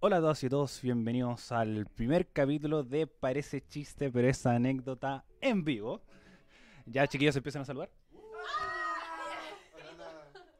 [0.00, 4.46] Hola a todos y a todos, bienvenidos al primer capítulo de Parece chiste, pero es
[4.46, 6.02] anécdota en vivo.
[6.86, 7.90] Ya chiquillos empiezan a saludar.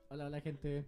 [0.08, 0.84] Hola, hola gente.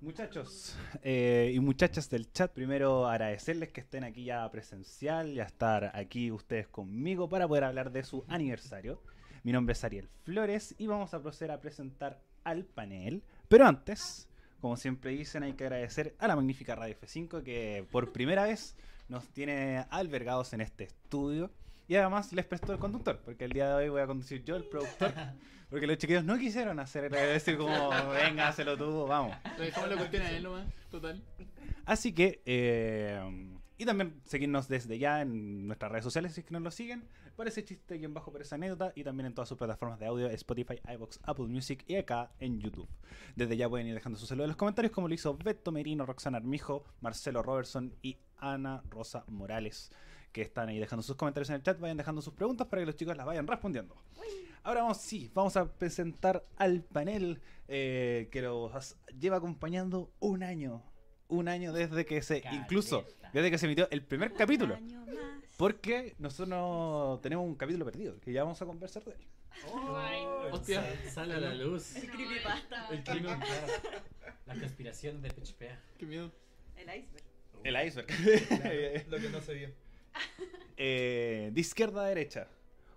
[0.00, 5.92] Muchachos eh, y muchachas del chat, primero agradecerles que estén aquí ya presencial, ya estar
[5.94, 9.02] aquí ustedes conmigo para poder hablar de su aniversario.
[9.42, 13.22] Mi nombre es Ariel Flores y vamos a proceder a presentar al panel.
[13.46, 14.26] Pero antes,
[14.62, 18.76] como siempre dicen, hay que agradecer a la magnífica Radio F5 que por primera vez
[19.08, 21.50] nos tiene albergados en este estudio.
[21.88, 24.54] Y además les prestó el conductor, porque el día de hoy voy a conducir yo,
[24.54, 25.12] el productor.
[25.68, 27.70] Porque los chiquillos no quisieron hacer, decir como,
[28.10, 29.34] venga, hazlo tú, vamos.
[29.56, 31.22] Lo dejamos la cuestión a él nomás, total.
[31.86, 33.18] Así que, eh,
[33.78, 37.04] y también seguirnos desde ya en nuestras redes sociales si es que nos lo siguen.
[37.36, 38.92] Parece chiste y en bajo por esa anécdota.
[38.94, 42.60] Y también en todas sus plataformas de audio, Spotify, iBox, Apple Music y acá en
[42.60, 42.88] YouTube.
[43.36, 46.06] Desde ya pueden ir dejando sus saludos en los comentarios, como lo hizo Beto Merino,
[46.06, 49.90] Roxana Armijo, Marcelo Robertson y Ana Rosa Morales.
[50.32, 52.86] Que están ahí dejando sus comentarios en el chat, vayan dejando sus preguntas para que
[52.86, 54.02] los chicos las vayan respondiendo.
[54.64, 60.82] Ahora vamos, sí, vamos a presentar al panel eh, que los lleva acompañando un año.
[61.28, 64.76] Un año desde que se, incluso, desde que se emitió el primer capítulo.
[65.56, 69.26] Porque nosotros no tenemos un capítulo perdido, que ya vamos a conversar de él.
[70.50, 70.84] Hostia.
[71.10, 71.96] Sale a la luz.
[71.96, 72.88] El creepypasta.
[72.88, 73.40] El crimen.
[74.46, 75.78] La conspiración de PHPA.
[75.98, 76.32] Qué miedo.
[76.76, 77.24] El iceberg.
[77.64, 79.08] El iceberg.
[79.08, 79.68] Lo que no se vio.
[80.84, 82.48] Eh, de izquierda a derecha,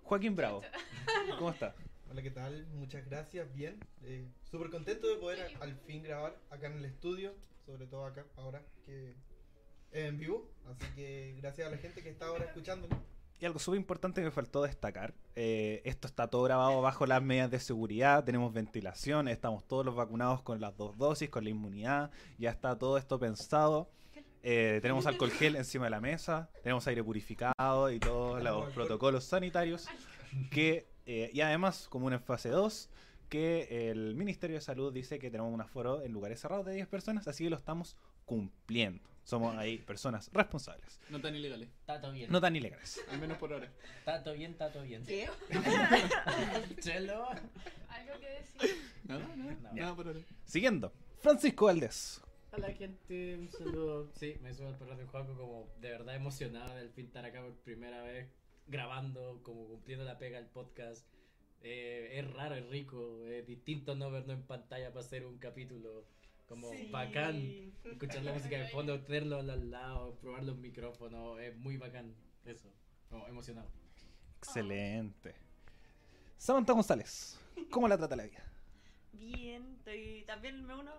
[0.02, 0.62] Joaquín Bravo.
[1.38, 1.74] ¿Cómo está?
[2.10, 2.66] Hola, ¿qué tal?
[2.74, 3.78] Muchas gracias, bien.
[4.02, 7.34] Eh, Súper contento de poder al fin grabar acá en el estudio,
[7.64, 9.14] sobre todo acá, ahora que
[9.92, 10.50] en vivo.
[10.68, 12.88] Así que gracias a la gente que está ahora escuchando.
[13.38, 17.22] Y algo súper importante que me faltó destacar, eh, esto está todo grabado bajo las
[17.22, 21.50] medidas de seguridad, tenemos ventilación, estamos todos los vacunados con las dos dosis, con la
[21.50, 23.90] inmunidad, ya está todo esto pensado.
[24.42, 29.24] Eh, tenemos alcohol gel encima de la mesa, tenemos aire purificado y todos los protocolos
[29.24, 29.86] sanitarios.
[30.50, 32.88] Que, eh, y además, como una fase 2,
[33.28, 36.86] que el Ministerio de Salud dice que tenemos un aforo en lugares cerrados de 10
[36.88, 39.15] personas, así que lo estamos cumpliendo.
[39.26, 42.30] Somos ahí personas responsables, No tan ilegales, Tato bien.
[42.30, 43.00] no tan ilegales.
[43.10, 43.68] al menos por ahora.
[44.04, 45.04] Tato bien, tato bien.
[45.04, 45.28] ¿Qué?
[46.80, 47.26] Chelo.
[47.88, 48.76] ¿Algo que decir?
[49.04, 49.72] Nada, nada, No.
[49.72, 50.20] nada por ahora.
[50.44, 52.20] Siguiendo, Francisco Valdés.
[52.52, 54.12] Hola gente, un saludo.
[54.14, 57.24] Sí, me subo al perro de Juaco como de verdad emocionado de al fin estar
[57.24, 58.28] acá por primera vez
[58.68, 61.04] grabando, como cumpliendo la pega del podcast.
[61.62, 66.04] Eh, es raro, es rico, es distinto no verlo en pantalla para hacer un capítulo
[66.46, 66.88] como Sí.
[66.90, 67.72] bacán.
[67.84, 72.14] Escuchar la música de fondo, tenerlo al lado, probar los micrófonos, es muy bacán.
[72.44, 72.68] Eso,
[73.08, 73.70] como emocionado.
[74.38, 75.34] Excelente.
[76.36, 77.38] Samantha González,
[77.70, 78.44] ¿cómo la trata la vida?
[79.12, 80.92] Bien, estoy también me uno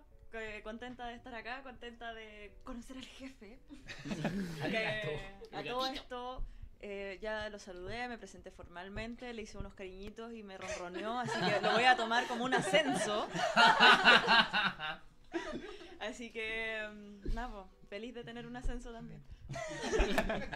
[0.63, 3.59] contenta de estar acá, contenta de conocer al jefe.
[4.69, 6.43] Que a todo esto
[6.79, 11.39] eh, ya lo saludé, me presenté formalmente, le hice unos cariñitos y me ronroneó, así
[11.39, 13.27] que lo voy a tomar como un ascenso.
[15.99, 19.23] Así que, mm, nada, feliz de tener un ascenso también.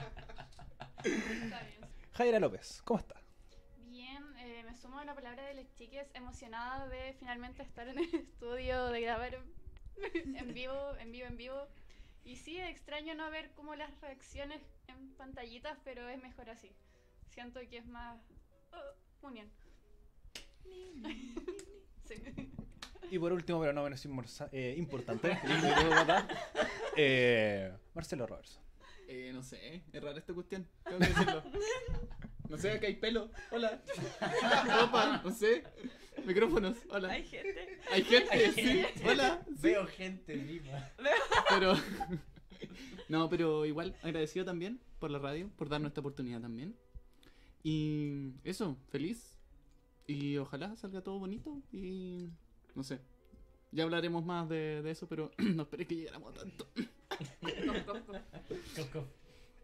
[2.13, 3.21] Jaira López, ¿cómo está?
[3.87, 7.99] Bien, eh, me sumo a la palabra de las chiques, emocionada de finalmente estar en
[7.99, 9.39] el estudio, de grabar
[10.13, 11.67] en vivo, en vivo, en vivo.
[12.23, 16.71] Y sí, extraño no ver como las reacciones en pantallitas, pero es mejor así.
[17.29, 18.19] Siento que es más
[18.73, 19.49] uh, unión.
[22.05, 22.15] Sí.
[23.09, 24.05] Y por último, pero no menos
[24.51, 25.37] eh, importante,
[26.97, 28.63] eh, Marcelo Robertson.
[29.07, 31.43] Eh, no sé, es rara esta cuestión, tengo que decirlo.
[32.51, 33.81] No sé, acá hay pelo, hola.
[34.81, 35.63] Ropa, no sé.
[36.25, 37.09] Micrófonos, hola.
[37.09, 37.79] Hay gente.
[37.89, 39.41] Hay gente, sí, hola.
[39.47, 39.53] sí.
[39.61, 40.91] Veo gente viva.
[41.49, 41.73] Pero.
[43.09, 46.77] No, pero igual agradecido también por la radio, por darnos esta oportunidad también.
[47.61, 49.37] Y eso, feliz.
[50.07, 52.29] Y ojalá salga todo bonito y.
[52.75, 52.99] No sé.
[53.71, 56.67] Ya hablaremos más de, de eso, pero no esperé que llegáramos a tanto.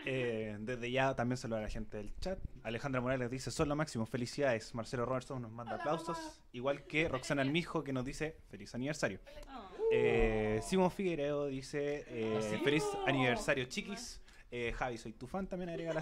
[0.10, 2.40] Eh, desde ya también saludar a la gente del chat.
[2.64, 4.74] Alejandra Morales dice, son lo máximo, felicidades.
[4.74, 6.18] Marcelo Robertson nos manda Hola, aplausos.
[6.18, 6.32] mamá.
[6.54, 9.20] Igual que Roxana Almijo que nos dice, feliz aniversario.
[9.50, 9.70] Oh.
[9.92, 12.58] Eh, Simón Figueiredo dice, eh, ¿Sí?
[12.64, 14.22] feliz aniversario chiquis.
[14.50, 16.02] Eh, Javi, soy tu fan, también agrega la.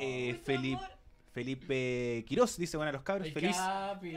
[0.00, 0.82] Eh, Por Felipe.
[1.32, 3.56] Felipe Quiroz dice, bueno, los cabros, El feliz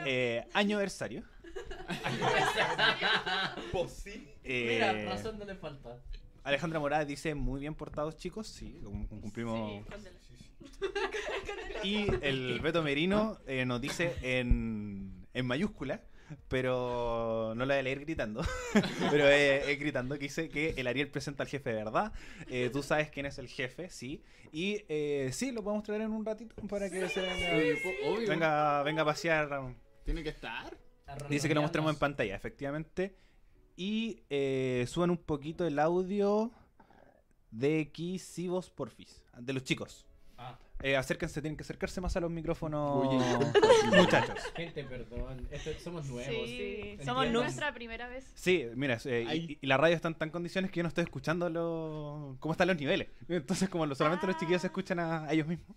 [0.05, 1.23] eh, aniversario.
[3.71, 4.27] Pues sí.
[4.43, 5.97] Eh, Mira, razón no le falta.
[6.43, 9.83] Alejandra Morales dice, muy bien portados chicos, sí, cum- cum- cumplimos.
[11.83, 16.01] Y el Beto Merino eh, nos dice en, en mayúscula
[16.47, 18.43] pero no la voy a leer gritando.
[19.11, 22.11] pero es, es gritando que dice que el Ariel presenta al jefe de verdad.
[22.49, 24.23] Eh, tú sabes quién es el jefe, sí.
[24.51, 27.77] Y eh, sí, lo podemos traer en un ratito para que se venga,
[28.07, 28.27] Obvio.
[28.27, 29.49] venga, venga a pasear.
[30.03, 30.75] Tiene que estar.
[31.29, 33.15] Dice que lo mostremos en pantalla, efectivamente.
[33.75, 36.51] Y eh, suban un poquito el audio
[37.51, 40.05] de Kisivos Porfis, de los chicos.
[40.37, 43.17] Ah, Eh, acérquense, tienen que acercarse más a los micrófonos, Oye.
[43.97, 44.35] muchachos.
[44.55, 45.47] gente, perdón.
[45.49, 46.25] Esto- somos nuevos.
[46.47, 48.29] Sí, somos nuestra primera vez.
[48.35, 51.05] Sí, mira, eh, y, y la radio está en tan condiciones que yo no estoy
[51.05, 53.07] escuchando lo- cómo están los niveles.
[53.29, 55.75] Entonces, como lo- solamente los chiquillos se escuchan a, a ellos mismos.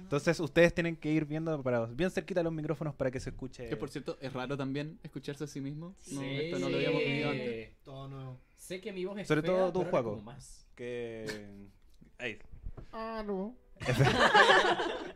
[0.00, 3.30] Entonces, ustedes tienen que ir viendo para, bien cerquita de los micrófonos para que se
[3.30, 3.68] escuche.
[3.68, 5.94] Que por cierto, es raro también escucharse a sí mismo.
[6.10, 6.26] No, Sí.
[6.40, 7.70] esto no lo habíamos vivido antes.
[7.84, 8.40] Todo nuevo.
[8.56, 10.22] Sé que mi voz es Sobre fea, todo tú, Juaco.
[10.74, 11.26] que.
[12.18, 12.38] Ahí.
[12.92, 13.54] Ah, no.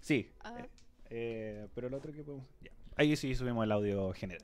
[0.00, 0.30] Sí.
[0.40, 0.54] Ah.
[1.10, 2.46] eh, pero el otro que podemos.
[2.62, 2.70] ya.
[2.96, 4.42] Ahí sí subimos el audio general.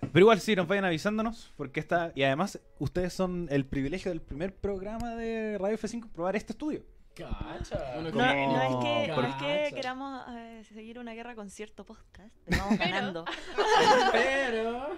[0.00, 2.12] Pero igual sí, nos vayan avisándonos, porque está.
[2.14, 6.82] Y además, ustedes son el privilegio del primer programa de Radio F5 probar este estudio.
[7.16, 8.00] Cacha.
[8.00, 9.74] No, Como- no es que, no es que Cacha.
[9.74, 13.24] queramos eh, seguir una guerra con cierto podcast, pero vamos Pero- ganando.
[14.12, 14.96] Pero.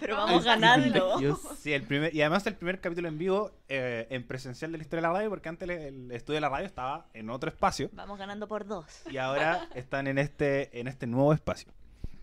[0.00, 1.18] Pero vamos ganando.
[1.58, 4.82] Sí, el primer, y además el primer capítulo en vivo eh, en presencial de la
[4.82, 7.48] historia de la radio, porque antes el, el estudio de la radio estaba en otro
[7.50, 8.86] espacio Vamos ganando por dos.
[9.10, 11.72] y ahora están en este, en este nuevo espacio.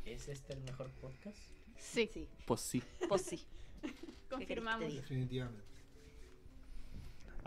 [0.06, 1.38] ¿Es este el mejor podcast?
[1.78, 2.84] Sí, Sí, Pues sí.
[3.08, 3.46] pues sí.
[4.30, 4.94] confirmamos.
[4.94, 5.64] Definitivamente.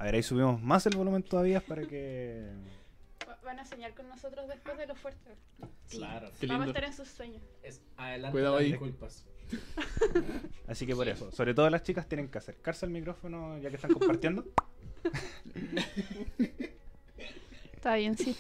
[0.01, 2.49] A ver, ahí subimos más el volumen todavía para que...
[3.29, 5.37] Va- Van a soñar con nosotros después de lo fuerte.
[5.91, 6.31] Claro.
[6.41, 7.43] Qué Vamos a estar en sus sueños.
[7.63, 8.71] Es adelante Cuidado ahí.
[8.71, 9.27] disculpas.
[10.69, 13.75] Así que por eso, sobre todo las chicas tienen que acercarse al micrófono ya que
[13.77, 14.45] están compartiendo.
[17.75, 18.35] Está bien, sí.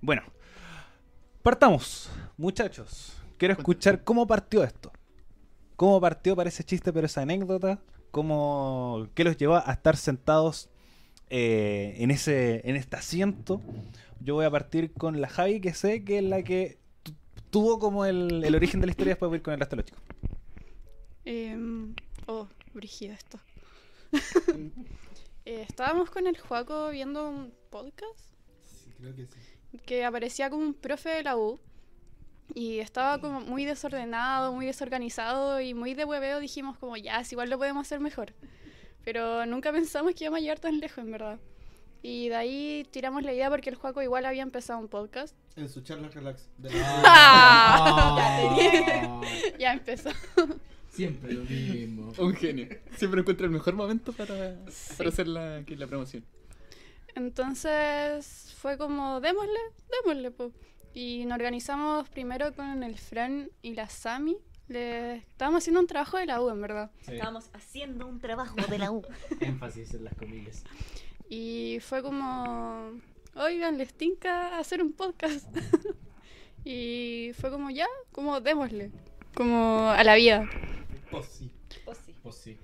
[0.00, 0.22] Bueno,
[1.42, 3.16] partamos, muchachos.
[3.38, 4.92] Quiero escuchar cómo partió esto.
[5.76, 7.80] ¿Cómo partió para ese chiste, pero esa anécdota?
[8.12, 10.68] ¿Cómo, ¿Qué los llevó a estar sentados
[11.30, 13.60] eh, en, ese, en este asiento?
[14.20, 17.14] Yo voy a partir con la Javi, que sé que es la que tu-
[17.50, 19.74] tuvo como el, el origen de la historia, después voy a ir con el resto
[19.76, 20.02] de los chicos.
[21.24, 21.94] Em,
[22.26, 23.38] oh, brígido esto.
[25.44, 28.16] Eh, estábamos con el Juaco viendo un podcast
[28.64, 29.40] Sí, creo que sí.
[29.84, 31.58] que aparecía como un profe de la U
[32.54, 36.40] y estaba como muy desordenado, muy desorganizado y muy de hueveo.
[36.40, 38.32] Dijimos como, ya, es igual lo podemos hacer mejor.
[39.04, 41.38] Pero nunca pensamos que íbamos a llegar tan lejos, en verdad.
[42.02, 45.36] Y de ahí tiramos la idea porque el Juaco igual había empezado un podcast.
[45.56, 46.48] En su charla relax.
[46.58, 46.70] De
[47.04, 48.18] Ah.
[49.58, 50.10] Ya empezó.
[50.90, 52.12] Siempre lo mismo.
[52.18, 52.68] Un genio.
[52.96, 54.56] Siempre encuentra el mejor momento para,
[54.96, 56.24] para hacer la, aquí la promoción.
[57.14, 59.60] Entonces fue como, démosle,
[60.02, 60.52] démosle, po.
[60.94, 64.36] Y nos organizamos primero con el Fran y la Sami.
[64.68, 65.16] Le...
[65.16, 66.90] Estábamos haciendo un trabajo de la U, en verdad.
[67.00, 67.12] Sí.
[67.12, 69.02] Estábamos haciendo un trabajo de la U.
[69.40, 70.64] Énfasis en las comillas.
[71.28, 73.00] Y fue como,
[73.34, 75.48] oigan, les tinca hacer un podcast.
[76.64, 78.90] y fue como, ya, como démosle,
[79.34, 80.48] como a la vida.
[81.10, 81.50] Pues sí.
[81.86, 82.14] Pues sí.
[82.22, 82.58] Pues sí.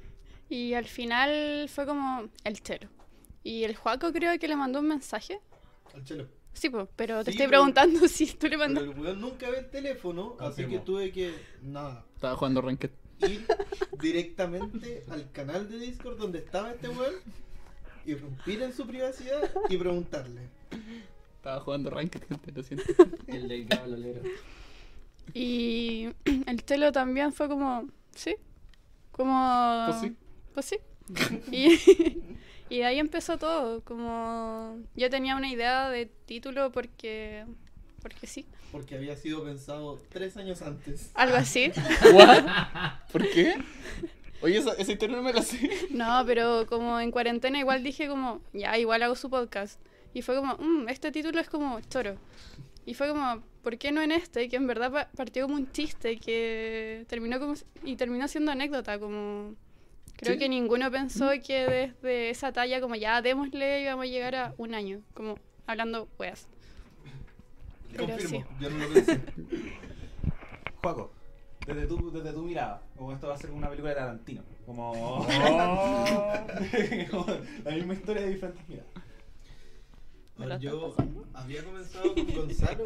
[0.50, 2.88] Y al final fue como el chelo.
[3.42, 5.40] Y el Juaco creo que le mandó un mensaje.
[5.94, 6.38] Al chelo.
[6.58, 9.49] Sí, pues, pero te Sí, estoy pero- preguntando si tú le Pero el weón nunca
[9.50, 10.72] ve el teléfono, así Confirmo.
[10.72, 12.90] que tuve que, nada, Estaba jugando Ranked.
[13.28, 13.46] ir
[14.00, 17.14] directamente al canal de Discord donde estaba este weón,
[18.06, 20.49] irrumpir en su privacidad y preguntarle.
[21.37, 22.85] Estaba jugando Ranked, gente, lo siento.
[23.28, 24.21] El del cabalero.
[25.35, 26.09] Y
[26.47, 28.35] el telo también fue como, sí,
[29.12, 29.87] como...
[29.87, 30.16] Pues sí.
[30.54, 30.78] Pues sí.
[31.52, 31.76] Y,
[32.70, 37.44] y de ahí empezó todo, como yo tenía una idea de título porque,
[38.02, 41.10] porque sí, Porque había sido pensado tres años antes.
[41.14, 41.72] algo así.
[42.14, 42.44] ¿What?
[43.12, 43.54] ¿Por qué?
[44.42, 45.68] Oye, esa, esa historia no me la sé.
[45.90, 49.80] No, pero como en cuarentena igual dije como, ya, igual hago su podcast.
[50.14, 52.16] Y fue como, "Mm, este título es como choro.
[52.87, 54.48] Y fue como, ¿por qué no en este?
[54.48, 58.98] Que en verdad pa- partió como un chiste que terminó como, y terminó siendo anécdota,
[58.98, 59.54] como...
[60.18, 60.38] Creo Sí.
[60.40, 64.75] que ninguno pensó que desde esa talla como ya démosle íbamos a llegar a un
[64.75, 66.48] año, como hablando weas.
[67.92, 68.44] Pero Confirmo, sí.
[68.60, 69.20] yo no lo pensé.
[70.82, 71.12] Juaco,
[71.66, 74.42] desde tu, desde tu mirada, como esto va a ser una película de Tarantino.
[74.66, 74.92] Como,
[77.10, 77.26] como
[77.64, 78.92] la misma historia de diferentes miradas.
[80.37, 80.94] ¿Me lo estás yo
[81.34, 82.84] había comenzado con Gonzalo.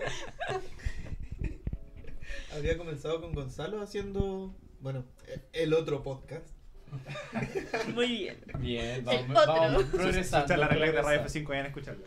[2.54, 5.04] había comenzado con Gonzalo haciendo, bueno,
[5.52, 6.46] el otro podcast.
[7.94, 8.40] Muy bien.
[8.58, 9.54] Bien, El vamos, otro.
[9.54, 10.38] vamos progresando.
[10.38, 11.40] Escuchar la regla de Radio progresando.
[11.40, 12.04] F5 vayan a escucharla.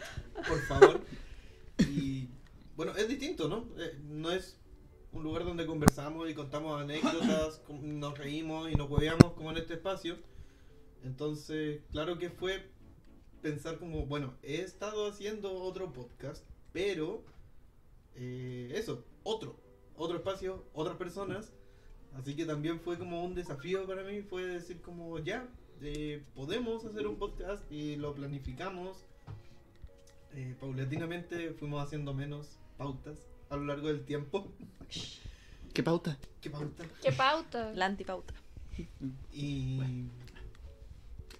[0.47, 1.01] por favor.
[1.79, 2.29] Y
[2.75, 3.67] bueno, es distinto, ¿no?
[3.77, 4.59] Eh, no es
[5.11, 9.75] un lugar donde conversamos y contamos anécdotas, nos reímos y nos hueveamos como en este
[9.75, 10.17] espacio.
[11.03, 12.69] Entonces, claro que fue
[13.41, 17.23] pensar como, bueno, he estado haciendo otro podcast, pero
[18.15, 19.59] eh, eso, otro,
[19.95, 21.53] otro espacio, otras personas.
[22.17, 25.47] Así que también fue como un desafío para mí, fue decir como, ya,
[25.81, 28.97] eh, podemos hacer un podcast y lo planificamos.
[30.33, 33.19] Eh, paulatinamente fuimos haciendo menos pautas
[33.49, 34.51] a lo largo del tiempo.
[35.73, 36.17] ¿Qué pauta?
[36.41, 36.85] ¿Qué pauta?
[37.01, 37.73] ¿Qué pauta?
[37.73, 38.33] La antipauta.
[39.31, 40.09] Y.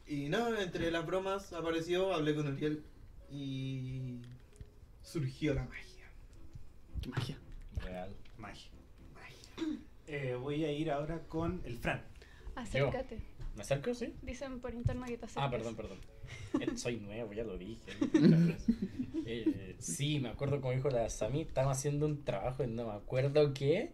[0.07, 2.83] Y nada, entre las bromas apareció, hablé con Ariel
[3.31, 4.19] y.
[5.01, 6.05] surgió la magia.
[7.01, 7.37] ¿Qué magia?
[7.81, 8.13] Real.
[8.37, 8.74] Magia.
[10.07, 12.03] Eh, voy a ir ahora con el Fran.
[12.55, 13.19] Acércate.
[13.55, 13.93] ¿Me acerco?
[13.93, 14.13] Sí.
[14.21, 15.43] Dicen por interno que te acerques.
[15.43, 15.99] Ah, perdón, perdón.
[16.59, 17.91] Eh, Soy nuevo, ya lo dije.
[19.27, 23.55] Eh, sí, me acuerdo como dijo la Sami, estábamos haciendo un trabajo no me acuerdo
[23.55, 23.91] qué.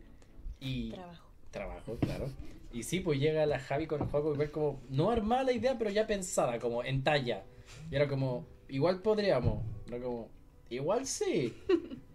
[0.59, 0.91] Y.
[0.91, 1.29] Trabajo.
[1.51, 2.29] Trabajo, claro.
[2.73, 5.77] Y sí, pues llega la Javi con el juego igual como, no armada la idea,
[5.77, 7.45] pero ya pensada, como en talla.
[7.89, 9.63] Y era como, igual podríamos.
[9.87, 10.29] Era como,
[10.71, 11.53] igual sí.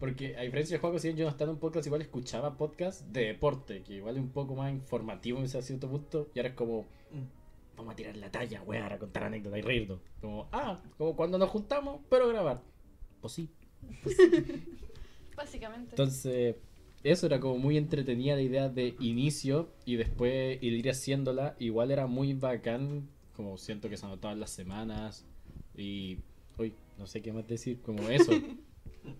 [0.01, 3.03] Porque a diferencia de juego, si yo no estaba en un podcast, igual escuchaba podcast
[3.07, 6.29] de deporte, que igual es un poco más informativo en ese cierto punto.
[6.35, 6.87] Y ahora es como,
[7.77, 10.01] vamos a tirar la talla, weá, a contar anécdotas y reírnos.
[10.21, 12.63] Como, ah, como cuando nos juntamos, pero grabar.
[13.21, 13.51] Pues sí.
[15.37, 15.91] Básicamente.
[15.91, 16.57] Entonces,
[17.05, 21.57] eso era como muy entretenida la idea de inicio y después ir haciéndola.
[21.59, 25.27] Igual era muy bacán, como siento que se anotaban las semanas
[25.77, 26.19] y...
[26.59, 28.33] Uy, no sé qué más decir, como eso.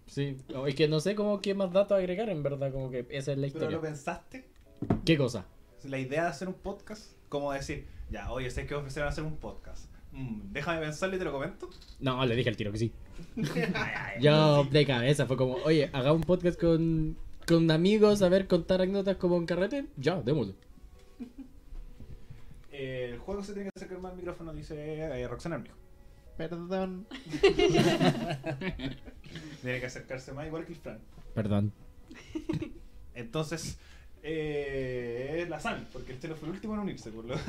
[0.07, 3.31] Sí, es que no sé cómo qué más datos agregar en verdad, como que esa
[3.33, 3.71] es la ¿Pero historia.
[3.77, 4.49] lo pensaste?
[5.05, 5.47] ¿Qué cosa?
[5.85, 9.37] La idea de hacer un podcast, como decir, ya, oye, sé que ofrecieron hacer un
[9.37, 9.89] podcast.
[10.11, 11.71] Mm, déjame pensarlo y te lo comento.
[12.01, 12.93] No, le dije al tiro que sí.
[14.21, 17.17] Yo de cabeza fue como, oye, haga un podcast con,
[17.47, 19.87] con amigos, a ver, contar anécdotas como en carrete.
[19.97, 20.55] Ya, démoslo.
[22.73, 25.77] Eh, el juego se tiene que acercar más al micrófono, dice eh, Roxana Armijo.
[26.37, 27.07] Perdón.
[29.63, 31.01] Tiene que acercarse más igual que el Fran.
[31.35, 31.73] Perdón.
[33.15, 33.79] Entonces,
[34.23, 37.37] eh, es la Sami, porque el Chelo fue el último en unirse, por lo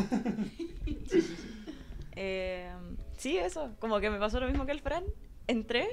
[2.19, 2.71] Eh,
[3.17, 3.75] sí, eso.
[3.79, 5.03] Como que me pasó lo mismo que el Fran.
[5.45, 5.87] Entré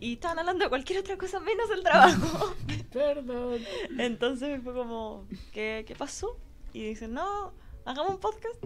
[0.00, 2.54] y estaban hablando de cualquier otra cosa menos el trabajo.
[2.92, 3.60] Perdón.
[3.98, 6.36] Entonces fue como, ¿qué, qué pasó?
[6.72, 7.52] Y dicen, no,
[7.84, 8.64] hagamos un podcast.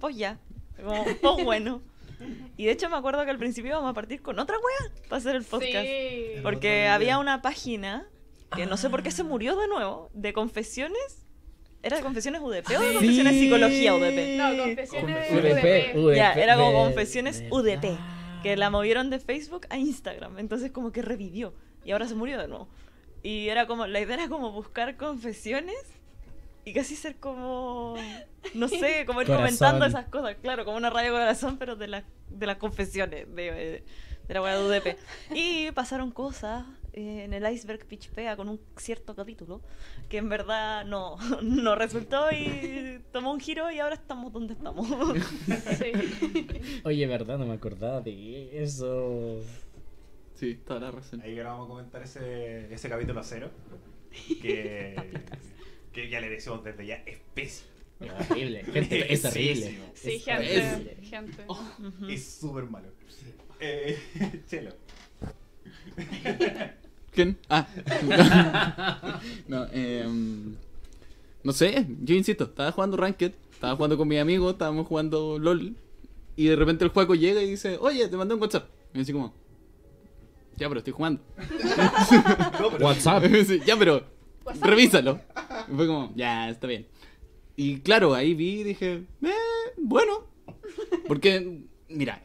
[0.00, 0.40] Pues ya.
[0.76, 1.82] Como, pues bueno.
[2.56, 5.18] Y de hecho me acuerdo que al principio íbamos a partir con otra wea para
[5.18, 5.84] hacer el podcast.
[5.86, 6.26] Sí.
[6.42, 8.06] Porque había una página
[8.54, 11.26] que no sé por qué se murió de nuevo, de confesiones.
[11.82, 12.94] ¿Era de confesiones UDP o de Sí.
[12.94, 14.36] confesiones psicología UDP?
[14.38, 16.16] No, confesiones UDP, UDP.
[16.16, 17.96] Ya, era como confesiones UDP.
[18.42, 20.38] Que la movieron de Facebook a Instagram.
[20.38, 21.54] Entonces como que revivió.
[21.84, 22.68] Y ahora se murió de nuevo.
[23.22, 25.76] Y era como, la idea era como buscar confesiones
[26.66, 27.94] y casi ser como,
[28.54, 29.36] no sé, como ir Corazón.
[29.36, 30.36] comentando esas cosas.
[30.42, 33.82] Claro, como una radio corazón, pero de, la- de las confesiones de,
[34.28, 34.96] de la wea de UDP.
[35.34, 39.60] Y pasaron cosas eh, en el Iceberg Pitch Pea con un cierto capítulo
[40.08, 44.88] que en verdad no, no resultó y tomó un giro y ahora estamos donde estamos.
[45.78, 45.92] Sí.
[46.84, 49.40] Oye, verdad, no me acordaba de eso.
[50.34, 51.20] Sí, toda la razón.
[51.22, 53.50] Ahí ahora vamos a comentar ese, ese capítulo cero.
[54.42, 54.96] Que,
[56.02, 57.70] que ya le decimos desde ya, es pésimo.
[58.00, 58.64] Es horrible.
[58.72, 59.78] Gente, es terrible.
[59.94, 60.60] Sí, Es gente.
[60.60, 60.96] horrible.
[61.02, 61.44] Gente.
[61.48, 62.08] Ujú.
[62.08, 62.88] Es súper malo.
[63.60, 63.98] Eh,
[64.48, 64.70] Chelo.
[67.12, 67.38] ¿Quién?
[67.48, 67.66] Ah.
[69.48, 70.54] no, em,
[71.42, 75.74] no sé, yo insisto, estaba jugando Ranked, estaba jugando con mis amigos, estábamos jugando LOL,
[76.36, 78.68] y de repente el juego llega y dice, oye, te mandé un WhatsApp.
[78.92, 79.32] Y yo así como,
[80.56, 81.22] ya, pero estoy jugando.
[82.60, 83.24] No, pero- WhatsApp.
[83.64, 84.04] Ya, pero
[84.46, 84.64] WhatsApp.
[84.64, 85.20] revísalo.
[85.70, 86.86] Y fue como, ya, está bien.
[87.56, 89.32] Y claro, ahí vi y dije, eh,
[89.76, 90.24] bueno.
[91.06, 92.22] Porque, mira,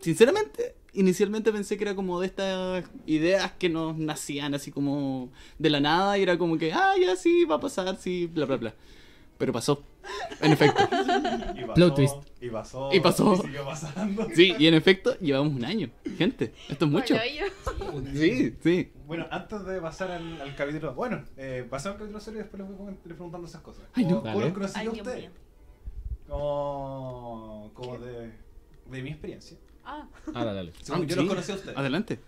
[0.00, 5.70] sinceramente, inicialmente pensé que era como de estas ideas que nos nacían así como de
[5.70, 8.56] la nada y era como que, ah, ya sí, va a pasar, sí, bla, bla,
[8.56, 8.74] bla.
[9.38, 9.82] Pero pasó,
[10.40, 10.82] en efecto.
[11.56, 12.14] Y pasó, Plot twist.
[12.40, 12.90] Y pasó.
[12.92, 13.34] Y pasó.
[13.34, 14.28] Y siguió pasando.
[14.34, 15.90] Sí, y en efecto, llevamos un año.
[16.18, 17.14] Gente, esto es mucho.
[17.92, 18.92] Bueno, Sí, sí.
[19.06, 20.94] Bueno, antes de pasar al, al capítulo.
[20.94, 23.84] Bueno, eh, pasamos al capítulo serio y después les voy preguntando esas cosas.
[23.94, 24.22] Ay, no.
[24.22, 25.02] ¿Cómo, los conocí mío.
[26.28, 28.32] Como, como de,
[28.90, 29.56] de mi experiencia.
[29.84, 30.72] Ah, Ah, dale, dale.
[30.82, 31.20] Según Ah, yo sí.
[31.20, 31.76] los conocí a ustedes.
[31.76, 32.18] Adelante.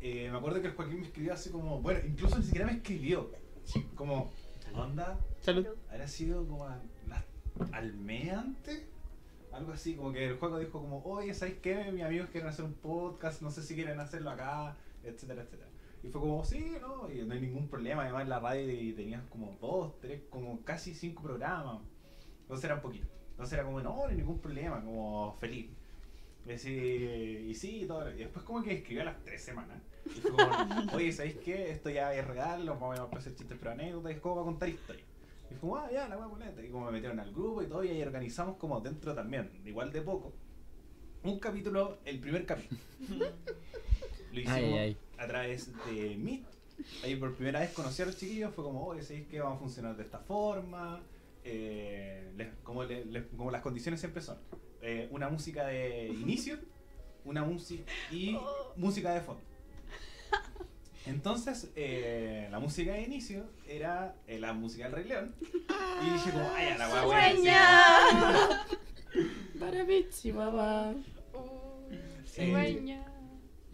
[0.00, 1.80] Eh, me acuerdo que el Joaquín me escribió así como.
[1.80, 3.30] Bueno, incluso ni siquiera me escribió.
[3.94, 4.32] Como,
[4.74, 5.66] onda, Salud.
[5.90, 7.24] habrá sido como a- la-
[7.72, 8.86] al mes antes.
[9.52, 11.92] Algo así, como que el juego dijo como, oye, ¿sabéis qué?
[11.92, 15.68] Mis amigos quieren hacer un podcast, no sé si quieren hacerlo acá, etcétera, etcétera.
[16.02, 18.02] Y fue como, sí, no, y no hay ningún problema.
[18.02, 21.82] Además, en la radio tenías como dos, tres, como casi cinco programas.
[22.40, 23.06] Entonces era un poquito.
[23.32, 25.70] Entonces era como, no, no hay ningún problema, como feliz.
[26.46, 28.10] Y, así, y sí, y todo.
[28.10, 29.80] Y después, como que escribió a las tres semanas.
[30.06, 30.42] Y fue como,
[30.94, 31.70] oye, ¿sabéis qué?
[31.70, 35.06] Esto ya es real, vamos a hacer chistes pero anécdotas, es como para contar historias.
[35.50, 36.64] Y fue como, ah, ya, la voy a poner.
[36.64, 39.92] Y como me metieron al grupo y todo, y ahí organizamos como dentro también, igual
[39.92, 40.32] de poco,
[41.22, 42.80] un capítulo, el primer capítulo.
[44.32, 44.96] Lo hicimos Ay, ay.
[45.18, 46.44] a través de Meet.
[47.04, 49.60] Ahí por primera vez conocí a los chiquillos, fue como, oye, ¿sabéis que vamos a
[49.60, 51.00] funcionar de esta forma?
[51.44, 54.38] Eh, les- como, les- como las condiciones siempre son.
[54.82, 56.58] Eh, una música de inicio,
[57.24, 58.36] una música y
[58.76, 59.42] música de fondo.
[61.06, 65.34] Entonces, eh, la música de inicio era eh, la música del Rey León.
[65.40, 67.30] Y dije como, ay, a la guagua.
[67.30, 68.66] ¡Sueña!
[69.60, 70.94] Para mí, chihuahua.
[71.34, 73.04] Uh, Eh, cigüeña.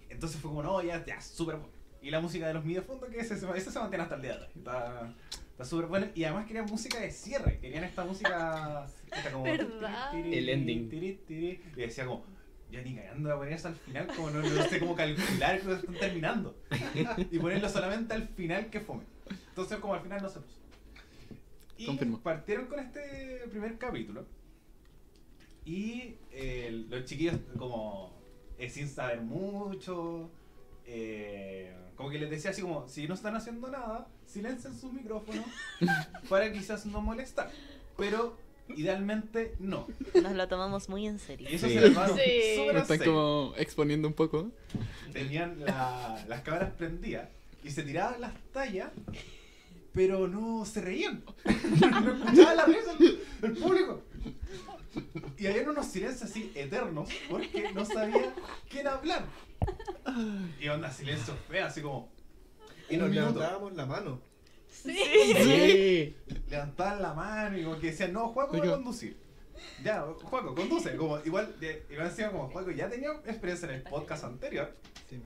[0.08, 1.77] Entonces fue como, no, ya, ya, súper bueno.
[2.08, 4.22] Y la música de los de fondo, que ese, se- ese se mantiene hasta el
[4.22, 4.48] día de hoy.
[4.56, 5.12] Está
[5.50, 6.06] está súper bueno.
[6.14, 7.58] Y además querían música de cierre.
[7.60, 8.86] Querían esta música.
[9.12, 10.14] Esta como, ¿Verdad?
[10.18, 10.88] El ending.
[10.88, 12.24] tiri, tiri, y decía como,
[12.70, 15.60] yo ni cagando voy a poner eso al final, como no, no sé cómo calcular
[15.60, 16.56] que están terminando.
[17.30, 19.02] Y ponerlo solamente al final que fome.
[19.50, 20.56] Entonces, como al final no se puso.
[21.76, 22.20] Y Confirmo.
[22.22, 24.24] partieron con este primer capítulo.
[25.66, 28.18] Y eh, los chiquillos, como
[28.58, 30.30] eh, sin saber mucho,
[30.90, 35.44] eh, como que les decía así como, si no están haciendo nada, silencien sus micrófonos
[36.28, 37.50] para quizás no molestar.
[37.96, 38.36] Pero
[38.76, 39.86] idealmente no.
[40.22, 41.48] Nos lo tomamos muy en serio.
[41.50, 41.74] Y eso Sí.
[41.74, 42.20] se les va Sí.
[42.20, 43.04] están serio.
[43.12, 44.50] como exponiendo un poco.
[45.12, 47.28] Tenían la- las cámaras prendidas
[47.64, 48.90] y se tiraban las tallas,
[49.92, 51.24] pero no se reían.
[51.44, 54.02] no escuchaban la risa el, el público.
[55.38, 58.34] Y había unos silencios así eternos porque no sabía
[58.68, 59.24] quién hablar.
[60.60, 62.08] Y onda, silencio feo, así como.
[62.90, 64.20] Y nos levantábamos la mano.
[64.70, 64.94] Sí.
[65.36, 66.16] Sí.
[66.50, 69.16] Levantaban la mano y como que decían, no, Juaco va a conducir.
[69.82, 70.96] Ya, Juaco, conduce.
[70.96, 74.74] Como, igual, de- igual encima como Juaco ya tenía experiencia en el podcast anterior.
[75.10, 75.20] Sí.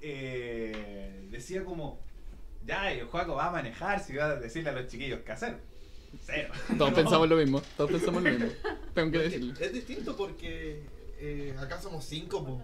[0.00, 1.98] eh, decía como,
[2.66, 5.58] ya, el Juaco va a manejar si va a decirle a los chiquillos qué hacer.
[6.24, 6.52] Cero.
[6.76, 6.96] Todos No.
[7.02, 7.62] pensamos lo mismo.
[7.76, 8.48] Todos pensamos lo mismo.
[8.94, 9.54] Tengo que decirlo.
[9.60, 10.82] es distinto porque
[11.18, 12.62] eh, acá somos cinco, po.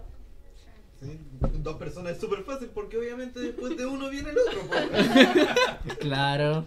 [0.99, 1.19] ¿Sí?
[1.59, 4.61] Dos personas es súper fácil porque obviamente después de uno viene el otro.
[5.99, 6.65] Claro.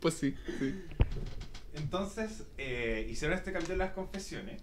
[0.00, 0.74] Pues sí, sí.
[1.74, 4.62] Entonces, eh, hicieron este capítulo de las confesiones.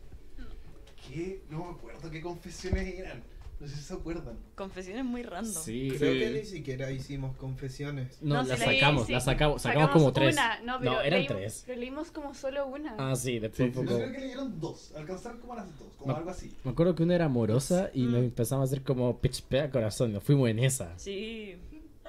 [1.07, 3.23] Que no me acuerdo qué confesiones eran.
[3.63, 4.37] No sé si se acuerdan.
[4.55, 5.63] Confesiones muy random.
[5.63, 5.93] Sí.
[5.97, 6.19] Creo Sí.
[6.19, 8.21] que ni siquiera hicimos confesiones.
[8.21, 9.13] No, No, la sacamos, sí.
[9.13, 10.35] la sacamos, sacamos como tres.
[10.35, 11.63] Una, no, pero eran leímos- tres.
[11.65, 12.95] Pero leímos como solo una.
[12.99, 14.91] Ah, sí, después Sí, fue Yo como- creo que leyeron dos.
[14.97, 16.17] Alcanzaron como las dos, como No.
[16.17, 16.53] algo así.
[16.65, 18.25] Me acuerdo que una era amorosa y nos Mm.
[18.25, 20.11] empezamos a hacer como pitch pea corazón.
[20.11, 20.99] Nos fuimos en esa.
[20.99, 21.55] Sí.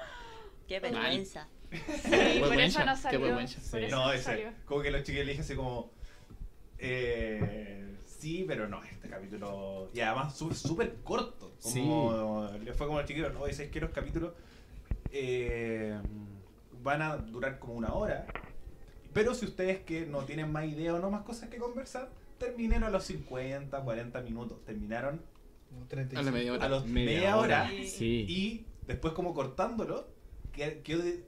[0.67, 1.47] Qué vergüenza.
[1.71, 1.77] Sí,
[2.39, 3.21] por vergüenza, eso no qué salió.
[3.21, 3.55] vergüenza.
[3.71, 3.85] Por Sí.
[3.85, 4.23] eso No, no ese.
[4.23, 4.49] salió.
[4.65, 5.89] Como que los chiquillos le dije así como.
[6.79, 9.87] Eh, sí, pero no, este capítulo.
[9.93, 11.53] Y además súper corto.
[11.61, 14.33] Como, Le fue como los chiquillos, no, ¿sabes que los capítulos
[15.11, 15.95] eh,
[16.81, 18.25] van a durar como una hora?
[19.13, 22.09] Pero si ustedes que no tienen más idea o no más cosas que conversar,
[22.39, 24.63] terminen a los 50, 40 minutos.
[24.65, 25.21] Terminaron
[25.69, 26.25] Como A 35.
[26.25, 26.65] la media hora.
[26.65, 27.63] a los Media media, hora.
[27.65, 27.83] hora.
[27.87, 28.25] Sí.
[28.27, 30.07] Y después como cortándolo,
[30.51, 31.23] que- quedó de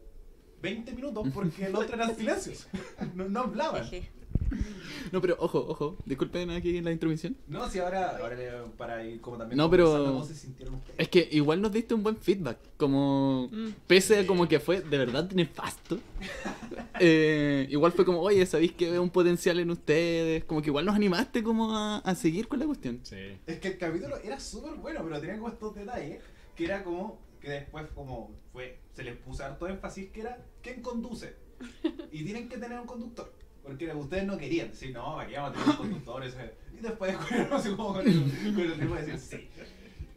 [0.64, 2.68] 20 minutos porque el otro eran silencios.
[3.14, 3.86] No, no hablaban.
[3.86, 4.10] Jeje.
[5.12, 5.98] No, pero ojo, ojo.
[6.06, 7.38] Disculpen aquí la intromisión.
[7.48, 11.00] No, si ahora, ahora para ir como también No, pero- conversando, ¿cómo se sintieron ustedes?
[11.00, 12.58] Es que igual nos diste un buen feedback.
[12.78, 13.50] Como.
[13.52, 13.70] Mm.
[13.88, 16.00] Pese a como que fue de verdad nefasto.
[17.00, 20.44] eh, igual fue como, oye, ¿sabéis que veo un potencial en ustedes?
[20.44, 23.00] Como que igual nos animaste como a, a seguir con la cuestión.
[23.04, 23.38] Sí.
[23.46, 26.22] Es que el capítulo era súper bueno, pero tenía como estos detalles
[26.56, 30.82] que era como que después como fue se les puso harto énfasis que era quién
[30.82, 31.36] conduce
[32.12, 33.32] y tienen que tener un conductor
[33.68, 36.54] porque ustedes no querían decir no aquí vamos a tener un conductor ese".
[36.78, 39.50] y después descubrieron así como con el, con el tipo de decir sí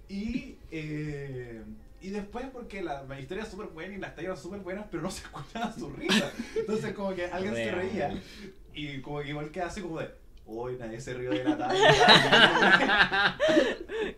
[0.09, 1.63] y eh,
[2.01, 5.03] y después porque la, la historia es súper buena y las tallas súper buenas pero
[5.03, 8.21] no se escuchaba su risa entonces como que alguien se reía
[8.73, 10.21] y como que igual queda así como de
[10.53, 13.39] Hoy nadie se rió de la talla.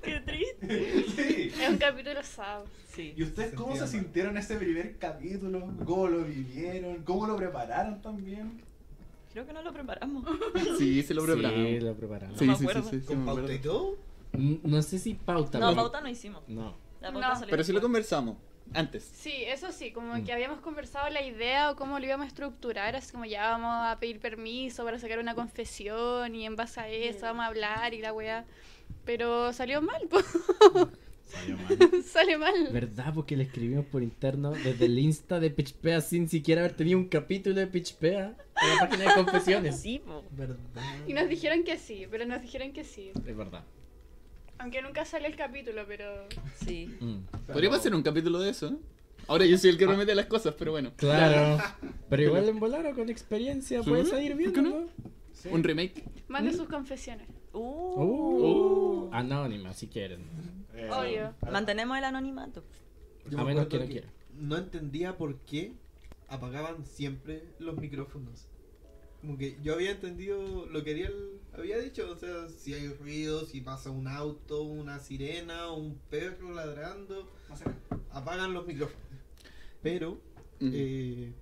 [0.03, 1.05] Qué triste.
[1.15, 1.53] sí.
[1.63, 2.63] Es un capítulo sad.
[2.89, 3.13] Sí.
[3.15, 3.89] ¿Y ustedes Se cómo se mal.
[3.89, 5.71] sintieron ese primer capítulo?
[5.85, 7.03] ¿Cómo lo vivieron?
[7.03, 8.63] ¿Cómo lo prepararon también?
[9.33, 10.25] Creo que no lo preparamos.
[10.79, 11.67] Sí, se lo preparamos.
[11.69, 12.39] Sí, lo preparamos.
[12.39, 12.91] Sí, No me sí, sí, acuerdo.
[12.91, 13.97] sí, sí, ¿Con pauta y todo?
[14.33, 15.59] No sé si pauta.
[15.59, 16.43] No, pero- pauta no hicimos.
[16.49, 16.75] No.
[17.01, 17.35] La pauta No.
[17.35, 18.37] salió Pero sí lo conversamos.
[18.75, 19.03] Antes.
[19.15, 20.25] Sí, eso sí, como Mm.
[20.25, 23.75] que habíamos conversado la idea o cómo lo íbamos a estructurar, así como ya vamos
[23.87, 27.93] a pedir permiso para sacar una confesión y en base a eso vamos a hablar
[27.93, 28.45] y la weá.
[29.05, 30.21] Pero salió mal, po.
[31.33, 32.03] Salió mal.
[32.05, 32.69] Sale mal.
[32.73, 33.13] ¿Verdad?
[33.15, 37.09] Porque le escribimos por interno desde el Insta de Pitchpea sin siquiera haber tenido un
[37.09, 39.81] capítulo de Pitchpea en la página de confesiones.
[39.81, 40.25] Sí, po.
[40.33, 40.59] ¿Verdad?
[41.07, 43.13] Y nos dijeron que sí, pero nos dijeron que sí.
[43.27, 43.65] Es verdad.
[44.59, 46.27] Aunque nunca sale el capítulo, pero.
[46.65, 46.95] Sí.
[47.01, 47.19] Mm.
[47.47, 48.79] Podríamos hacer un capítulo de eso, ¿no?
[49.27, 50.93] Ahora yo soy el que remete las cosas, pero bueno.
[50.97, 51.63] Claro.
[52.11, 54.17] Pero igual en volar o con experiencia puede ¿Seguro?
[54.17, 54.89] salir ¿Por bien, qué ¿no?
[55.33, 55.49] Sí.
[55.51, 56.05] Un remake.
[56.29, 57.27] Mande sus confesiones.
[57.53, 59.09] Uh.
[59.09, 60.25] Uh, Anónima, si quieren.
[60.75, 61.35] Eh, Obvio.
[61.51, 62.65] Mantenemos el anonimato.
[63.29, 64.09] Yo A me menos que no quiera.
[64.35, 65.75] No entendía por qué
[66.29, 68.49] apagaban siempre los micrófonos.
[69.21, 73.45] Como que yo había entendido lo que Ariel había dicho, o sea, si hay ruido,
[73.45, 77.31] si pasa un auto, una sirena, un perro ladrando,
[78.11, 79.01] apagan los micrófonos.
[79.83, 80.19] Pero,
[80.59, 80.71] Mm.
[80.75, 81.33] eh,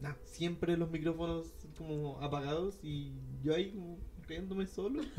[0.00, 1.46] nah, siempre los micrófonos
[1.76, 5.02] como apagados y yo ahí como riéndome solo.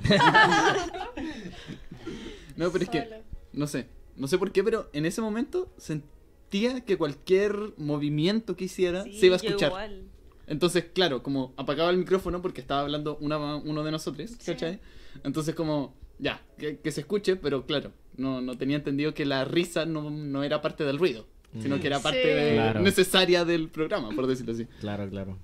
[2.56, 3.08] No, pero es que,
[3.54, 8.65] no sé, no sé por qué, pero en ese momento sentía que cualquier movimiento que
[8.65, 9.69] hiciera Sí, se iba a escuchar.
[9.69, 10.04] igual.
[10.48, 14.38] Entonces, claro, como apagaba el micrófono porque estaba hablando una, uno de nosotros, Sí.
[14.45, 14.80] ¿cachai?
[15.24, 19.45] Entonces, como, ya, que, que se escuche, pero claro, no, no tenía entendido que la
[19.45, 21.28] risa no, no era parte del ruido,
[21.62, 21.80] sino Mm.
[21.80, 22.28] que era parte Sí.
[22.28, 22.80] de- Claro.
[22.82, 24.65] necesaria del programa, por decirlo así.
[24.82, 25.38] Claro, claro.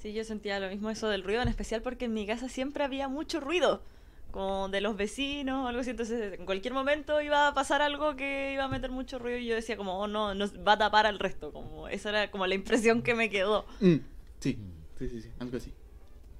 [0.00, 2.84] Sí, yo sentía lo mismo eso del ruido, en especial porque en mi casa siempre
[2.84, 3.82] había mucho ruido,
[4.30, 8.16] como de los vecinos o algo así, entonces en cualquier momento iba a pasar algo
[8.16, 10.78] que iba a meter mucho ruido y yo decía como, oh no, nos va a
[10.78, 13.66] tapar al resto, como esa era como la impresión que me quedó.
[13.80, 13.96] Mm,
[14.38, 14.58] sí,
[14.98, 15.72] sí, sí, sí, algo así.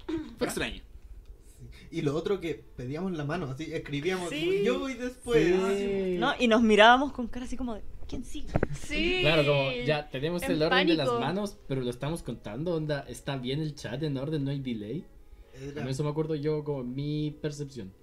[0.37, 0.81] Fue extraño.
[1.91, 4.63] Y lo otro que pedíamos la mano, así escribíamos Sí.
[4.63, 5.53] yo voy después.
[6.17, 6.33] ¿No?
[6.39, 8.49] Y nos mirábamos con cara así como de, ¿quién sigue?
[8.73, 9.19] Sí.
[9.21, 11.25] Claro, como ya tenemos En el orden de las pánico.
[11.25, 15.05] manos, pero lo estamos contando, onda, está bien el chat en orden, no hay delay.
[15.53, 17.93] Era, eso me acuerdo yo como mi percepción.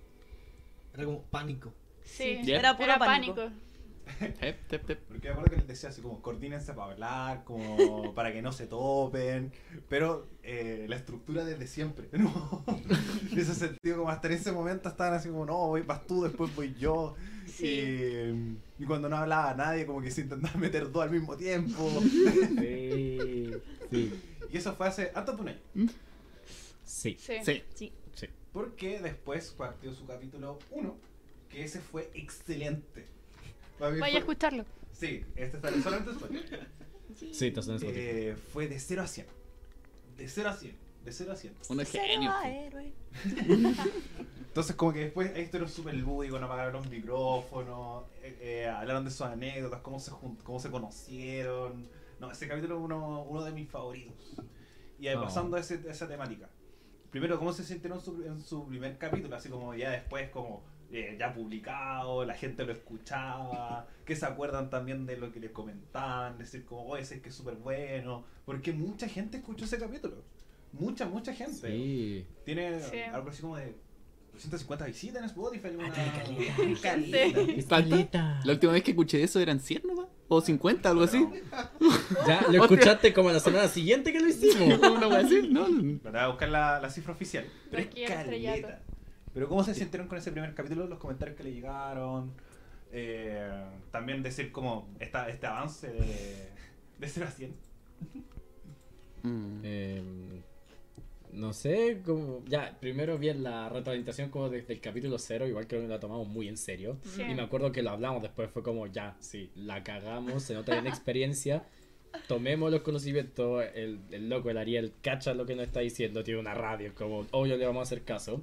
[0.94, 1.72] era como pánico.
[2.04, 2.40] Sí.
[2.46, 3.50] Era puro pánico.
[4.40, 5.00] Tep, tep, tep.
[5.06, 8.52] Porque me acuerdo que les decía así como, coordínense para hablar, como para que no
[8.52, 9.52] se topen,
[9.90, 12.64] pero eh, la estructura desde siempre, ¿no?
[13.30, 16.22] en ese sentido, como hasta en ese momento estaban así como, no, voy, vas tú,
[16.22, 17.14] después voy yo.
[17.48, 17.66] Sí.
[17.66, 22.00] Y, y cuando no hablaba nadie, como que se intentaba meter dos al mismo tiempo.
[22.00, 23.50] Sí.
[23.90, 24.12] Sí.
[24.52, 25.60] y eso fue hace antes de un año.
[26.84, 27.16] Sí.
[27.18, 27.34] Sí.
[27.44, 27.62] Sí.
[27.74, 27.92] Sí.
[28.52, 30.96] Porque después partió su capítulo 1,
[31.50, 33.06] que ese fue excelente.
[33.78, 34.64] Vaya a escucharlo.
[34.92, 36.32] Sí, este está solamente después.
[37.32, 37.78] Sí, estás en.
[37.82, 39.26] Eh, fue de 0 a 100.
[40.16, 40.87] De 0 a 100.
[41.08, 41.54] De 0 a 100.
[41.70, 42.32] Un genio.
[44.48, 49.04] Entonces, como que después ahí estuvieron súper lúdicos, no apagaron los micrófonos, eh, eh, hablaron
[49.04, 50.10] de sus anécdotas, cómo se,
[50.42, 51.88] cómo se conocieron.
[52.20, 54.36] No, ese capítulo es uno, uno de mis favoritos.
[54.98, 55.22] Y ahí Oh.
[55.22, 56.48] pasando a, ese- a esa temática.
[57.10, 60.62] Primero, cómo se sintieron en su, en su primer capítulo, así como ya después, como
[60.90, 65.52] eh, ya publicado, la gente lo escuchaba, que se acuerdan también de lo que les
[65.52, 69.78] comentaban, decir como, oye, ese es que es súper bueno, porque mucha gente escuchó ese
[69.78, 70.16] capítulo.
[70.72, 71.68] Mucha, mucha gente.
[71.70, 72.26] Sí.
[72.44, 72.98] Tiene Sí.
[73.12, 73.74] algo así como de
[74.32, 75.68] 250 visitas en Spotify.
[75.68, 75.92] Una...
[76.80, 77.66] Calidad.
[77.68, 78.40] Calita.
[78.44, 80.06] La última vez que escuché eso eran 100 nomás.
[80.28, 81.26] O 50, algo así.
[82.26, 84.78] Ya lo escuchaste como la semana siguiente que lo hicimos.
[84.78, 85.66] Una wea así, ¿no?
[86.02, 87.44] Pero voy a buscar la, la cifra oficial.
[87.70, 88.82] Pero es Aquí caleta.
[89.34, 90.86] Pero ¿cómo se sintieron con ese primer capítulo?
[90.86, 92.32] Los comentarios que le llegaron.
[92.92, 93.50] Eh,
[93.90, 96.48] también decir como esta, este avance de,
[96.98, 97.54] de 0 a 100.
[99.22, 99.60] Mm.
[99.62, 100.42] Eh,
[101.32, 105.78] no sé, como ya, primero bien la retroalimentación como desde el capítulo cero, igual que
[105.86, 106.98] la tomamos muy en serio.
[107.04, 107.22] Sí.
[107.22, 110.72] Y me acuerdo que lo hablamos después, fue como ya, sí, la cagamos, se nota
[110.72, 111.64] bien experiencia.
[112.26, 116.40] Tomemos los conocimientos, el, el loco, el Ariel, cacha lo que nos está diciendo, tiene
[116.40, 118.42] una radio, como obvio le vamos a hacer caso.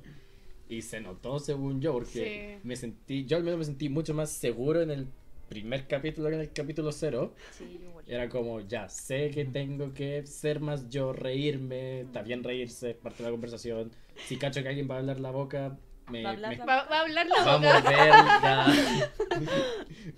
[0.69, 2.67] Y se notó según yo, porque Sí.
[2.67, 5.07] me sentí, yo al menos me sentí mucho más seguro en el
[5.49, 7.33] primer capítulo que en el capítulo cero.
[7.51, 7.79] Sí.
[8.07, 12.95] Era como, ya, sé que tengo que ser más yo, reírme, está bien reírse, es
[12.97, 13.91] parte de la conversación.
[14.27, 15.77] Si cacho que alguien va a hablar la boca,
[16.11, 18.67] me, Va a hablar me- la Va, va a hablar la va a boca.
[18.67, 19.09] mover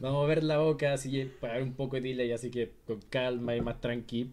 [0.04, 2.72] va a mover la boca, así que para dar un poco de delay, así que
[2.86, 4.32] con calma y más tranqui.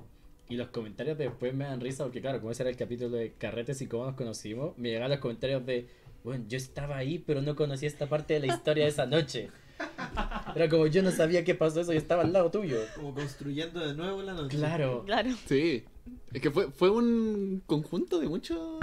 [0.49, 3.11] Y los comentarios de después me dan risa, porque claro, como ese era el capítulo
[3.17, 5.87] de carretes y cómo nos conocimos, me llegaban los comentarios de,
[6.23, 9.49] bueno, yo estaba ahí, pero no conocía esta parte de la historia de esa noche.
[10.55, 12.79] Era como, yo no sabía qué pasó eso y estaba al lado tuyo.
[12.95, 14.57] Como construyendo de nuevo la noche.
[14.57, 15.05] Claro.
[15.05, 15.31] Claro.
[15.47, 15.85] Sí.
[16.33, 18.79] Es que fue, fue un conjunto de muchos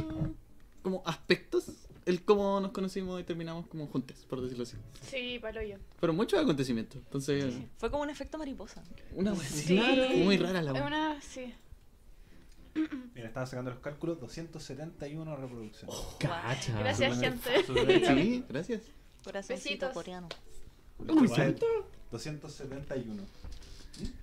[0.82, 1.72] como aspectos
[2.06, 4.76] el cómo nos conocimos y terminamos como juntos, por decirlo así.
[5.02, 5.78] Sí, palo yo.
[5.98, 6.98] Fueron muchos acontecimientos.
[6.98, 8.84] Entonces, Fue como un efecto mariposa.
[9.14, 9.36] una.
[9.36, 9.80] Sí.
[10.18, 11.54] Muy rara la una, sí.
[13.14, 15.96] Mira, estaba sacando los cálculos, 271 reproducciones.
[16.20, 16.80] Cacha.
[16.80, 17.64] Gracias, gente.
[17.66, 18.82] Sí, gracias.
[19.24, 19.94] Corazoncito Besitos.
[21.08, 21.66] ¿Cuánto?
[22.12, 23.24] 271.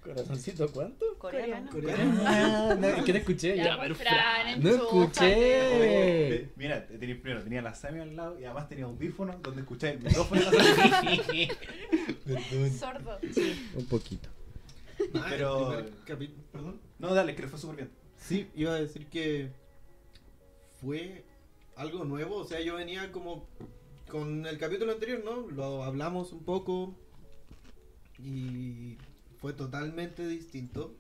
[0.03, 1.07] ¿Corazoncito cuánto?
[1.19, 1.71] Coreano.
[1.71, 2.21] Coreano.
[2.25, 3.57] Ah, no, ¿qué te escuché?
[3.57, 6.49] Ya, Ya, pero Fran, No escuché.
[6.57, 10.01] Mira, tenía, primero tenía la Sami al lado y además tenía audífonos donde escuché el
[10.01, 10.41] micrófono.
[10.51, 11.49] Sami.
[12.79, 13.19] Sordo.
[13.75, 14.29] Un poquito.
[15.15, 15.85] Ah, Pero-
[16.53, 16.81] Perdón.
[16.99, 17.91] No, dale, que le fue súper bien.
[18.17, 19.51] Sí, iba a decir que
[20.81, 21.25] fue
[21.77, 22.37] algo nuevo.
[22.37, 23.47] O sea, yo venía como
[24.11, 25.49] con el capítulo anterior, ¿no?
[25.51, 26.95] Lo hablamos un poco
[28.25, 28.97] y
[29.41, 30.95] fue totalmente distinto.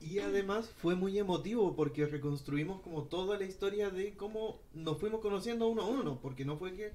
[0.00, 5.20] Y además fue muy emotivo porque reconstruimos como toda la historia de cómo nos fuimos
[5.20, 6.18] conociendo uno a uno.
[6.20, 6.92] Porque no fue que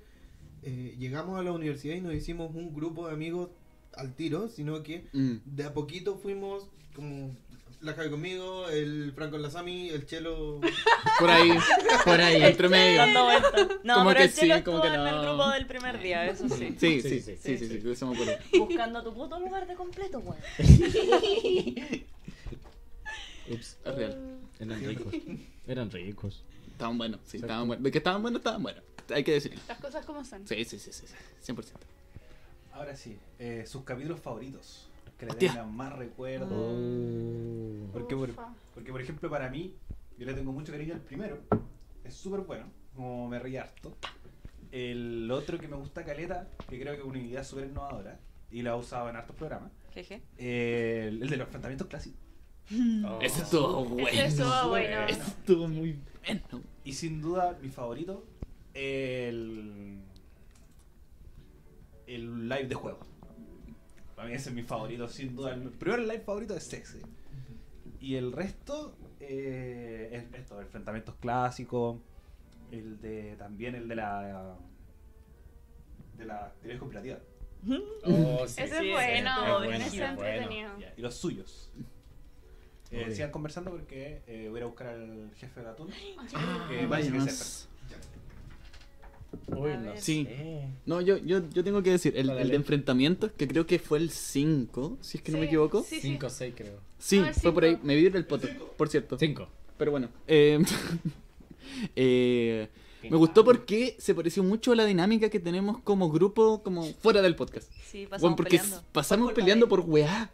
[0.63, 3.49] eh, llegamos a la universidad y nos hicimos un grupo de amigos
[3.95, 5.37] al tiro, sino que Mm.
[5.45, 7.35] de a poquito fuimos como
[7.81, 10.59] la Javi conmigo, el Franco en la Sami, el Chelo.
[11.19, 11.51] Por ahí,
[12.05, 12.97] por ahí, entre medio.
[12.97, 13.67] Dando vueltas.
[13.83, 15.21] No, Como pero que el Chelo sí, como estuvo que en el no.
[15.21, 16.75] grupo del primer día, eso sí.
[16.79, 18.33] Sí, Sí, sí, sí, sí, sí, sí, sí, me acuerdo.
[18.57, 20.37] Buscando tu puto lugar de completo, weón.
[23.49, 24.37] Ups, Es real.
[24.59, 25.13] eran ricos.
[25.67, 26.43] Eran ricos.
[26.71, 27.83] Estaban buenos, sí, estaban buenos.
[27.83, 28.83] De que estaban buenos, estaban buenos.
[29.13, 29.59] Hay que decirlo.
[29.67, 30.45] Las cosas como son.
[30.47, 31.63] Sí, sí, sí, sí, sí, 100%.
[32.73, 34.86] Ahora sí, eh, sus capítulos favoritos.
[35.17, 35.49] Que le Hostia.
[35.51, 36.49] tengan más recuerdos.
[36.51, 37.89] Oh.
[37.91, 38.53] Porque, por, Ufa.
[38.73, 39.75] porque, por ejemplo, para mí,
[40.17, 41.39] yo le tengo mucho cariño al primero.
[42.03, 43.95] Es súper bueno, como me reí harto.
[44.71, 48.19] El otro que me gusta caleta, que creo que es una idea súper innovadora,
[48.51, 50.21] y la he usado en hartos programas, Jeje.
[50.37, 52.19] eh, el, el de los enfrentamientos clásicos.
[53.05, 53.19] Oh.
[53.21, 54.07] Ese estuvo bueno.
[54.09, 54.69] Ese estuvo bueno.
[54.97, 55.07] bueno.
[55.07, 56.63] Ese estuvo muy bueno.
[56.83, 58.25] Y sin duda, mi favorito,
[58.73, 60.01] el,
[62.07, 62.99] el live de juego.
[64.17, 65.53] Para mí ese es mi favorito, sin duda.
[65.53, 67.01] El primero live favorito es ese.
[67.99, 71.99] Y el resto, eh, es esto, enfrentamientos clásicos,
[72.71, 74.57] el de también el de la
[76.17, 77.19] de la teoría conspirativa
[78.05, 80.03] Oh, sí, Ese Sí, es bueno, ese buenísimo.
[80.03, 80.71] es entretenido.
[80.97, 81.71] y los suyos.
[82.89, 85.91] Eh, sigan conversando porque eh, voy a ir a buscar al jefe de Atún.
[86.33, 87.69] Ah, que vaya que es.
[89.47, 89.91] Uy, no.
[89.97, 90.25] Sí.
[90.25, 90.67] sé.
[90.85, 93.97] No, yo, yo, yo tengo que decir, el, el de enfrentamientos, que creo que fue
[93.99, 95.83] el 5, si es que no me equivoco.
[95.83, 96.01] Sí, sí.
[96.13, 96.79] 5 o 6 creo.
[96.97, 97.77] Sí, No, el fue por ahí.
[97.83, 99.17] Me vibra el poto, por cierto.
[99.17, 99.47] 5.
[99.77, 100.09] Pero bueno.
[100.27, 100.59] eh,
[101.95, 102.67] eh,
[103.03, 107.21] me gustó porque se pareció mucho a la dinámica que tenemos como grupo, como fuera
[107.21, 107.71] del podcast.
[107.85, 108.83] Sí, Bueno, pasamos porque peleando.
[108.91, 110.31] pasamos Por peleando de- por weá,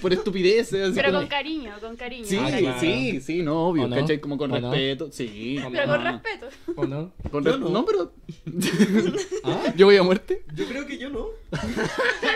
[0.00, 0.82] por estupideces.
[0.82, 2.24] así Pero como- con cariño, con cariño.
[2.26, 2.80] Sí, Ah, claro.
[2.80, 3.88] sí, sí, no, obvio.
[3.90, 4.20] ¿cachai?
[4.20, 5.58] Como con respeto, sí.
[5.64, 5.92] ¿O Pero no?
[5.94, 6.46] con respeto.
[6.76, 7.12] ¿O no?
[7.30, 7.68] con Yo res- no.
[7.70, 8.12] no, pero
[9.44, 9.72] ¿Ah?
[9.76, 10.42] yo voy a muerte.
[10.54, 11.26] Yo creo que yo no.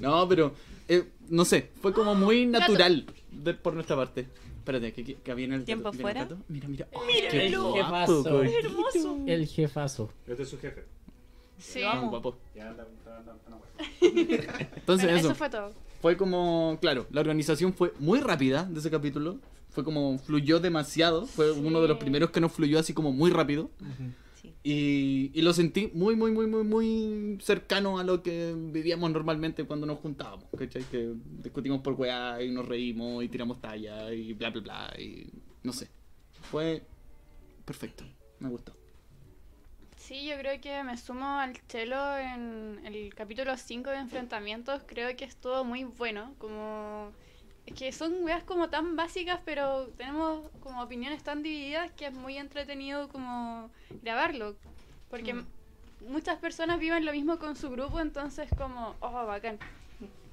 [0.00, 0.54] No, pero
[0.88, 4.26] eh, no sé, fue como muy natural de- por nuestra parte.
[4.58, 6.42] Espérate, que, que, que viene el ¿Tiempo gato, viene el fuera?
[6.48, 6.88] Mira, mira.
[6.92, 8.42] Oh, qué El guapo, jefazo.
[8.42, 9.18] Es hermoso.
[9.26, 10.10] El jefazo.
[10.26, 10.84] Este es su jefe.
[11.58, 11.82] Sí.
[11.84, 12.36] Ah, guapo.
[12.54, 13.58] Ya anda- anda- anda- anda-
[14.00, 15.72] Entonces Bueno, eso, eso fue todo.
[16.02, 19.38] Fue como, claro, la organización fue muy rápida de ese capítulo.
[19.70, 21.26] Fue como fluyó demasiado.
[21.26, 23.70] Fue uno de los primeros que nos fluyó así como muy rápido.
[24.34, 24.52] Sí.
[24.64, 29.64] Y, y lo sentí muy, muy, muy, muy, muy cercano a lo que vivíamos normalmente
[29.64, 30.46] cuando nos juntábamos.
[30.58, 30.82] ¿Cachai?
[30.90, 34.94] Que discutimos por weá y nos reímos y tiramos talla y bla, bla, bla.
[35.00, 35.30] Y
[35.62, 35.88] no sé.
[36.50, 36.82] Fue
[37.64, 38.02] perfecto.
[38.40, 38.74] Me gustó.
[40.02, 44.82] Sí, yo creo que me sumo al Chelo en el capítulo 5 de enfrentamientos.
[44.84, 46.34] Creo que estuvo muy bueno.
[46.38, 47.12] Como.
[47.66, 52.12] Es que son weas como tan básicas, pero tenemos como opiniones tan divididas que es
[52.12, 53.70] muy entretenido como
[54.02, 54.56] grabarlo.
[55.08, 55.46] Porque Mm.
[56.08, 59.60] muchas personas viven lo mismo con su grupo, entonces como, oh, bacán.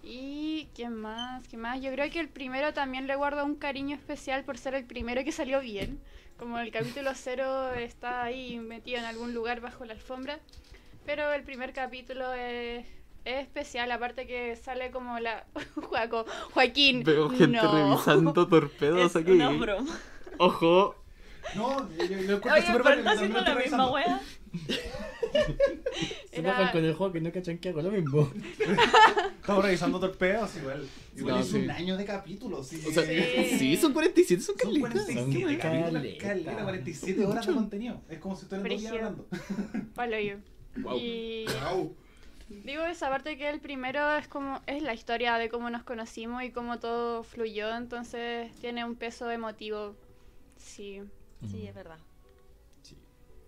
[0.03, 1.47] Y ¿quién más?
[1.47, 1.81] ¿Qué más?
[1.81, 5.23] Yo creo que el primero también le guardo un cariño especial por ser el primero
[5.23, 5.99] que salió bien.
[6.37, 10.39] Como el capítulo cero está ahí metido en algún lugar bajo la alfombra.
[11.05, 12.85] Pero el primer capítulo es,
[13.25, 15.45] es especial, aparte que sale como la...
[15.75, 17.03] Joaco, Joaquín.
[17.03, 17.89] Veo gente no.
[17.91, 19.31] revisando torpedos Es aquí.
[19.31, 19.99] una broma.
[20.37, 20.95] Ojo.
[21.55, 24.21] No, yo, yo, encuentro súper bacán, está haciendo la misma wea.
[26.31, 28.31] Se Era- bajan con el juego que no cachan que hago lo mismo.
[29.41, 30.87] Estamos revisando torpedos igual.
[31.15, 31.57] Igual No, es sí.
[31.57, 32.67] un año de capítulos.
[32.67, 33.57] Sí, O sea, Sí.
[33.57, 34.91] sí, son 47, son Son calitas.
[34.91, 35.61] 47 Son capítulos,
[36.01, 36.27] caleta.
[36.27, 38.01] caleta, 47 horas de contenido.
[38.09, 39.07] Es como si estuvieran dos días Brígido.
[39.07, 39.93] hablando.
[39.95, 40.35] Palo yo.
[40.77, 40.97] Guau.
[40.97, 41.95] Y Wow.
[42.63, 46.43] digo esa parte que el primero es como es la historia de cómo nos conocimos
[46.43, 49.95] y cómo todo fluyó, entonces tiene un peso emotivo.
[50.57, 51.01] Sí.
[51.49, 51.97] Sí, es verdad.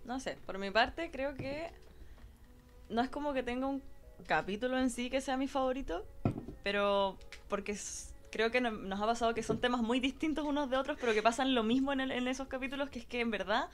[0.04, 1.70] No sé, por mi parte creo que
[2.88, 3.82] no es como que tenga un
[4.26, 6.04] capítulo en sí que sea mi favorito,
[6.64, 7.16] pero
[7.48, 7.76] porque
[8.30, 11.12] creo que no- nos ha pasado que son temas muy distintos unos de otros, pero
[11.14, 13.68] que pasan lo mismo en, el- en esos capítulos, que es que en verdad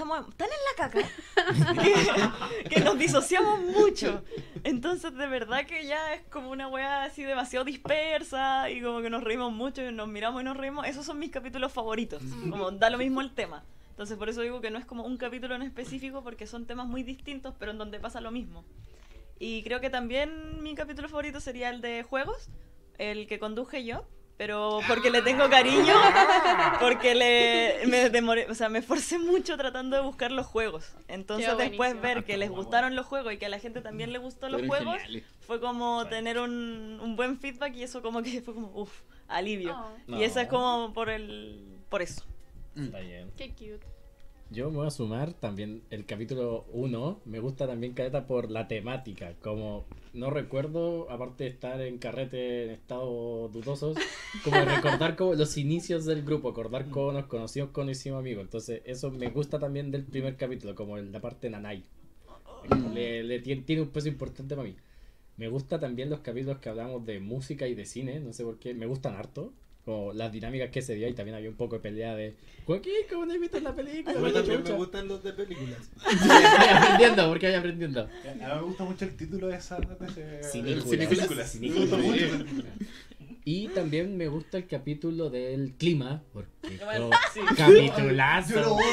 [0.00, 4.22] estamos tan en la caca que, que nos disociamos mucho.
[4.64, 9.10] Entonces, de verdad que ya es como una weá así demasiado dispersa y como que
[9.10, 10.86] nos reímos mucho y nos miramos y nos reímos.
[10.86, 12.22] Esos son mis capítulos favoritos.
[12.48, 13.62] Como da lo mismo el tema.
[13.90, 16.86] Entonces, por eso digo que no es como un capítulo en específico porque son temas
[16.86, 18.64] muy distintos, pero en donde pasa lo mismo.
[19.38, 22.48] Y creo que también mi capítulo favorito sería el de juegos,
[22.96, 24.06] el que conduje yo,
[24.40, 25.92] pero porque le tengo cariño,
[26.80, 30.94] porque le me demoré, o sea, me esforcé mucho tratando de buscar los juegos.
[31.08, 34.18] Entonces después ver que les gustaron los juegos y que a la gente también le
[34.18, 35.24] gustó los Fueron juegos, geniales.
[35.40, 39.76] fue como tener un, un buen feedback y eso como que fue como, uff, alivio.
[39.78, 42.24] Oh, Y eso es como por el por eso.
[42.74, 43.30] Está bien.
[43.36, 43.86] qué cute.
[44.52, 47.20] Yo me voy a sumar también el capítulo 1.
[47.24, 49.34] Me gusta también Caleta por la temática.
[49.40, 53.96] Como no recuerdo, aparte de estar en carrete en estados dudosos,
[54.44, 58.42] como recordar como los inicios del grupo, acordar cómo nos conocimos, cómo hicimos amigos.
[58.42, 61.84] Entonces, eso me gusta también del primer capítulo, como la parte nanay.
[62.92, 64.74] Le, le tiene, tiene un peso importante para mí.
[65.36, 68.58] Me gusta también los capítulos que hablamos de música y de cine, no sé por
[68.58, 69.52] qué, me gustan harto.
[69.90, 72.92] Como las dinámicas que se dio y también había un poco de pelea de Joaquín,
[73.10, 74.16] ¿cómo no viste la película?
[74.16, 74.70] A mí también chucha".
[74.72, 75.90] me gustan los de películas.
[76.04, 78.00] Voy aprendiendo, porque voy aprendiendo.
[78.02, 79.78] A mí me gusta mucho el título de esa.
[79.80, 80.88] De ese, Cinículas.
[80.88, 81.50] Cinículas.
[81.52, 81.88] Cinículas.
[81.90, 82.26] Me gusta mucho.
[83.44, 86.48] Y también me gusta el capítulo del clima, porque
[86.84, 87.40] Bueno, co- sí.
[87.56, 88.54] capitulazo.
[88.54, 88.84] Yo lo odio,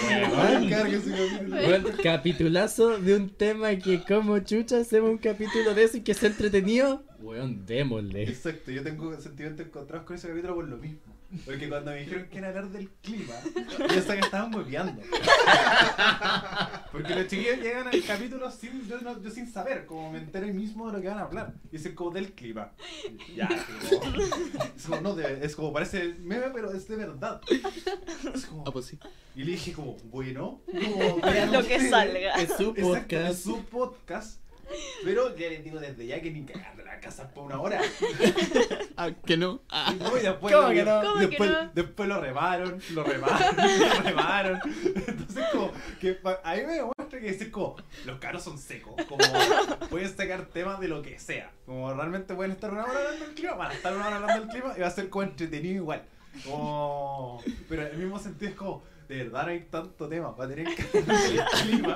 [2.01, 6.29] capitulazo de un tema que como chucha hacemos un capítulo de eso y que sea
[6.29, 7.03] entretenido.
[7.27, 8.23] Weón, démosle.
[8.23, 10.99] Exacto, yo tengo sentimientos encontrados con ese capítulo por lo mismo.
[11.43, 15.01] Porque cuando me dijeron que era hablar del clima, yo pensaba que estaban hueveando.
[16.91, 20.53] Porque los chiquillos llegan al capítulo sin, yo, no- yo sin saber, como me enteré
[20.53, 21.53] mismo de lo que van a hablar.
[21.69, 22.71] Y es como del clima.
[23.35, 24.15] Ya, es como,
[24.77, 27.41] es como, no, de- es como parece meme, pero es de verdad.
[28.33, 28.97] Es como, Ah, pues sí.
[29.35, 31.17] y le dije como, bueno, como,
[31.51, 32.35] lo que salga.
[32.35, 33.43] Es su Exacto, es podcast.
[33.43, 34.41] su podcast.
[35.03, 37.81] Pero ya les digo desde ya que ni cagando la casa por una hora.
[38.99, 39.61] Ah, que no.
[39.69, 39.93] Ah.
[39.93, 41.01] Y no, y después, ¿Cómo lo, que no?
[41.01, 41.71] ¿Cómo que después, no?
[41.75, 44.59] después lo rebaron, lo rebaron, lo rebaron.
[44.83, 47.75] Entonces, como que a mí me demuestra que decir como
[48.05, 49.23] los caros son secos, como
[49.91, 51.51] pueden sacar temas de lo que sea.
[51.67, 54.45] Como realmente pueden estar una hora hablando del clima, van a estar una hora hablando
[54.45, 56.03] del clima y va a ser como entretenido igual.
[56.43, 57.43] Como...
[57.69, 60.67] Pero en el mismo sentido es como, de verdad no hay tanto tema para tener
[60.75, 60.83] que.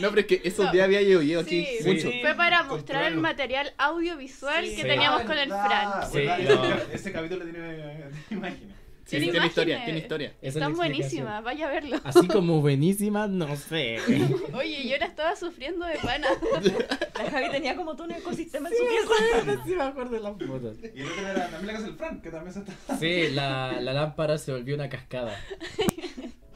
[0.00, 0.72] No, pero es que esos No.
[0.72, 2.10] días había llovido aquí Sí, mucho.
[2.10, 2.18] sí.
[2.22, 4.70] Fue para mostrar el material audiovisual Sí.
[4.76, 4.88] que Sí.
[4.88, 5.90] teníamos Ah, con el Fran.
[6.00, 6.74] No.
[6.92, 8.72] ese, capítulo tiene, tiene imágenes.
[9.04, 9.84] Sí, Tiene tiene historia, imágenes.
[9.84, 10.28] tiene historia.
[10.40, 10.76] Es Están explicación.
[10.76, 12.00] buenísimas, vaya a verlo.
[12.04, 13.98] Así como buenísimas, no sé.
[14.54, 16.28] Oye, yo la estaba sufriendo de pana.
[17.22, 19.62] La Javi tenía como todo un ecosistema en su pieza.
[19.66, 20.76] Sí me acuerdo de las fotos.
[20.94, 22.96] Y el otro era también la casa del Frank, que también se está.
[22.98, 25.38] Sí, la, la lámpara se volvió una cascada.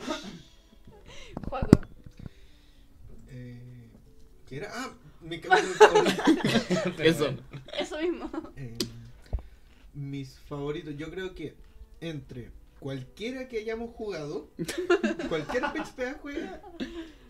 [1.48, 1.80] Juaco.
[3.28, 3.88] Eh,
[4.46, 4.70] ¿Qué era?
[4.72, 5.36] Ah, mi.
[6.98, 7.34] Eso.
[7.78, 8.30] Eso mismo.
[8.56, 8.76] Eh,
[9.94, 11.54] mis favoritos, yo creo que
[12.00, 14.50] entre cualquiera que hayamos jugado,
[15.28, 16.62] cualquier PHPA juega,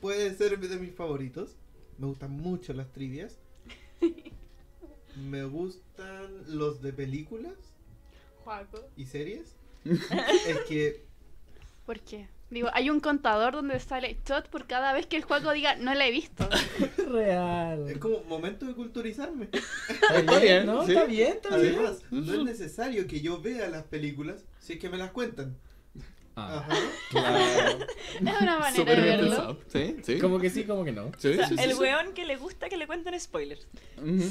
[0.00, 1.56] puede ser de mis favoritos.
[1.98, 3.38] Me gustan mucho las trivias.
[5.16, 7.54] Me gustan los de películas
[8.44, 8.84] Juaco.
[8.96, 9.54] y series.
[9.84, 11.06] Es que
[11.86, 12.28] ¿Por qué?
[12.48, 15.92] Digo, hay un contador donde sale shot por cada vez que el Juaco diga no
[15.94, 16.48] la he visto.
[16.78, 17.98] es Real.
[17.98, 19.48] como momento de culturizarme.
[20.14, 20.84] Está bien, ¿no?
[20.86, 20.92] sí.
[20.92, 21.74] Está bien, está bien.
[21.74, 25.56] Además, no es necesario que yo vea las películas si es que me las cuentan.
[26.38, 26.76] Ah, Ajá.
[27.10, 27.86] claro.
[28.14, 29.30] Es una manera Súper de bien verlo.
[29.30, 29.58] pensado.
[29.68, 30.18] Sí, sí.
[30.18, 31.10] Como que sí, como que no.
[31.18, 31.78] Sí, O sea, sí, sí, el sí.
[31.80, 33.66] weón que le gusta que le cuenten spoilers.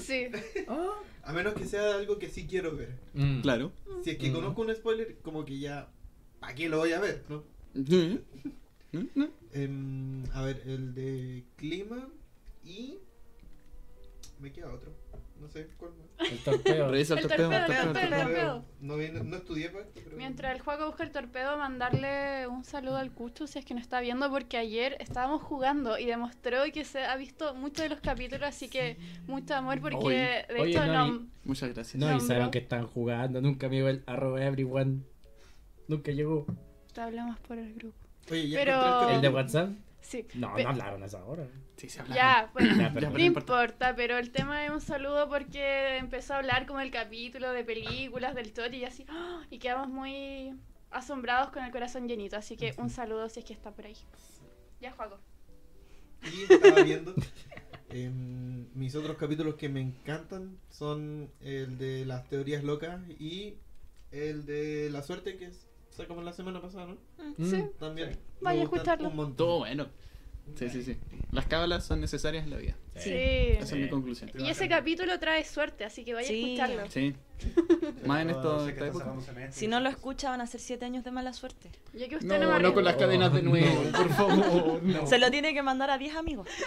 [0.05, 0.27] Sí.
[1.23, 2.89] A menos que sea algo que sí quiero ver.
[3.15, 3.41] Mm.
[3.41, 3.71] Claro.
[4.03, 4.33] Si es que Mm.
[4.33, 5.89] conozco un spoiler, como que ya.
[6.39, 7.23] ¿Para qué lo voy a ver?
[7.27, 7.43] ¿no?
[7.75, 9.27] ¿No?
[9.53, 12.07] Em, a ver, el de clima
[12.63, 12.97] y.
[14.39, 14.91] Me queda otro.
[15.39, 16.31] No sé cuál más.
[16.31, 16.89] El torpeo.
[16.91, 18.23] Revisa el El torpedo, torpedo, torpedo, el torpedo.
[18.23, 18.65] torpedo.
[18.79, 20.15] No, vi- no estudié para esto, pero.
[20.17, 23.81] Mientras el juego busca el torpedo, mandarle un saludo al Cucho si es que no
[23.81, 27.99] está viendo, porque ayer estábamos jugando y demostró que se ha visto muchos de los
[27.99, 31.95] capítulos, así que mucho amor, porque de oye, hecho no, no, Muchas gracias.
[32.01, 33.41] No, y saben que están jugando.
[33.41, 35.01] Nunca me llegó el arroba everyone.
[35.89, 36.45] Nunca llegó.
[36.95, 37.95] Te hablamos por el grupo.
[38.31, 39.29] Oye, ya pero- el ¿El de.
[39.29, 39.69] WhatsApp?
[40.01, 40.25] Sí.
[40.35, 41.47] No, Pe- no hablaron a esa hora.
[41.77, 42.15] Sí, se habla.
[42.15, 46.37] Ya, bueno, Ya, pero no importa, pero el tema es un saludo porque empezó a
[46.37, 49.41] hablar como el capítulo de películas, del Tori y así, ¡ah!
[49.49, 50.53] y quedamos muy
[50.91, 53.97] asombrados con el corazón llenito, así que un saludo si es que está por ahí.
[54.79, 55.19] Ya, Juaco.
[56.23, 57.13] Y estaba viendo.
[57.89, 63.57] em, mis otros capítulos que me encantan son el de las teorías locas y
[64.11, 65.51] el de la suerte que
[65.95, 66.97] sacamos la semana pasada, ¿no?
[67.37, 67.49] Mm.
[67.49, 68.17] Sí, También.
[68.41, 69.09] Vaya a escucharlo.
[69.09, 69.35] Un montón.
[69.37, 69.87] Todo bueno.
[70.53, 70.95] Sí, sí, sí.
[71.31, 72.75] Las cábalas son necesarias en la vida.
[72.95, 73.09] Sí.
[73.11, 74.29] Esa es mi conclusión.
[74.37, 76.43] Y ese capítulo trae suerte, así que vaya Sí.
[76.59, 76.91] a escucharlo.
[76.91, 77.15] Sí.
[78.05, 79.15] Más en esto, esta época.
[79.49, 81.71] Si no lo escucha, van a ser siete años de mala suerte.
[81.93, 84.83] Ya que usted No, no, no, con las cadenas de nuevo, por favor.
[84.83, 85.07] No.
[85.07, 86.47] Se lo tiene que mandar a 10 amigos.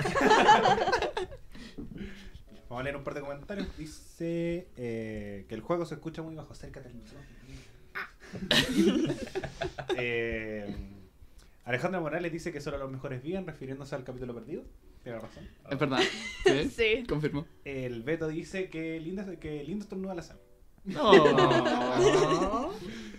[2.69, 3.67] Vamos a leer un par de comentarios.
[3.79, 6.53] Dice eh, que el juego se escucha muy bajo.
[6.53, 7.25] Acércate al micrófono.
[10.01, 10.65] Eh,
[11.65, 14.63] Alejandra Morales dice que solo los mejores viven, refiriéndose al capítulo perdido.
[15.03, 15.49] Tiene razón.
[15.71, 16.01] Es verdad.
[16.45, 16.71] ¿Sí?
[16.77, 17.05] Sí.
[17.09, 17.47] Confirmo.
[17.65, 20.39] El Beto dice que lindo, que lindo estornuda la Sam.
[20.85, 21.11] No.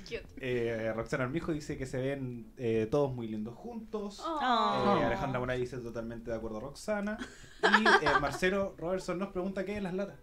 [0.03, 0.23] Cute.
[0.37, 4.23] Eh, Roxana Armijo dice que se ven eh, todos muy lindos juntos.
[4.25, 4.97] Oh.
[4.99, 7.17] Eh, Alejandra Morales dice totalmente de acuerdo Roxana.
[7.61, 10.17] Y eh, Marcelo Robertson nos pregunta qué es las latas.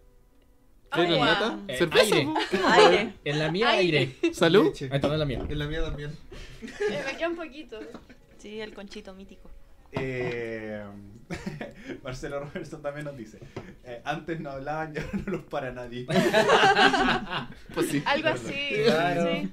[0.93, 1.59] ¿Qué es la Oh, lata?
[1.68, 2.14] Eh, ¿Cerveza?
[2.16, 2.32] aire.
[2.66, 3.12] Aire.
[3.24, 3.99] En la mía, Aire.
[4.22, 4.34] aire.
[4.34, 4.66] ¿Salud?
[4.66, 4.89] Leche.
[4.93, 5.45] Esta no es la mía.
[5.49, 6.11] En la mía también.
[6.62, 7.78] Eh, me queda un poquito.
[8.39, 9.51] Sí, el conchito mítico.
[9.93, 10.82] Eh,
[12.03, 13.39] Marcelo Robertson también nos dice:
[13.84, 16.07] eh, Antes no hablaban y ahora no los para nadie.
[17.74, 18.03] Pues sí.
[18.07, 18.70] Algo así.
[18.84, 19.30] Claro.
[19.34, 19.53] Sí.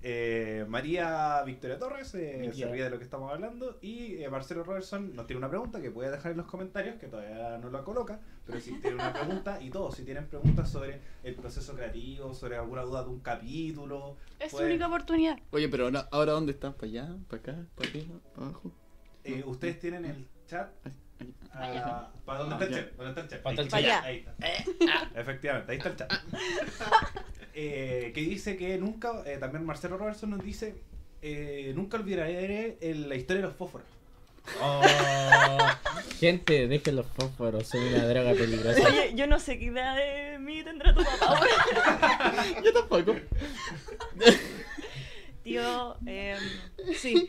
[0.00, 3.78] Eh, María Victoria Torres eh, se ríe de lo que estamos hablando.
[3.82, 7.08] Y eh, Marcelo Robertson nos tiene una pregunta que puede dejar en los comentarios, que
[7.08, 8.20] todavía no la coloca.
[8.46, 12.56] Pero si tiene una pregunta, y todos, si tienen preguntas sobre el proceso creativo, sobre
[12.56, 15.38] alguna duda de un capítulo, Es su pueden- única oportunidad.
[15.50, 16.74] Oye, pero ahora, ¿ahora dónde están?
[16.74, 17.08] ¿Para allá?
[17.28, 17.56] ¿Para acá?
[17.74, 18.14] ¿Para arriba?
[18.34, 18.72] ¿Para abajo?
[19.24, 20.70] eh, ustedes tienen el chat.
[21.52, 22.76] Ah, ¿Para dónde Ah, está el ya.
[22.88, 22.96] chat?
[22.96, 23.42] ¿Dónde está el chat?
[23.42, 24.04] ¿Dónde Ahí está el está, chat?
[24.06, 24.16] Ahí
[25.08, 25.20] está.
[25.20, 26.12] Efectivamente, ahí está el chat.
[27.60, 30.76] Eh, que dice que nunca, eh, también Marcelo Robertson nos dice,
[31.22, 33.84] eh, nunca olvidaré el- la historia de los fósforos.
[34.62, 34.80] Oh,
[36.20, 38.86] gente, dejen los fósforos, son una droga peligrosa.
[38.86, 42.46] Oye, yo no sé qué idea de mí tendrá tu papá ahora.
[42.64, 43.16] Yo tampoco.
[45.42, 46.36] Tío, eh,
[46.96, 47.28] sí.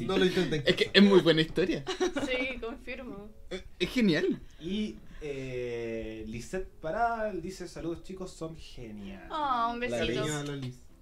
[0.00, 0.62] No lo intenten.
[0.64, 1.82] Es que es muy buena historia.
[2.26, 3.28] Sí, confirmo.
[3.50, 4.40] Es, es genial.
[4.60, 9.28] Y eh, Lisette Paral dice, saludos chicos, son geniales.
[9.30, 10.22] Oh, un besito.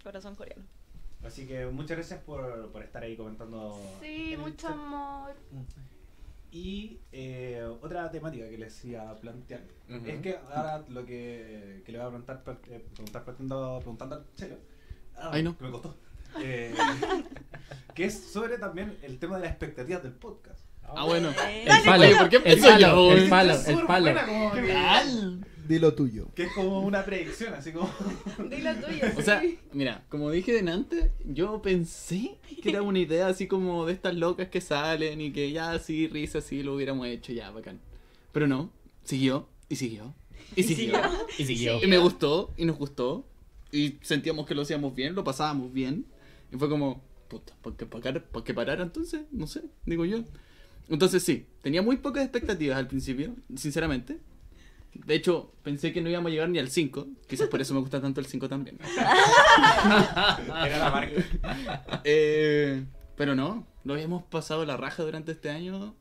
[0.02, 0.64] Corazón coreano.
[1.24, 3.80] Así que muchas gracias por, por estar ahí comentando.
[4.02, 4.72] Sí, el mucho chat.
[4.72, 5.34] amor.
[6.50, 11.90] Y eh, otra temática que les iba a plantear es que ahora lo que, que
[11.92, 14.58] le voy a preguntar, eh, preguntar partiendo- preguntando al Chelo.
[15.16, 15.56] Ah, Ay, no.
[15.56, 15.96] que me costó.
[16.40, 16.74] Eh,
[17.94, 20.63] que es sobre también el tema de las expectativas del podcast.
[20.88, 21.30] Ah, bueno.
[21.30, 23.12] El palo, Oye, ¿por qué el palo, yo?
[23.12, 24.10] el palo, Es el palo.
[25.66, 26.28] Di lo tuyo.
[26.34, 27.90] Que es como una predicción, así como.
[28.50, 29.06] Dilo tuyo.
[29.16, 29.58] O sea, sí.
[29.72, 34.14] mira, como dije de antes, yo pensé que era una idea así como de estas
[34.14, 37.80] locas que salen y que ya así, risa, así lo hubiéramos hecho, ya, bacán.
[38.32, 38.70] Pero no,
[39.04, 40.14] siguió y siguió
[40.56, 41.00] y siguió.
[41.38, 41.82] Y siguió.
[41.82, 43.26] Y me gustó y nos gustó
[43.72, 46.06] y sentíamos que lo hacíamos bien, lo pasábamos bien.
[46.52, 49.22] Y fue como, puta, ¿por qué, parar, ¿por qué parar entonces?
[49.32, 50.24] No sé, digo yo.
[50.88, 54.18] Entonces sí, tenía muy pocas expectativas al principio, sinceramente.
[54.92, 57.06] De hecho, pensé que no íbamos a llegar ni al 5.
[57.26, 58.78] Quizás por eso me gusta tanto el 5 también.
[58.96, 62.00] Era la marca.
[62.04, 62.84] Eh,
[63.16, 65.94] pero no, lo habíamos pasado la raja durante este año.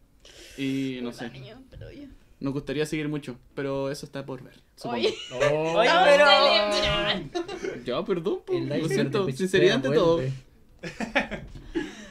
[0.58, 2.08] Y no sé, Año, pero ya.
[2.40, 4.62] nos gustaría seguir mucho, pero eso está por ver.
[4.76, 4.98] supongo.
[4.98, 5.14] Oye.
[5.34, 5.74] Oh.
[5.80, 7.84] Oye, pero-.
[7.84, 10.22] Ya, perdón, po, El lo siento, de sinceridad ante todo.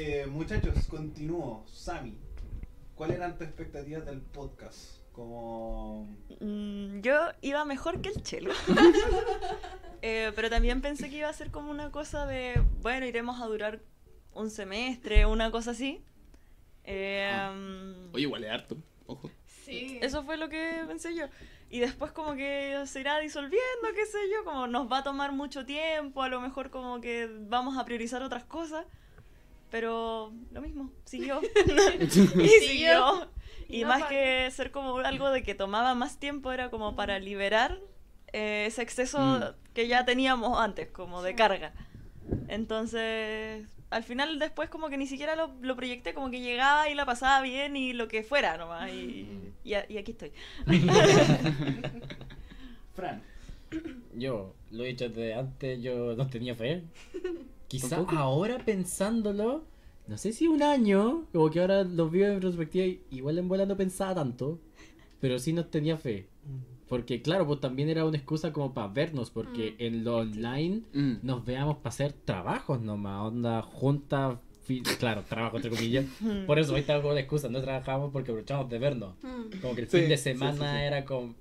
[0.00, 1.64] Eh, muchachos, continúo.
[1.66, 2.16] Sami,
[2.94, 5.02] ¿cuáles eran tus expectativas del podcast?
[5.10, 6.06] Como.
[6.38, 8.54] Mm, yo iba mejor que el chelo.
[10.00, 13.46] Eh, pero también pensé que iba a ser como una cosa de, bueno, iremos a
[13.46, 13.80] durar
[14.32, 16.04] un semestre, una cosa así.
[16.84, 18.76] Eh, mm, Oye, igual es harto,
[19.06, 19.28] ojo.
[19.64, 19.98] Sí.
[20.00, 21.26] Eso fue lo que pensé yo.
[21.68, 25.32] Y después como que se irá disolviendo, qué sé yo, como nos va a tomar
[25.32, 28.86] mucho tiempo, a lo mejor como que vamos a priorizar otras cosas.
[29.70, 31.40] Pero lo mismo, siguió.
[32.40, 33.30] y siguió.
[33.68, 34.08] Y No más para.
[34.10, 37.78] que ser como algo de que tomaba más tiempo, era como para liberar
[38.32, 39.42] eh, ese exceso Mm.
[39.74, 41.72] que ya teníamos antes, como de carga.
[42.48, 46.94] Entonces, al final después como que ni siquiera lo, lo proyecté, como que llegaba y
[46.94, 48.90] la pasaba bien y lo que fuera nomás.
[48.90, 50.32] Y, y, a- y aquí estoy.
[52.94, 53.22] Fran.
[54.18, 56.82] Yo, lo he dicho desde antes, yo no tenía fe.
[57.68, 58.16] Quizá ¿Tampoco?
[58.16, 59.64] ahora pensándolo,
[60.06, 63.48] no sé si un año, como que ahora lo veo en perspectiva, y igual en
[63.48, 64.58] bola no pensaba tanto,
[65.20, 66.28] pero sí no tenía fe.
[66.88, 69.82] Porque claro, pues también era una excusa como para vernos, porque Mm.
[69.82, 71.14] en lo online Mm.
[71.22, 76.06] nos veamos para hacer trabajos nomás, onda junta, fi- claro, trabajo entre comillas.
[76.46, 79.14] Por eso ahí estaba como la excusa, no trabajábamos porque aprovechábamos de vernos.
[79.22, 79.60] Mm.
[79.60, 80.84] Como que el Sí, fin de sí, sí, semana sí.
[80.86, 81.34] era como...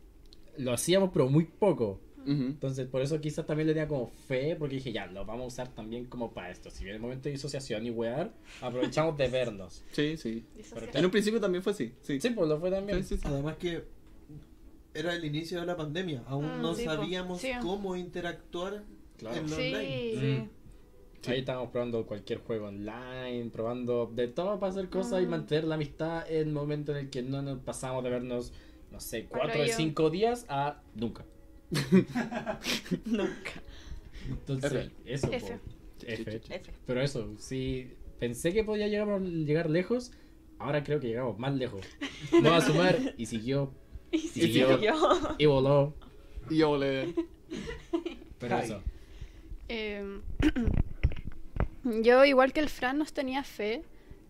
[0.58, 2.02] Lo hacíamos pero muy poco.
[2.30, 5.48] Entonces, por eso quizás también le tenía como fe, porque dije, ya, lo vamos a
[5.48, 6.70] usar también como para esto.
[6.70, 9.84] Si viene el momento de disociación y wear, aprovechamos de vernos.
[9.94, 10.44] Sí, sí.
[10.94, 11.94] En un principio también fue así.
[12.02, 13.02] Sí, Sí, pues lo fue también.
[13.04, 13.28] Sí, sí, sí.
[13.28, 13.84] Además que
[14.94, 16.92] era el inicio de la pandemia, aún Mm, no sí, po.
[16.96, 17.52] sabíamos Sí.
[17.62, 18.84] cómo interactuar
[19.18, 19.38] Claro.
[19.38, 19.74] en lo Sí.
[19.74, 20.40] online.
[20.40, 20.50] Mm.
[21.30, 25.30] Ahí estábamos probando cualquier juego online, probando de todo para hacer cosas y Mm.
[25.30, 28.54] mantener la amistad en el momento en el que no nos pasamos de vernos,
[28.92, 31.26] no sé, cuatro yo- cinco días a nunca.
[33.06, 33.52] Nunca.
[34.30, 35.14] Entonces, F.
[35.14, 35.32] eso.
[35.32, 35.60] F.
[36.06, 36.42] F.
[36.50, 36.72] F.
[36.86, 40.12] Pero eso, sí, pensé que podía llegar, llegar lejos,
[40.60, 41.82] ahora creo que llegamos más lejos.
[42.42, 43.72] No va a sumar y siguió,
[44.12, 44.80] Y siguió.
[45.38, 45.94] y voló.
[46.50, 47.14] Y yo le...
[48.40, 48.64] Pero Ay.
[48.66, 48.82] eso.
[49.70, 50.20] Eh,
[52.04, 53.84] yo, igual que el Fran, nos tenía fe.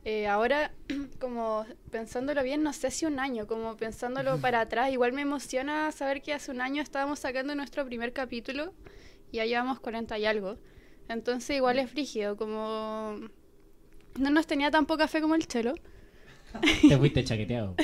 [0.09, 0.71] Eh, ahora,
[1.19, 5.91] como pensándolo bien, no sé si un año, como pensándolo para atrás, igual me emociona
[5.91, 8.73] saber que hace un año estábamos sacando nuestro primer capítulo
[9.33, 10.55] y ya llevamos 40 y algo.
[11.09, 13.19] Entonces, igual es frígido, como
[14.17, 15.75] no nos tenía tan poca fe como el chelo.
[16.87, 17.75] Te fuiste chaqueteado.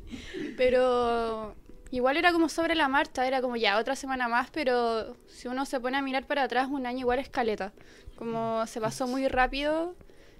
[0.56, 1.54] Pero
[1.90, 5.66] igual era como sobre la marcha, era como ya otra semana más, pero si uno
[5.66, 7.74] se pone a mirar para atrás, un año igual es caleta.
[8.16, 9.94] Como se pasó muy rápido.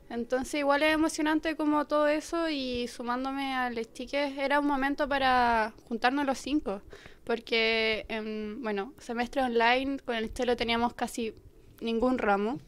[0.09, 5.72] Entonces igual es emocionante como todo eso y sumándome al stickers era un momento para
[5.88, 6.82] juntarnos los cinco.
[7.24, 11.34] Porque, en, bueno, semestre online con el chelo teníamos casi
[11.80, 12.61] ningún ramo.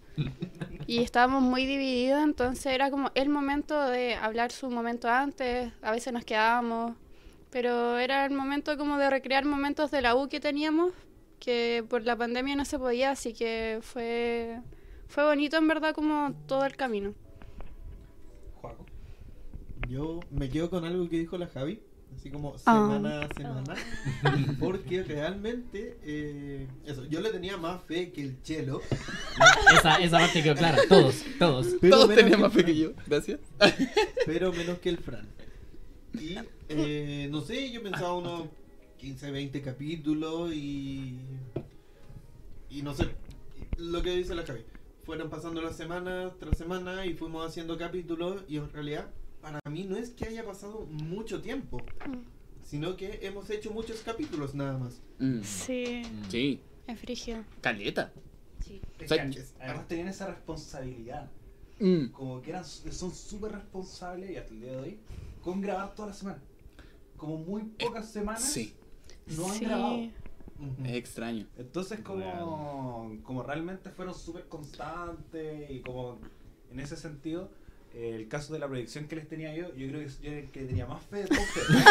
[0.86, 5.93] Y estábamos muy divididos, entonces era como el momento de hablar su momento antes, a
[5.93, 6.97] veces nos quedábamos,
[7.51, 10.93] pero era el momento como de recrear momentos de la U que teníamos,
[11.39, 14.61] que por la pandemia no se podía, así que fue,
[15.07, 17.14] fue bonito en verdad como todo el camino.
[19.89, 21.80] Yo me quedo con algo que dijo la Javi,
[22.14, 22.89] así como Ah.
[22.89, 23.74] semana a semana,
[24.61, 28.80] porque realmente, eh, eso, yo le tenía más fe que el chelo.
[29.78, 31.66] Esa, esa parte quedó clara, todos, todos.
[31.80, 32.93] pero Todos tenían más fe que yo.
[33.07, 33.41] Gracias.
[34.26, 35.26] Pero menos que el Fran.
[36.14, 36.36] Y,
[36.68, 38.49] eh, no sé, yo pensaba unos
[38.99, 41.20] 15, 20 capítulos y...
[42.70, 43.07] Y no sé,
[43.78, 44.61] lo que dice la Javi.
[45.05, 49.09] Fueron pasando las semanas tras semana y fuimos haciendo capítulos y en realidad
[49.41, 51.80] para mí no es que haya pasado mucho tiempo,
[52.62, 55.01] sino que hemos hecho muchos capítulos nada más.
[55.18, 55.43] Mm.
[55.43, 56.61] Sí, Sí.
[56.86, 57.45] es frigio.
[57.61, 58.12] Caleta.
[58.64, 58.80] Sí.
[58.99, 59.30] Es O sea,
[59.61, 61.30] además tenían esa responsabilidad.
[61.80, 62.07] Mm.
[62.09, 64.99] Como que eran, son súper responsables y hasta el día de hoy
[65.43, 66.43] con grabar toda la semana.
[67.16, 68.74] Como muy pocas semanas Sí.
[69.36, 69.64] no han Sí.
[69.64, 69.97] grabado.
[70.84, 71.47] Es extraño.
[71.57, 76.18] Entonces como, como realmente fueron súper constantes y como
[76.72, 77.68] en ese sentido, eh,
[77.99, 80.51] el caso de la proyección que les tenía yo, yo creo que yo era el
[80.51, 81.84] que tenía más fe de todos ustedes.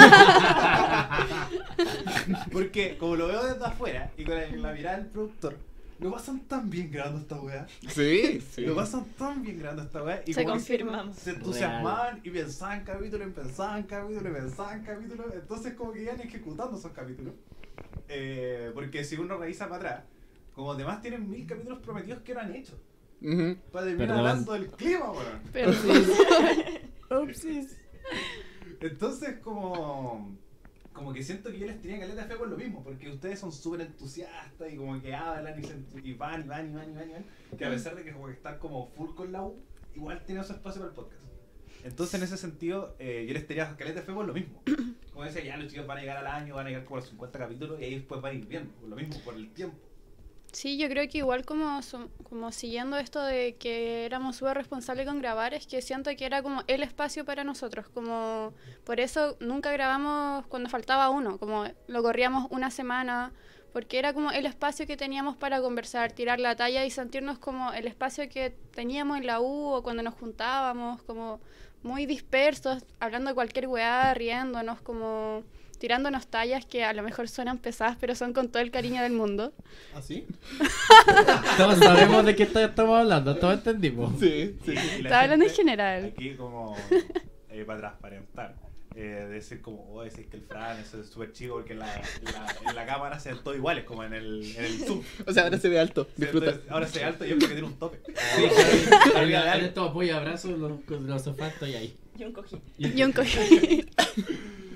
[2.52, 5.58] Porque como lo veo desde afuera y con la mirada del productor,
[6.00, 7.68] lo pasan tan bien grabando esta weá.
[7.90, 8.62] Sí, sí.
[8.62, 10.22] Lo pasan tan bien grabando esta weá.
[10.26, 11.18] Y Se confirmamos.
[11.18, 15.26] Se entusiasmaban y pensaban capítulos, y pensaban capítulos, y pensaban capítulos.
[15.34, 17.34] Entonces como que iban ejecutando esos capítulos.
[18.08, 20.04] Eh, porque si uno revisa para atrás,
[20.54, 22.80] como además tienen mil capítulos prometidos que no han hecho.
[23.22, 23.58] Ujú.
[23.72, 24.20] Para terminar Perdón.
[24.20, 25.42] hablando del clima, weón.
[25.52, 25.72] Pero
[28.82, 30.38] Entonces como...
[30.94, 33.40] Como que siento que yo les tenía caleta de fe por lo mismo, porque ustedes
[33.40, 36.90] son súper entusiastas y como que hablan y, se y van y van y van
[36.90, 39.32] y van y van, que a pesar de que como que están como full con
[39.32, 39.56] la U,
[39.94, 41.22] igual tienen su espacio para el podcast.
[41.84, 44.64] Entonces en ese sentido, eh, yo les tenía caleta de fe por lo mismo.
[45.14, 47.02] Como decía, ya los chicos van a llegar al año, van a llegar como a
[47.02, 49.52] los 50 capítulos y ahí después van a ir viendo, por lo mismo, por el
[49.52, 49.78] tiempo.
[50.52, 51.80] Sí, yo creo que igual como,
[52.24, 56.42] como siguiendo esto de que éramos súper responsables con grabar, es que siento que era
[56.42, 62.02] como el espacio para nosotros, como por eso nunca grabamos cuando faltaba uno, como lo
[62.02, 63.34] corríamos una semana,
[63.72, 67.72] porque era como el espacio que teníamos para conversar, tirar la talla y sentirnos como
[67.74, 71.40] el espacio que teníamos en la U o cuando nos juntábamos, como
[71.84, 75.44] muy dispersos, hablando de cualquier weá, riéndonos, como
[75.78, 79.14] tirándonos tallas que a lo mejor suenan pesadas, pero son con todo el cariño del
[79.14, 79.54] mundo.
[79.96, 80.26] ¿Así?
[81.58, 84.20] Todos sabemos de qué está- estamos hablando, todos entendimos.
[84.20, 84.74] Sí, sí.
[84.98, 86.06] Estaba hablando en general.
[86.06, 86.76] Aquí como
[87.50, 88.56] eh, para transparentar.
[89.00, 92.70] Eh, decir como, oh, decir que el Fran es súper chico porque en la, la,
[92.72, 95.04] en la cámara se ven todos iguales, como en el, en el zoom.
[95.28, 96.06] O sea, ahora se ve alto.
[96.16, 96.48] Sí, Disfruta.
[96.48, 98.00] entonces, ahora se ve alto y es porque tiene un tope.
[98.08, 98.44] Sí.
[99.16, 101.96] Arriba de estos apoyo abrazos, los, los sofás estoy ahí.
[102.18, 102.60] Y un cojín.
[102.80, 103.88] Y un cojín.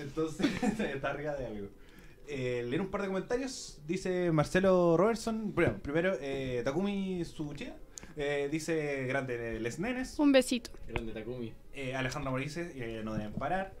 [0.00, 0.46] Entonces,
[0.94, 1.68] está arriba de algo.
[2.26, 3.80] Eh, leer un par de comentarios.
[3.86, 5.54] Dice Marcelo Robertson.
[5.54, 7.76] Bueno, primero, eh, Takumi Tsuchiya.
[8.16, 10.18] Eh, dice grande les nenes.
[10.18, 10.70] Un besito.
[10.88, 11.52] Grande Takumi.
[11.72, 13.72] Eh, Alejandro Morices, eh, no deben parar.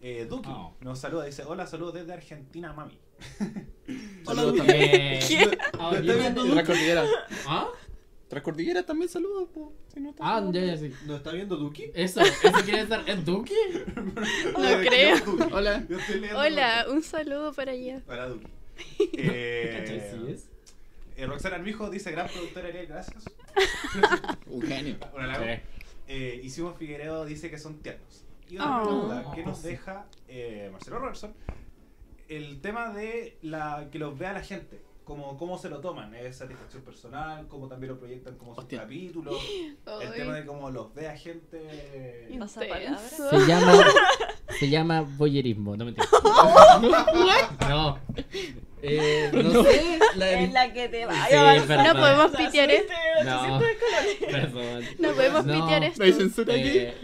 [0.00, 0.74] Eh, Duki Oh.
[0.80, 2.98] nos saluda, dice: Hola, saludos desde Argentina, mami.
[4.24, 4.64] También.
[4.68, 5.58] Eh, ¿Qué?
[5.78, 6.44] ah, ¿Me está yo- viendo?
[8.30, 8.34] ¿Ah?
[8.34, 9.72] Transcordillera también saludos, po.
[9.92, 10.92] Si no está Ah, ya, ya, sí.
[11.04, 11.90] ¿Nos está viendo Duki?
[11.94, 13.02] Eso, eso quiere estar.
[13.08, 13.54] ¿Es Duki?
[14.52, 15.16] No creo.
[15.52, 15.84] Hola.
[15.88, 18.00] Yo estoy leyendo Hola, un saludo para allá.
[18.06, 18.46] Para Duki.
[18.98, 19.16] ¿Cachai?
[19.18, 20.48] Eh, Sí es.
[21.16, 23.24] eh, Roxana Armijo dice: Gran productor Ariel, gracias.
[24.46, 24.96] Un genio.
[25.12, 25.44] Un halago.
[25.44, 25.50] Sí.
[26.08, 28.24] Eh, Figueredo dice que son tiernos.
[28.48, 28.84] Y otra Oh.
[28.84, 31.34] pregunta que nos deja eh, Marcelo Robertson:
[32.28, 34.80] el tema de la que los vea la gente.
[35.10, 38.82] Como, cómo se lo toman, es satisfacción personal, cómo también lo proyectan como sus Hostia.
[38.82, 39.42] capítulos,
[40.02, 42.28] el tema de cómo los gente.
[42.38, 42.84] Pasa palabra.
[42.92, 43.28] Intenso.
[43.30, 43.84] Se llama.
[44.60, 46.06] Se llama boyerismo, no mentira.
[47.68, 47.98] no.
[48.82, 49.98] Eh, no sé.
[50.14, 51.86] La En la que te Sí, perdón.
[51.86, 52.92] No podemos pitear esto.
[53.24, 53.56] No.
[53.56, 54.16] 800 escalones.
[54.30, 54.84] Perdón.
[55.00, 55.54] No podemos No.
[55.64, 56.02] pitear ¿No esto.
[56.04, 56.68] hay censura aquí?
[56.78, 56.94] Eh,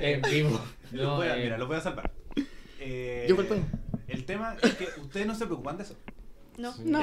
[0.00, 0.60] en vivo.
[0.92, 2.10] No, voy a- eh, mira, los voy a salvar.
[2.80, 3.58] Eh, Yo golpeo.
[4.08, 5.94] El tema es que ustedes no se preocupan de eso.
[6.60, 6.74] No.
[6.84, 7.00] No.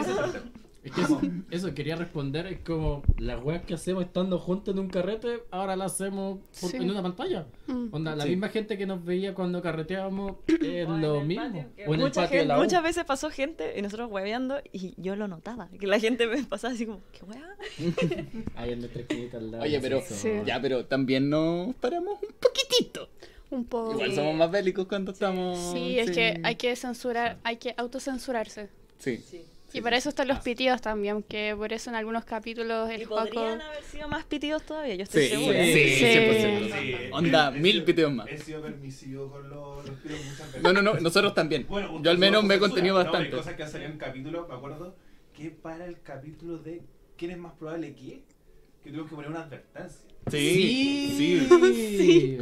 [0.83, 1.19] Es que eso,
[1.51, 5.75] eso quería responder, es como las weas que hacemos estando juntos en un carrete, ahora
[5.75, 6.77] las hacemos por- Sí.
[6.77, 7.45] en una pantalla.
[7.65, 7.87] Mm.
[7.91, 8.29] Onda, la Sí.
[8.29, 11.43] misma gente que nos veía cuando carreteábamos es O lo mismo.
[11.43, 12.63] patio, que o en el mucha patio de gente- la U.
[12.63, 15.67] Muchas veces pasó gente y nosotros hueveando y yo lo notaba.
[15.77, 17.57] Que la gente me pasaba así como, ¿qué hueá?
[18.55, 19.63] Ahí en nuestra esquinita al lado.
[19.63, 20.29] Oye, pero Sí.
[20.45, 23.09] ya, pero también nos paramos un poquitito.
[23.49, 23.91] Un poco.
[23.93, 25.57] Igual somos más bélicos cuando estamos.
[25.73, 28.69] Sí, es que hay que censurar, hay que autocensurarse.
[28.99, 29.17] Sí.
[29.29, 29.43] Sí.
[29.73, 33.05] Y para eso están los pitidos también, que por eso en algunos capítulos Y el
[33.05, 33.29] Juaco...
[33.33, 35.63] podrían haber sido más pitidos todavía, yo estoy Sí, segura.
[35.63, 36.03] sí, Sí.
[36.05, 36.79] 100%.
[36.81, 36.95] Sí.
[37.11, 38.27] Onda, He- mil sido- piteos más.
[38.29, 40.61] He sido permisivo con los, los pitos muchas veces.
[40.63, 41.65] No, no, no, nosotros también.
[41.67, 42.69] Bueno, Yo al menos me he censura.
[42.69, 43.27] contenido No, bastante.
[43.27, 44.95] hay cosas que han salido en capítulos, me acuerdo,
[45.35, 46.81] que para el capítulo de
[47.17, 48.23] ¿Quién es más probable que?
[48.83, 50.07] Que tuvimos que poner una advertencia.
[50.31, 51.47] Sí, sí.
[51.97, 52.37] sí.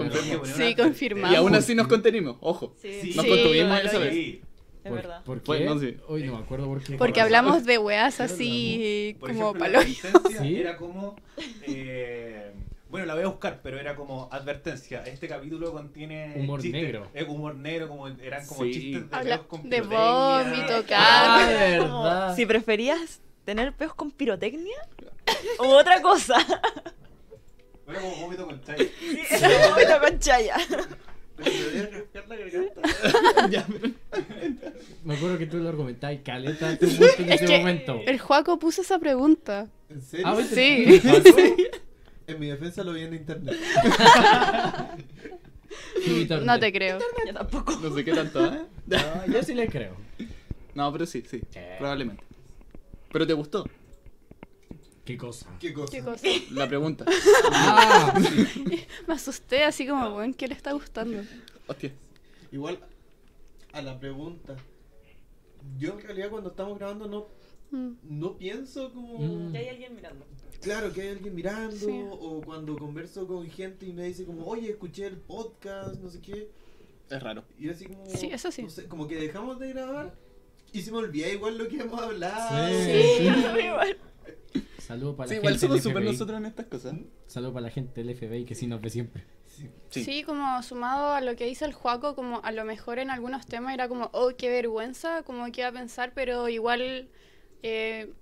[0.55, 1.33] Sí, confirmado.
[1.33, 2.75] Y aún así nos contenimos, ojo.
[2.81, 4.37] Sí, Sí, Nos Sí, contuvimos esa vez.
[4.85, 5.23] Es verdad.
[5.23, 5.45] ¿Por qué?
[5.47, 5.97] Bueno, sí.
[6.07, 6.95] Hoy no me acuerdo por qué.
[6.97, 10.59] Porque Por hablamos de weas así Por como ejemplo, la ¿Sí?
[10.59, 11.15] era como.
[11.63, 12.51] eh,
[12.89, 15.03] bueno, la voy a buscar, pero era como advertencia.
[15.05, 16.33] Este capítulo contiene.
[16.37, 17.07] Humor chistes- negro.
[17.15, 18.71] eh, humor negro, como eran como Sí.
[18.73, 21.55] chistes de Habla peos con de vómito, Ah, carne.
[21.79, 22.35] verdad.
[22.35, 24.77] Si preferías tener peos con pirotecnia
[25.59, 26.35] u otra cosa.
[27.87, 28.77] Era como vómito con chai.
[28.99, 30.55] Sí, es vómito con chaya.
[35.03, 38.01] Me acuerdo que tú lo argumentabas caleta tu punto en Es ese que momento.
[38.05, 39.67] el Juaco puso esa pregunta.
[39.89, 40.25] ¿En serio?
[40.27, 40.37] Ah.
[40.43, 41.01] Sí.
[42.27, 43.55] En mi defensa lo vi en internet.
[46.43, 46.99] No te creo.
[47.27, 47.73] Yo tampoco.
[47.81, 48.61] No sé qué tanto, ¿eh?
[48.87, 49.95] No, yo sí le creo.
[50.73, 51.41] No, pero sí, sí.
[51.51, 51.59] Sí.
[51.77, 52.23] Probablemente.
[53.11, 53.65] ¿Pero te gustó
[55.05, 55.47] ¿Qué cosa?
[55.59, 55.91] ¿Qué cosa?
[55.91, 56.27] ¿Qué cosa?
[56.51, 57.05] la pregunta?
[57.51, 58.19] Ah,
[59.07, 61.21] Me asusté así como, weón, ¿qué le está gustando?
[61.67, 61.93] Hostia.
[62.51, 62.79] Igual
[63.71, 64.55] a la pregunta.
[65.77, 67.27] Yo en realidad cuando estamos grabando no,
[67.71, 67.93] Mm.
[68.03, 69.17] no pienso como...
[69.17, 69.51] Mm.
[69.51, 70.25] Que hay alguien mirando.
[70.61, 72.03] Claro, que hay alguien mirando, Sí.
[72.11, 76.21] o cuando converso con gente y me dice como, oye, escuché el podcast, no sé
[76.21, 76.49] qué.
[77.09, 77.43] Es raro.
[77.59, 78.05] Y así como...
[78.07, 78.61] Sí, eso sí.
[78.63, 80.15] no sé, como que dejamos de grabar
[80.73, 82.67] y se me olvida igual lo que hemos hablado.
[82.85, 83.27] Sí.
[83.65, 83.97] Igual.
[84.85, 86.11] Saludos para Sí, la igual gente somos del súper FBI.
[86.11, 86.95] nosotros en estas cosas.
[87.27, 89.23] Saludos para la gente del FBI que sí nos ve siempre.
[89.89, 90.03] Sí.
[90.03, 90.23] Sí.
[90.23, 93.73] como sumado a lo que dice el Juaco, como a lo mejor en algunos temas
[93.73, 97.07] era como, oh, qué vergüenza, como que iba a pensar, pero igual
[97.63, 98.13] eh,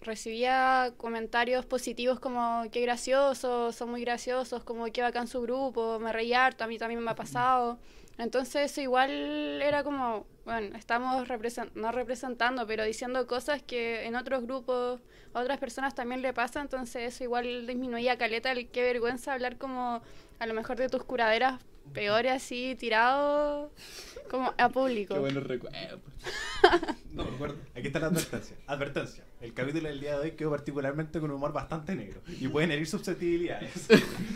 [0.00, 6.12] recibía comentarios positivos como, qué graciosos, son muy graciosos, como qué bacán su grupo, me
[6.12, 7.78] reí harto, a mí también me ha pasado.
[8.18, 9.10] Entonces eso igual
[9.62, 15.00] era como, bueno, estamos represen- no representando, pero diciendo cosas que en otros grupos
[15.32, 20.02] otras personas también le pasa, entonces eso igual disminuía caleta el qué vergüenza hablar como
[20.40, 21.60] a lo mejor de tus curaderas
[21.94, 23.70] peores así tirado
[24.28, 25.14] como a público.
[25.14, 26.00] Qué buenos recuerdos.
[27.12, 27.56] No me acuerdo.
[27.74, 28.56] Aquí está la advertencia.
[28.68, 29.24] Advertencia.
[29.40, 32.70] El capítulo del día de hoy quedó particularmente con un humor bastante negro y pueden
[32.70, 33.88] herir susceptibilidades.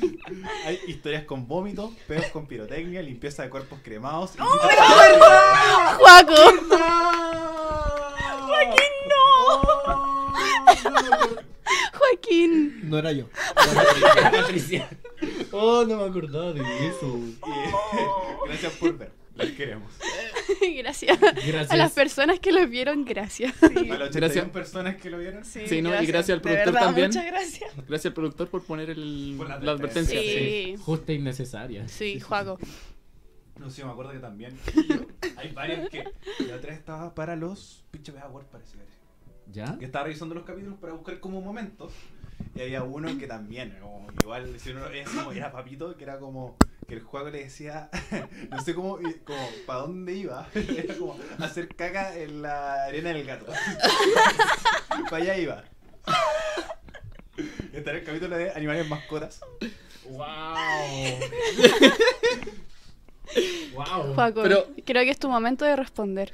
[0.65, 4.33] Hay historias con vómito, peos con pirotecnia, limpieza de cuerpos cremados.
[4.35, 4.39] y-
[5.99, 6.35] ¡Juaco!
[11.95, 12.81] Joaquín.
[12.89, 13.27] No era yo.
[14.33, 14.89] Patricia.
[15.53, 17.07] Oh, no me acordaba de eso.
[17.19, 17.39] y-
[18.49, 19.13] Gracias por ver.
[19.35, 19.93] Los queremos.
[20.77, 21.19] Gracias.
[21.21, 21.71] Gracias.
[21.71, 23.55] A las personas que los vieron, gracias.
[23.63, 24.49] A las 81 Gracias.
[24.51, 25.45] personas que lo vieron.
[25.45, 25.91] Sí, ¿no?
[26.03, 27.07] Y gracias al productor verdad, también.
[27.09, 27.71] Muchas gracias.
[27.77, 30.21] Gracias al productor por poner el, Por la la advertencia.
[30.21, 30.77] Sí.
[30.79, 31.89] Justa e innecesaria.
[31.89, 32.59] Sí, Juaco.
[33.59, 34.59] No sé, me acuerdo que también.
[35.37, 36.05] Hay varios que.
[36.47, 37.85] La otra estaba para los.
[37.91, 38.77] Pinche Bea Word, parece.
[39.51, 39.77] ¿Ya?
[39.79, 41.93] que estaba revisando los capítulos para buscar como momentos
[42.55, 46.19] y había uno que también como igual si uno es como era papito que era
[46.19, 46.57] como
[46.87, 47.89] que el juego le decía,
[48.51, 53.25] no sé cómo, como para dónde iba, era como hacer caca en la arena del
[53.27, 53.47] gato.
[55.11, 55.65] para allá iba.
[57.73, 59.41] Este era el capítulo de animales mascotas.
[60.05, 60.27] ¡Wow!
[63.75, 64.15] ¡Wow!
[64.15, 66.33] Juaco, Pero- creo que es tu momento de responder.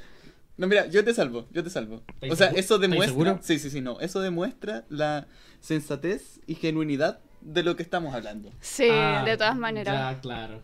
[0.56, 2.02] No, mira, yo te salvo, yo te salvo.
[2.14, 2.60] ¿Estáis O sea, seguro?
[2.60, 3.12] eso ¿Estáis demuestra.
[3.12, 3.38] seguro?
[3.42, 4.00] Sí, sí, sí, no.
[4.00, 5.28] Eso demuestra la
[5.60, 8.50] sensatez y genuinidad de lo que estamos hablando.
[8.60, 9.94] Sí, Ah, de todas maneras.
[10.14, 10.62] Ya, claro.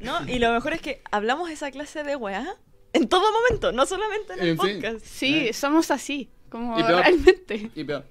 [0.00, 0.28] ¿No?
[0.28, 2.56] Y lo mejor es que hablamos esa clase de weá
[2.92, 4.56] en todo momento, no solamente en el Eh, sí.
[4.58, 5.04] podcast.
[5.04, 7.00] Sí, somos así, como Y peor.
[7.02, 7.70] realmente.
[7.74, 8.04] Y peor.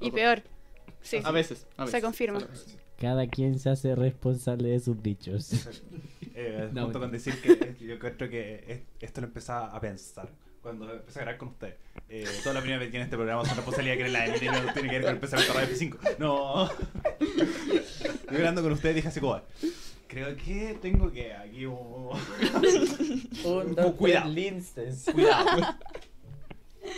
[0.00, 0.42] Y peor.
[1.02, 1.66] Sí, A veces.
[1.76, 1.98] A veces.
[1.98, 2.40] se confirma.
[3.00, 5.68] Cada quien se hace responsable de sus dichos.
[6.34, 10.28] Eh, No, junto con decir que yo creo que es- esto lo empezaba a pensar
[10.62, 11.76] cuando empecé a grabar con ustedes.
[12.08, 14.72] Eh, toda la primera vez que en este programa son responsabilidad que la de no
[14.72, 15.98] tiene que ver con el pensamiento de F5.
[16.18, 16.68] No.
[18.30, 19.40] Yo hablando con ustedes dije así como,
[20.06, 22.10] creo que tengo que aquí un...
[23.44, 24.30] Un Con cuidado.
[24.30, 25.06] Linces.
[25.12, 25.76] Cuidado.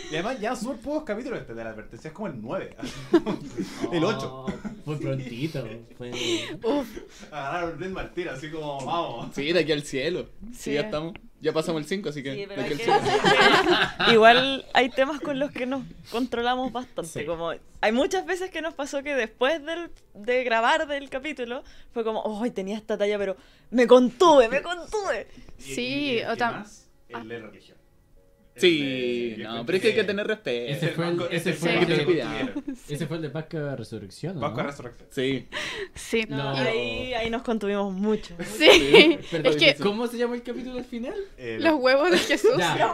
[0.09, 2.75] Y además ya súper pocos capítulos este de la advertencia, es como el 9.
[3.91, 4.45] el 8.
[4.85, 5.67] Fue prontito.
[5.97, 6.11] Fue...
[7.31, 9.35] Agarraron el ritmo al tiro, así como, vamos.
[9.35, 10.29] Sí, de aquí al cielo.
[10.51, 10.73] Sí, Sí.
[10.73, 11.13] ya estamos.
[11.41, 12.35] Ya pasamos el 5, así que.
[12.35, 17.21] Sí, pero hay igual hay temas con los que nos controlamos bastante.
[17.21, 17.25] Sí.
[17.25, 21.63] Como hay muchas veces que nos pasó que después del, de grabar del capítulo
[21.93, 23.35] fue como, oh, tenía esta talla, pero
[23.71, 25.27] me contuve, me contuve.
[25.57, 27.80] Sí, o que tam- más, el de religión.
[28.53, 30.71] Sí, El no, pero es que hay que tener respeto.
[30.73, 32.63] Ese fue el- Vasco- ese el fue el que construyeron.
[32.89, 34.41] Ese fue el de Pascua de Resurrección, ¿no?
[34.41, 35.07] Vasco de Resurrección.
[35.09, 35.47] Sí.
[35.95, 36.25] Sí.
[36.27, 36.49] No.
[36.51, 38.35] Ahí, ahí nos contuvimos mucho.
[38.43, 39.17] Sí.
[39.31, 41.13] Perdón, es que ¿Cómo se llama el capítulo al final?
[41.37, 42.51] Eh, los huevos de Jesús.
[42.57, 42.93] Ya,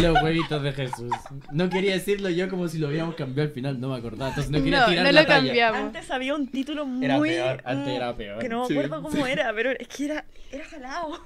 [0.00, 1.12] los huevitos de Jesús.
[1.52, 4.30] No quería decirlo yo como si lo hubiéramos cambiado al final, no me acordaba.
[4.30, 5.46] Entonces no quería No, tirar no la lo talla.
[5.46, 5.80] cambiamos.
[5.80, 7.04] Antes había un título muy...
[7.04, 8.38] Era peor, antes mm, era peor.
[8.40, 11.20] Que no me Sí, acuerdo cómo era, pero es que era, era jalado.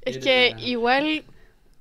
[0.00, 1.24] Es Era- que igual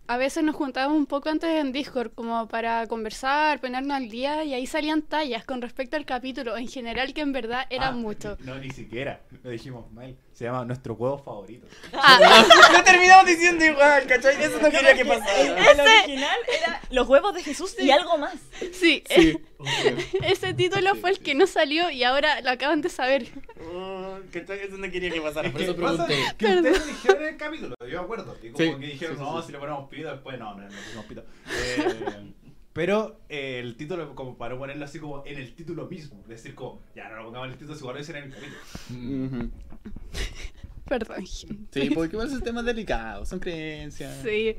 [0.08, 4.44] a veces nos juntábamos un poco antes en Discord como para conversar, ponernos al día
[4.44, 7.92] y ahí salían tallas con respecto al capítulo en general que en verdad era ah,
[7.92, 8.38] mucho.
[8.40, 9.22] No, ni siquiera.
[9.44, 10.16] Lo dijimos mal.
[10.38, 11.66] Se llama nuestro huevo favorito.
[11.94, 12.46] Ah,
[12.78, 14.40] Lo terminamos diciendo igual, ¿cachai?
[14.44, 15.42] Eso no quería que pasara.
[15.72, 18.36] El original era los huevos de Jesús y algo más.
[18.72, 19.40] sí, Sí.
[20.24, 23.24] ese título fue el que no salió y ahora lo acaban de saber.
[23.24, 26.06] Eso no quería que pasara, por ¿Qué eso pasa?
[26.06, 26.36] pregunté.
[26.38, 28.38] Que ustedes dijeron en el capítulo, yo me acuerdo.
[28.44, 29.48] Y como Sí, que dijeron, sí, sí, no, sí.
[29.48, 31.24] si le ponemos pito, después no, no, no pusimos pito.
[31.50, 32.32] Eh,
[32.78, 36.20] pero eh, el título, como para ponerlo así como en el título mismo.
[36.22, 38.24] Es decir, como, ya no lo pongamos en el título, si igual lo dicen en
[38.26, 39.50] el capítulo.
[40.86, 41.82] Perdón, gente.
[41.82, 44.22] Sí, porque igual son temas delicados, son creencias.
[44.22, 44.56] Sí.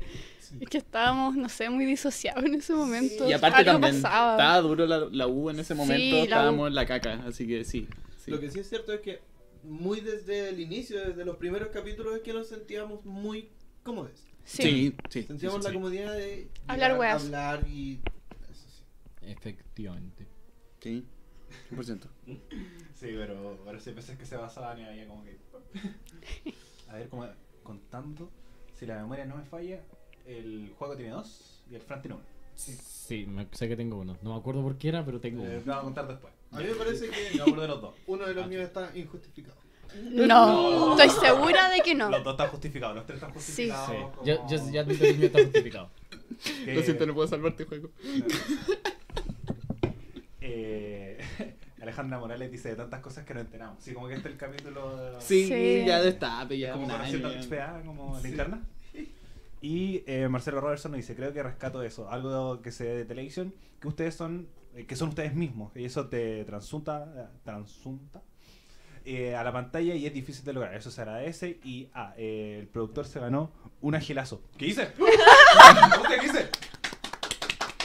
[0.59, 3.25] Es que estábamos, no sé, muy disociados en ese momento.
[3.29, 4.33] Y aparte Algo también pasaba.
[4.33, 6.23] estaba duro la, la U en ese momento, U.
[6.23, 7.87] estábamos en la caca, así que sí.
[8.17, 8.31] sí.
[8.31, 9.21] Lo que sí es cierto es que
[9.63, 13.47] muy desde el inicio, desde los primeros capítulos, es que nos sentíamos muy
[13.81, 14.28] cómodos.
[14.49, 14.61] Sí.
[14.63, 15.75] sí, sí, Sentíamos sí, la sí.
[15.75, 17.23] comodidad de Hablar llegar, weas.
[17.25, 17.99] hablar y
[18.51, 18.83] eso sí.
[19.21, 20.27] Efectivamente.
[20.81, 21.05] Sí,
[21.71, 22.07] 100%.
[22.25, 25.37] Sí, pero ahora sí veces que se basaban y había como que.
[26.89, 27.27] A ver, como
[27.63, 28.31] contando,
[28.73, 29.81] si la memoria no me falla,
[30.25, 32.25] el juego tiene dos y el Fran tiene uno.
[32.55, 34.17] Sí, me- sé que tengo uno.
[34.21, 35.59] No me acuerdo por qué era, pero tengo Eh, uno.
[35.59, 36.33] lo vamos a contar después.
[36.51, 37.95] A mí me parece que me acuerdo de los dos.
[38.07, 39.55] uno de los Ah, míos está injustificado.
[40.11, 42.09] No, estoy segura de que no.
[42.09, 43.89] Los dos están justificados, los tres están justificados.
[43.89, 45.89] Sí, como- yo, yo ya admito que el mío está justificado.
[46.65, 47.89] que- Lo siento, no puedo salvarte juego.
[50.41, 51.17] Eh,
[51.81, 53.77] Alejandra Morales dice de tantas cosas que no enteramos.
[53.79, 55.19] Así como que este es el capítulo.
[55.21, 55.83] Sí, Sí.
[55.85, 57.29] ya destape, ya como un conociendo.
[57.41, 58.27] XPA, como Sí.
[58.27, 58.61] linterna.
[59.61, 63.05] Y eh, Marcelo Robertson nos dice, creo que rescato eso, algo que se ve de
[63.05, 68.21] televisión, que ustedes son, eh, que son ustedes mismos, y eso te transunta, transunta
[69.11, 72.57] eh, a la pantalla y es difícil de lograr, eso se agradece y ah, eh,
[72.61, 73.51] el productor se ganó
[73.81, 74.41] un agilazo.
[74.57, 74.89] ¿Qué hice?
[76.07, 76.49] ¿Qué hice?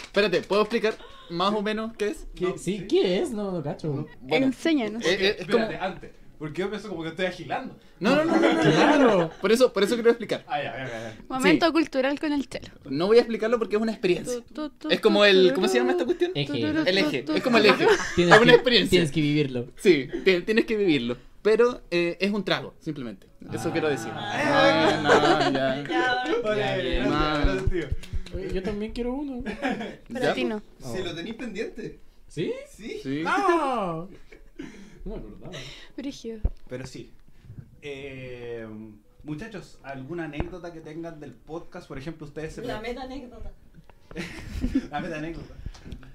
[0.04, 0.94] Espérate, ¿puedo explicar
[1.30, 2.26] más o menos qué es?
[2.34, 2.58] ¿Qué?
[2.58, 2.86] ¿Sí?
[2.86, 3.30] ¿Qué es?
[3.30, 4.06] No, no cacho.
[4.20, 5.04] Bueno, Enséñanos.
[5.04, 5.64] eh, eh, es como...
[5.64, 7.76] Espérate, antes, porque yo pienso como que estoy agilando.
[8.00, 9.30] No, no, no, no, Claro.
[9.40, 10.44] Por eso, por eso quiero explicar.
[10.48, 11.12] Ah.
[11.28, 12.68] Momento cultural con el chelo.
[12.88, 14.42] No voy a explicarlo porque es una experiencia.
[14.90, 15.52] Es como el...
[15.54, 16.32] ¿Cómo se llama esta cuestión?
[16.34, 16.60] Eje.
[16.86, 17.24] El eje.
[17.34, 17.86] Es como el eje.
[18.18, 18.90] Es una experiencia.
[18.90, 19.66] Tienes que vivirlo.
[19.76, 21.16] Sí, ti- tienes que vivirlo.
[21.42, 23.26] Pero eh, es un trago, simplemente.
[23.52, 23.72] Eso Ah.
[23.72, 24.10] quiero decir.
[24.14, 25.00] Ah.
[25.04, 25.84] Ah, no, ya.
[25.84, 26.94] Ya,
[28.34, 29.42] Ya, yo también quiero uno.
[30.12, 30.62] Pero a ti no.
[30.80, 31.98] Si lo tenéis pendiente.
[32.28, 32.52] ¿Sí?
[32.68, 33.00] Sí.
[33.02, 33.22] Sí.
[33.22, 34.08] ¡No!
[35.04, 35.52] No me acordaba.
[35.96, 36.40] Brígido.
[36.68, 37.12] Pero sí.
[37.82, 38.66] Eh,
[39.22, 41.86] muchachos, ¿alguna anécdota que tengan del podcast?
[41.86, 42.64] Por ejemplo, ustedes se...
[42.64, 43.52] La meta anécdota.
[44.90, 45.54] La meta anécdota.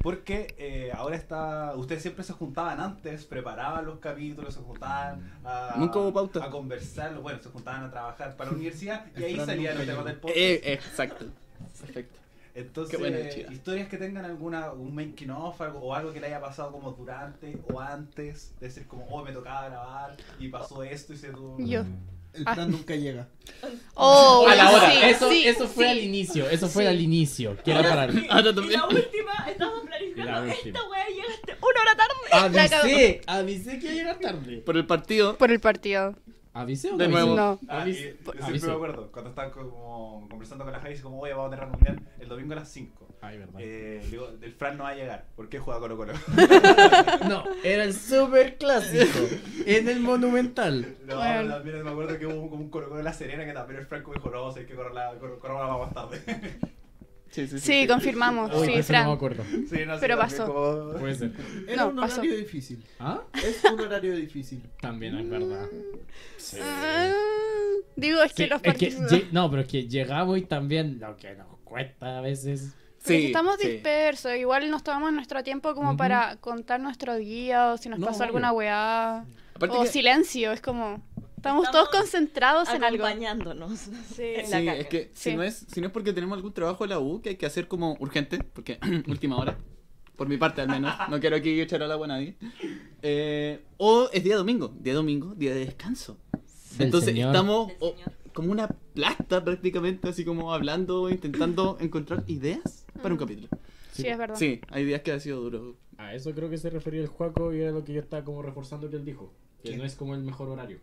[0.02, 1.76] Porque eh, ahora está.
[1.76, 6.44] Ustedes siempre se juntaban antes, preparaban los capítulos, se juntaban a, Nunca hubo pauta.
[6.44, 7.14] a conversar.
[7.20, 10.40] Bueno, se juntaban a trabajar para la universidad y ahí salían los temas del podcast.
[10.40, 11.26] Eh, exacto.
[11.82, 12.19] Perfecto.
[12.62, 13.52] Entonces, Qué buena, chida.
[13.52, 16.92] historias que tengan alguna, un making of algo, o algo que le haya pasado como
[16.92, 21.30] durante o antes, de decir como, oh, me tocaba grabar y pasó esto y se
[21.30, 21.58] tuvo...
[21.60, 21.84] Yo.
[22.32, 22.54] El Ah.
[22.54, 23.28] plan nunca llega.
[23.96, 24.92] Oh, a la hora.
[24.92, 25.90] sí, eso, sí, eso fue sí.
[25.92, 26.50] al inicio.
[26.50, 26.88] Eso fue Sí.
[26.90, 27.58] al inicio.
[27.64, 28.12] Quiero parar.
[28.30, 30.52] Ahora Y la última, estábamos Y planificando.
[30.52, 32.60] Esta wea llegaste una hora tarde.
[32.82, 33.22] Avisé.
[33.26, 34.58] Avisé que iba a llegar tarde.
[34.58, 35.38] Por el partido.
[35.40, 36.16] Por el partido.
[36.54, 37.36] ¿Avisé o De nuevo.
[37.36, 37.60] No.
[37.68, 38.68] Ah, y siempre avisé.
[38.68, 42.10] me acuerdo, cuando estaban como conversando con la Javis, como, oye, vamos a tener reunión
[42.20, 43.08] el domingo a las 5.
[43.22, 43.60] Ay, verdad.
[43.60, 45.26] Eh, digo, el Fran no va a llegar.
[45.36, 46.14] ¿Por qué juega Colo Colo?
[47.30, 49.20] No, era el super clásico.
[49.66, 50.96] en el Monumental.
[51.06, 51.54] no, Bueno.
[51.56, 53.86] también me acuerdo que hubo como un Colo Colo de la Serena que también el
[53.86, 56.22] Franco dijo, no, sé que correr la, correr, correr la más tarde.
[57.32, 57.82] Sí, sí, sí.
[57.82, 58.52] Sí, confirmamos.
[58.56, 59.44] Uy, Sí, eso no me acuerdo.
[59.44, 60.46] Sí, no sé, Pero pasó.
[60.48, 61.32] como- Puede ser.
[61.68, 62.22] Era No, un pasó.
[62.22, 62.84] horario difícil.
[63.00, 63.22] ¿Ah?
[63.34, 64.62] Es un horario difícil.
[64.82, 65.68] También es verdad.
[66.62, 67.12] Ah,
[67.96, 69.24] digo, es que los es que partidos.
[69.32, 72.74] no, pero es que llegamos y también lo que nos cuesta a veces.
[73.04, 73.68] Sí, estamos sí.
[73.70, 78.08] dispersos, igual nos tomamos nuestro tiempo como para contar nuestro día o si nos No,
[78.08, 79.26] pasó alguna weá.
[79.56, 81.02] Aparte o que- silencio, es como.
[81.40, 83.06] Estamos, Estamos todos concentrados en algo.
[83.06, 83.80] Acompañándonos.
[83.80, 84.24] Sí.
[84.36, 85.36] en la Sí, es que si Sí.
[85.38, 87.46] no es, si no es porque tenemos algún trabajo en la U que hay que
[87.46, 88.78] hacer como urgente, porque
[89.08, 89.58] última hora,
[90.18, 92.36] por mi parte al menos, no quiero aquí echar al agua a nadie.
[93.02, 96.18] Eh, o es día domingo, día domingo, día de descanso.
[96.78, 97.28] Del Entonces señor.
[97.34, 97.72] estamos
[98.34, 103.48] como una plasta prácticamente, así como hablando, intentando encontrar ideas para un capítulo.
[103.94, 104.36] Sí, es verdad.
[104.36, 105.78] Sí, hay días que ha sido duro.
[105.98, 108.42] A eso creo que se refería el Juaco y era lo que yo estaba como
[108.42, 109.34] reforzando que él dijo.
[109.64, 109.78] Que ¿Qué?
[109.78, 110.80] no es como el mejor horario.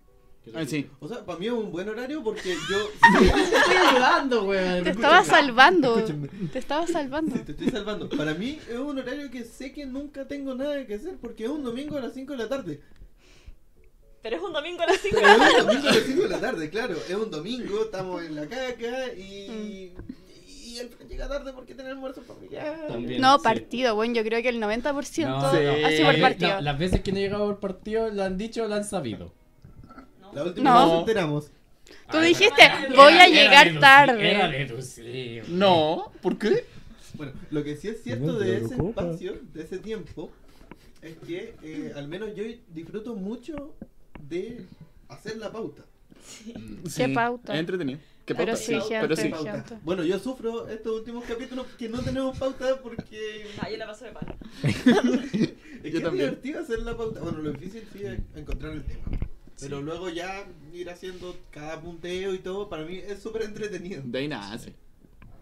[0.55, 0.89] Ah, sí.
[1.01, 2.89] O sea, para mí es un buen horario porque yo.
[3.21, 4.85] estoy ayudando, weón.
[4.85, 5.97] Te estaba salvando.
[5.97, 6.29] Escúchenme.
[6.53, 7.35] Te estaba salvando.
[7.37, 8.09] Sí, te estoy salvando.
[8.09, 11.51] Para mí es un horario que sé que nunca tengo nada que hacer porque es
[11.51, 12.81] un domingo a las 5 de la tarde.
[14.23, 16.29] Pero es un domingo a las 5 Pero es un domingo a las 5 de
[16.29, 16.95] la tarde, claro.
[17.09, 19.93] Es un domingo, estamos en la caca y.
[20.67, 22.87] Y el llega tarde porque tiene almuerzo familiar.
[22.89, 23.21] También.
[23.21, 23.45] No, sí.
[23.45, 25.57] partido, bueno, yo creo que el 90% No, Sí.
[25.85, 26.55] ha sido por partido.
[26.57, 28.85] no, las veces que no he llegado por partido lo han dicho o lo han
[28.85, 29.33] sabido.
[30.35, 30.87] La última No.
[30.87, 31.51] nos enteramos.
[32.11, 35.45] Tú Ay, dijiste, Era- voy a Era llegar tarde.
[35.49, 36.65] No, ¿por qué?
[37.15, 40.31] Bueno, lo que sí es cierto No de ese espacio, de ese tiempo,
[41.01, 43.75] es que eh, al menos yo disfruto mucho
[44.21, 44.65] de
[45.09, 45.83] hacer la pauta.
[46.97, 47.55] ¿Qué pauta?
[47.55, 47.99] Es entretenido.
[48.25, 48.61] ¿Qué Pero pauta?
[48.67, 49.29] sí, gente, pero sí.
[49.29, 49.53] Pauta.
[49.53, 49.77] gente.
[49.85, 54.05] Bueno, yo sufro estos últimos capítulos que no tenemos pauta porque Ah, yo la paso
[54.07, 54.35] de palo.
[54.65, 55.49] es Yo
[55.83, 56.13] que es también.
[56.31, 57.21] divertido hacer la pauta.
[57.21, 59.05] Bueno, lo difícil sí es encontrar el tema.
[59.61, 64.03] Pero luego ya ir haciendo cada punteo y todo, para mí es súper entretenido.
[64.05, 64.75] De ahí nace.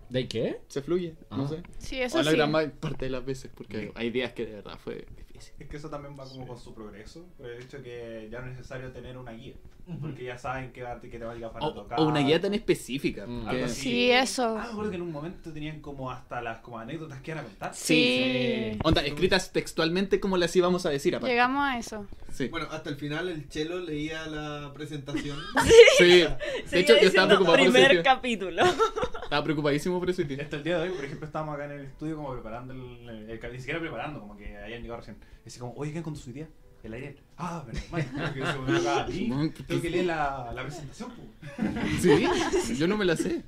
[0.08, 0.60] ¿De qué?
[0.68, 1.48] Se fluye, no Ah.
[1.48, 1.62] sé.
[1.78, 2.36] Sí, eso o la sí.
[2.36, 5.33] gran parte de las veces, porque hay días que de verdad fue difícil.
[5.58, 8.46] Es que eso también va como con su progreso, por el hecho que ya no
[8.50, 9.54] es necesario tener una guía,
[10.00, 12.00] porque ya saben que, va- que te va a llegar para O, tocar.
[12.00, 13.26] o una guía tan específica.
[13.26, 13.48] Mm.
[13.50, 13.68] que-.
[13.68, 14.56] Sí, eso.
[14.58, 17.44] Ah, me acuerdo que en un momento tenían como hasta las como anécdotas que iban
[17.44, 17.74] a contar.
[17.74, 18.78] Sí.
[18.82, 21.32] Onda, escritas textualmente como las íbamos a decir aparte.
[21.32, 22.06] Llegamos a eso.
[22.32, 22.48] Sí.
[22.48, 25.38] Bueno, hasta el final el Chelo leía la presentación.
[25.98, 26.24] Sí.
[26.70, 28.02] De hecho, yo estaba preocupado por ese primer tío.
[28.02, 28.62] capítulo.
[29.24, 30.40] Estaba preocupadísimo por ese tío.
[30.40, 33.08] Hasta el día de hoy, por ejemplo, estábamos acá en el estudio como preparando el,
[33.08, 35.16] el, el- ni siquiera preparando, como que hayan llegado recién.
[35.44, 36.48] Y así como, oye, ¿quién con su idea?
[36.82, 37.18] El Ariel.
[37.38, 39.26] Ah, pero hermano, que se me acaba a ti.
[39.28, 41.10] Man, ¿qué Tengo que leer la, la presentación.
[42.00, 43.42] Sí, yo no me la sé.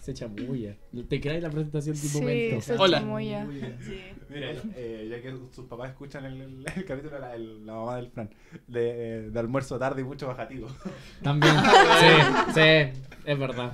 [0.00, 0.76] Se chamulla.
[1.08, 2.60] ¿Te crees la presentación de un Sí, momento?
[2.60, 2.98] se Hola.
[2.98, 3.44] chamulla.
[3.44, 3.78] Muy bien.
[3.84, 4.00] Sí.
[4.30, 7.96] Mira, eh, ya que sus papás escuchan el, el, el capítulo, la, el- la mamá
[7.96, 8.30] del Fran,
[8.66, 10.68] de, de almuerzo tarde y mucho bajativo.
[11.22, 11.54] También.
[12.00, 13.72] Sí, sí, es verdad.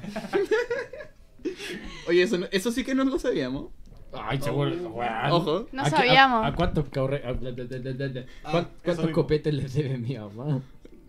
[2.09, 3.69] Oye, eso, no- eso sí que no lo sabíamos.
[4.13, 4.71] Ay, seguro.
[4.71, 5.31] weón.
[5.33, 5.67] Ojo.
[5.73, 6.45] No ¿A qué- sabíamos.
[6.45, 9.23] ¿A, a cuántos corre- a- de- de- de- de- de- Ah, cuán- eso cuántos mismo.
[9.23, 10.61] copetes le debe mi mamá?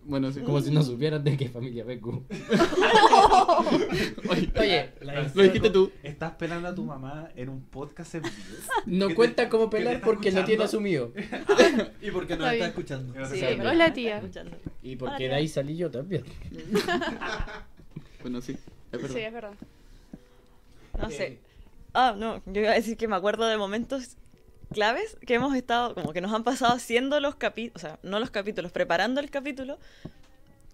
[0.05, 0.39] Bueno, sí.
[0.41, 2.23] Como si no supieran de qué familia vengo.
[4.29, 4.89] Oye, Oye,
[5.35, 5.91] lo dijiste tú.
[6.03, 8.33] ¿Estás pelando a tu mamá en un podcast en vivo?
[8.87, 10.63] no ¿Qué te- cuenta cómo qué te pelar está porque lo tiene escuchando?
[10.63, 11.13] asumido.
[12.01, 12.65] Y porque nos Está está bien.
[12.69, 13.13] escuchando.
[13.27, 14.17] Sí, pero Hola, está tía.
[14.17, 14.57] escuchando.
[14.81, 16.23] Y porque de ahí salí yo también.
[18.21, 18.51] Bueno, sí,
[18.91, 19.15] es verdad.
[19.15, 19.53] Sí, es verdad.
[21.01, 21.39] No sé.
[21.93, 24.17] Ah, no, yo iba a decir que me acuerdo de momentos
[24.73, 28.19] claves que hemos estado, como que nos han pasado haciendo los capítulos, o sea, no
[28.19, 29.79] los capítulos, preparando el capítulo,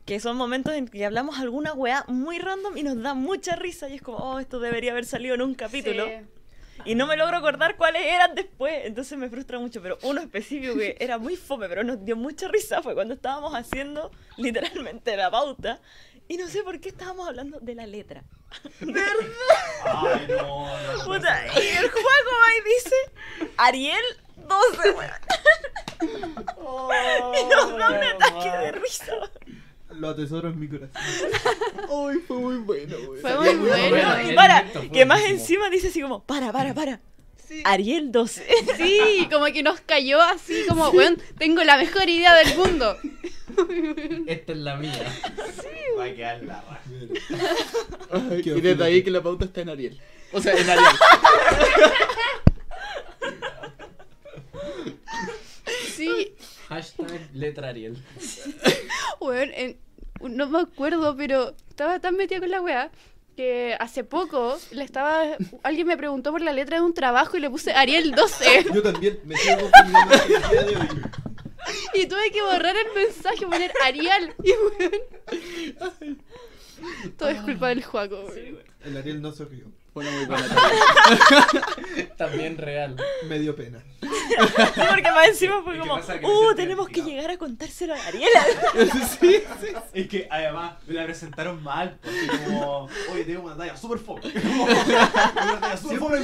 [0.06, 3.90] que son momentos en que hablamos alguna weá muy random y nos da mucha risa
[3.90, 6.06] y es como, oh, esto debería haber salido en un capítulo.
[6.06, 6.12] Sí.
[6.84, 10.76] Y no me logro acordar cuáles eran después, entonces me frustra mucho, pero uno específico
[10.76, 15.32] que era muy fome, pero nos dio mucha risa fue cuando estábamos haciendo literalmente la
[15.32, 15.80] pauta
[16.28, 18.24] Y no sé por qué estábamos hablando de la letra.
[18.82, 22.96] Ay, no, no, no, Puta, y el juego y dice
[23.58, 24.04] Ariel
[24.38, 25.12] 12, weón.
[27.38, 29.14] Y nos da un ataque de risa.
[29.92, 30.92] Lo atesoro en mi corazón.
[31.78, 33.22] Ay, fue muy bueno, güey.
[33.22, 33.90] Fue muy muy bueno.
[33.90, 34.32] bueno.
[34.32, 35.66] y para, que más buenísimo.
[35.66, 37.00] encima dice así como, para, para, para.
[37.64, 38.46] Ariel 12.
[38.78, 42.98] Sí, como que nos cayó así como, weón, tengo la mejor idea del mundo.
[44.28, 45.14] Esta es la mía.
[46.06, 46.82] Va a quedar la raja.
[48.12, 50.00] Ay, Qué y desde ahí que la pauta está en Ariel.
[50.32, 50.86] O sea, en Ariel.
[55.96, 56.36] Sí,
[56.70, 57.98] Hashtag letra Ariel.
[59.20, 59.78] weón, en-
[60.22, 62.92] no me acuerdo, pero estaba tan metida con la weá
[63.36, 67.42] que hace poco le estaba alguien me preguntó por la letra de un trabajo y
[67.42, 70.88] le puse Ariel 12 Yo también me sigo confundiendo hasta el día de hoy.
[71.94, 76.18] Y tuve que borrar el mensaje y poner Ariel y weón
[77.18, 78.60] todo es culpa del Juaco weón.
[78.84, 79.66] El Ariel no se rió.
[79.96, 82.08] Fue una muy buena tarea.
[82.18, 82.98] También real.
[83.30, 83.82] Me dio pena.
[84.02, 84.10] Sí,
[84.90, 87.08] porque más encima fue como, uh, tenemos que identificado".
[87.08, 88.44] llegar a contárselo a Ariela.
[89.22, 89.68] sí, sí.
[89.94, 94.22] Es que además me la presentaron mal, porque como, oye, tengo una talla super fome.
[94.36, 96.18] una talla fome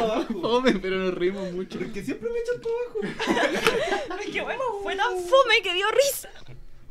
[0.00, 0.40] abajo.
[0.40, 1.80] fome, pero nos rimos mucho.
[1.80, 4.20] Porque siempre me echan todo abajo.
[4.24, 6.30] Es que bueno, fue tan fome que dio risa.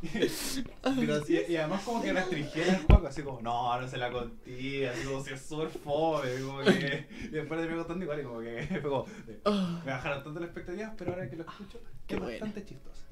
[0.02, 4.88] Y, y además como que restringieron el juego, así como, no, no se la conté,
[4.88, 7.06] así como si es súper fome, como que...
[7.24, 9.06] Y después de me contando igual y como que fue como,
[9.44, 13.02] Ah, me bajaron tanto las expectativas, pero ahora que lo escucho, Qué es bastante chistoso.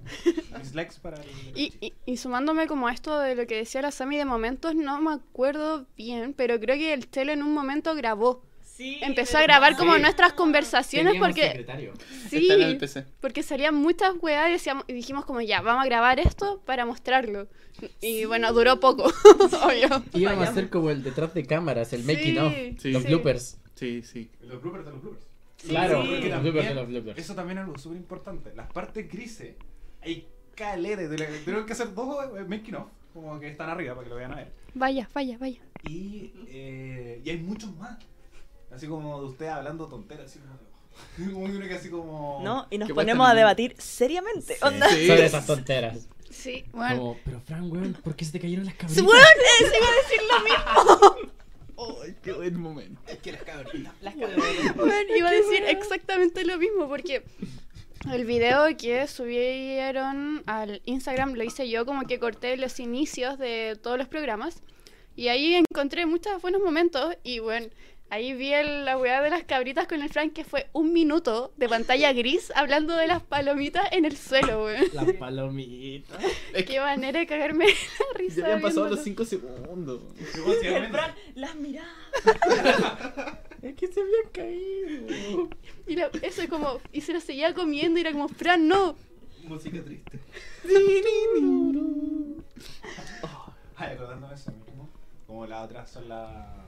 [0.59, 1.29] Mis likes para el...
[1.55, 4.75] Y, y, y sumándome como a esto de lo que decía la Sami de momentos,
[4.75, 8.43] no me acuerdo bien, pero creo que el Tele en un momento grabó.
[8.77, 8.99] Sí.
[9.03, 10.01] Empezó a grabar como Sí.
[10.01, 11.93] nuestras conversaciones Teníamos porque secretario.
[12.29, 13.05] sí, Está en el PC.
[13.21, 16.85] porque salían muchas weas y, decíamos, y dijimos como ya, vamos a grabar esto para
[16.85, 17.47] mostrarlo.
[18.01, 19.05] Y bueno, duró poco,
[19.65, 20.03] obvio.
[20.13, 22.53] Íbamos a hacer como el detrás de cámaras, el making Sí, of.
[22.83, 22.91] sí.
[22.91, 23.09] Los sí.
[23.09, 23.59] bloopers.
[23.77, 24.31] Sí, sí.
[24.41, 25.25] Los bloopers de los bloopers.
[25.69, 26.09] Claro, sí.
[26.11, 27.19] Porque los bloopers de los bloopers.
[27.19, 28.53] Eso también es algo súper importante.
[28.57, 29.55] Las partes grises,
[30.03, 31.11] hay caleres.
[31.11, 34.11] de la- Tuvieron que hacer dos eh, making of, como que están arriba para que
[34.11, 34.53] lo vean a ver.
[34.75, 35.61] Vaya, vaya, vaya.
[35.89, 37.99] Y, eh, y hay muchos más.
[38.75, 41.39] Así como de ustedes hablando tonteras, así como.
[41.45, 42.41] uno que así como.
[42.43, 42.67] ¿No?
[42.71, 44.57] Y nos ponemos a debatir seriamente.
[44.63, 44.89] Onda.
[44.89, 45.07] Sí.
[45.07, 46.09] Sobre esas tonteras.
[46.31, 46.97] Sí, bueno.
[46.97, 49.05] Como, pero Fran, weón, ¿por qué se te cayeron las Sí, cabritas?
[49.07, 49.25] weón,
[49.59, 51.33] se iba a decir lo mismo.
[52.05, 53.01] Ay, qué buen momento.
[53.07, 53.93] Es que las cabritas.
[54.01, 54.77] Las cabronas.
[54.77, 57.25] Weón, iba a decir exactamente lo mismo porque
[58.13, 63.79] el video que subieron al Instagram lo hice yo como que corté los inicios de
[63.81, 64.63] todos los programas
[65.17, 67.69] y ahí encontré muchos buenos momentos y bueno,
[68.15, 71.53] ahí vi el- la weá de las cabritas con el Frank que fue un minuto
[71.57, 74.85] de pantalla gris hablando de las palomitas en el suelo, weón.
[74.93, 76.23] Las palomitas.
[76.53, 78.41] Es Qué manera de cagarme la risa.
[78.41, 78.97] Ya habían pasado viéndolo.
[78.97, 80.01] los 5 segundos.
[80.19, 81.91] Y el realmente- Fran, las miradas.
[83.65, 85.49] Es que se habían caído.
[85.87, 88.95] Y la- eso es como, y se lo seguía comiendo y era como, Fran, no.
[89.45, 90.19] Música triste.
[93.77, 94.89] Ay, acordándome de eso mismo.
[95.27, 96.64] Como las otras son la...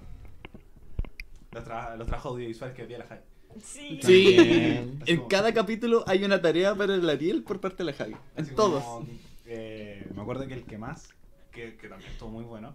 [1.57, 3.21] los, tra- los trabajos audiovisuales que había la Jai.
[3.63, 3.99] Sí.
[4.03, 5.01] Sí, También.
[5.07, 8.15] en cada capítulo hay una tarea para el Ariel por parte de la Javi.
[8.37, 8.83] En todos.
[8.85, 9.07] como,
[9.47, 11.09] eh, me acuerdo que el que más,
[11.53, 12.75] que, que también estuvo muy bueno,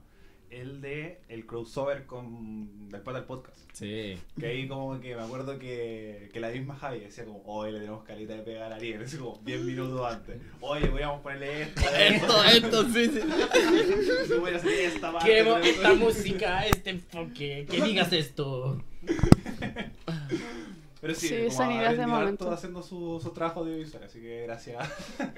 [0.51, 3.57] el de el crossover con después del podcast.
[3.73, 4.17] Sí.
[4.39, 7.79] Que ahí como que me acuerdo que, que la misma Javi decía como, oye, le
[7.79, 10.41] tenemos calita de pegar a Ariel, así como 10 minutos antes.
[10.59, 13.19] Oye, voy a ponerle esto, Esto, esto, sí, sí.
[14.29, 15.27] Yo voy a hacer esta parte.
[15.29, 18.83] Queremos pero- esta música, este enfoque, que digas esto.
[21.01, 22.51] Pero sí, Sí, como son ideas de momento.
[22.51, 24.87] haciendo su, su trabajo audiovisual, así que gracias.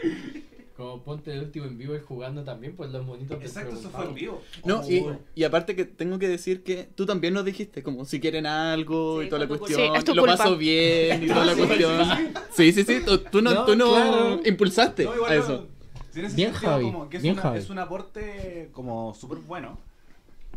[0.75, 4.05] Como ponte el último en vivo y jugando también, pues los monitos Exacto, eso fue
[4.05, 4.41] en vivo.
[4.65, 5.05] No, Oh, y,
[5.35, 9.19] y aparte que tengo que decir que tú también nos dijiste, como si quieren algo
[9.21, 9.79] Sí, y toda la cuestión.
[9.79, 10.35] Sí, lo culpa.
[10.37, 12.33] paso bien y toda la cuestión.
[12.51, 14.41] Sí, sí, sí, tú, tú no, No, tú no claro.
[14.43, 15.67] impulsaste No, igual a eso.
[16.35, 17.59] Bien, Javi, como que es, bien, una- Javi.
[17.59, 19.77] es un aporte como súper bueno.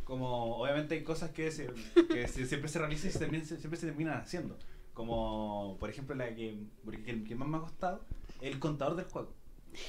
[0.04, 1.68] Como obviamente hay cosas que, se-
[2.08, 3.18] que se- siempre se realizan y se
[3.58, 4.56] siempre se terminan haciendo.
[4.96, 8.00] Como por ejemplo la que, porque que, que más me ha costado,
[8.40, 9.30] el contador del juego.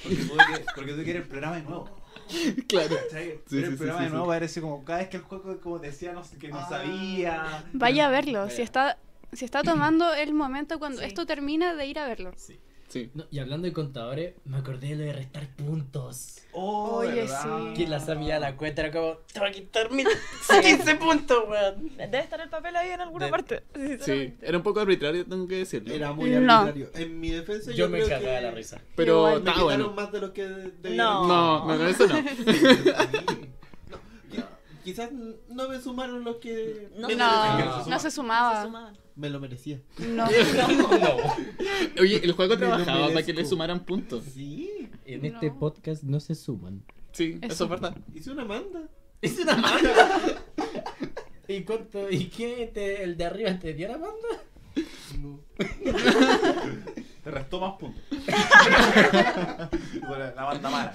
[0.02, 1.88] Porque tuve que, porque tuve que ir el programa de nuevo.
[2.68, 2.94] Claro.
[3.10, 6.12] Sí, el programa sí, de nuevo así como cada vez que el juego como decía
[6.12, 6.66] no, que no Ah.
[6.68, 7.64] sabía.
[7.72, 8.98] Vaya a verlo, si está,
[9.32, 11.06] si está tomando el momento cuando Sí.
[11.06, 12.32] esto termina de ir a verlo.
[12.36, 12.58] Sí.
[12.88, 13.10] Sí.
[13.14, 16.36] No, y hablando de contadores, me acordé de lo de restar puntos.
[16.52, 17.42] Oh, Oye, ¿verdad?
[17.42, 17.74] sí.
[17.74, 20.06] Que la sabía la cuenta era como, te voy a quitar mil
[20.62, 21.90] 15 puntos, weón.
[21.98, 23.62] Debe estar el papel ahí en alguna De- parte.
[24.00, 25.92] Sí, era un poco arbitrario, tengo que decirlo.
[25.92, 26.52] Era muy No.
[26.54, 26.90] arbitrario.
[26.94, 28.80] En mi defensa yo, Yo me cagaba que la risa.
[28.96, 29.32] Pero Igual.
[29.32, 29.92] Me está quitaron bueno.
[29.92, 30.96] más de lo que debían.
[30.96, 31.26] No.
[31.28, 32.06] No, no, no, eso.
[32.06, 32.14] No,
[34.88, 37.16] quizás no me sumaron los que No, no.
[37.16, 38.64] No, no se sumaba.
[38.64, 38.96] sumaban.
[39.16, 39.80] Me lo merecía.
[40.08, 40.26] No.
[42.00, 44.24] Oye, el juego Me trabajaba para que le sumaran puntos.
[44.34, 45.58] Sí, En este No.
[45.58, 46.82] podcast no se suman.
[47.12, 47.52] Sí, Eso.
[47.52, 47.96] eso es verdad.
[48.14, 48.88] hice una manda.
[49.20, 50.42] Es una manda.
[51.48, 52.10] ¿Y cuánto?
[52.10, 52.70] ¿Y qué?
[52.72, 54.28] Te- ¿El de arriba te dio la manda?
[55.20, 55.40] No.
[57.28, 58.02] Te restó más puntos.
[60.08, 60.94] Bueno, la banda mala.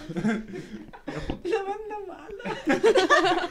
[1.43, 3.49] La manda mala.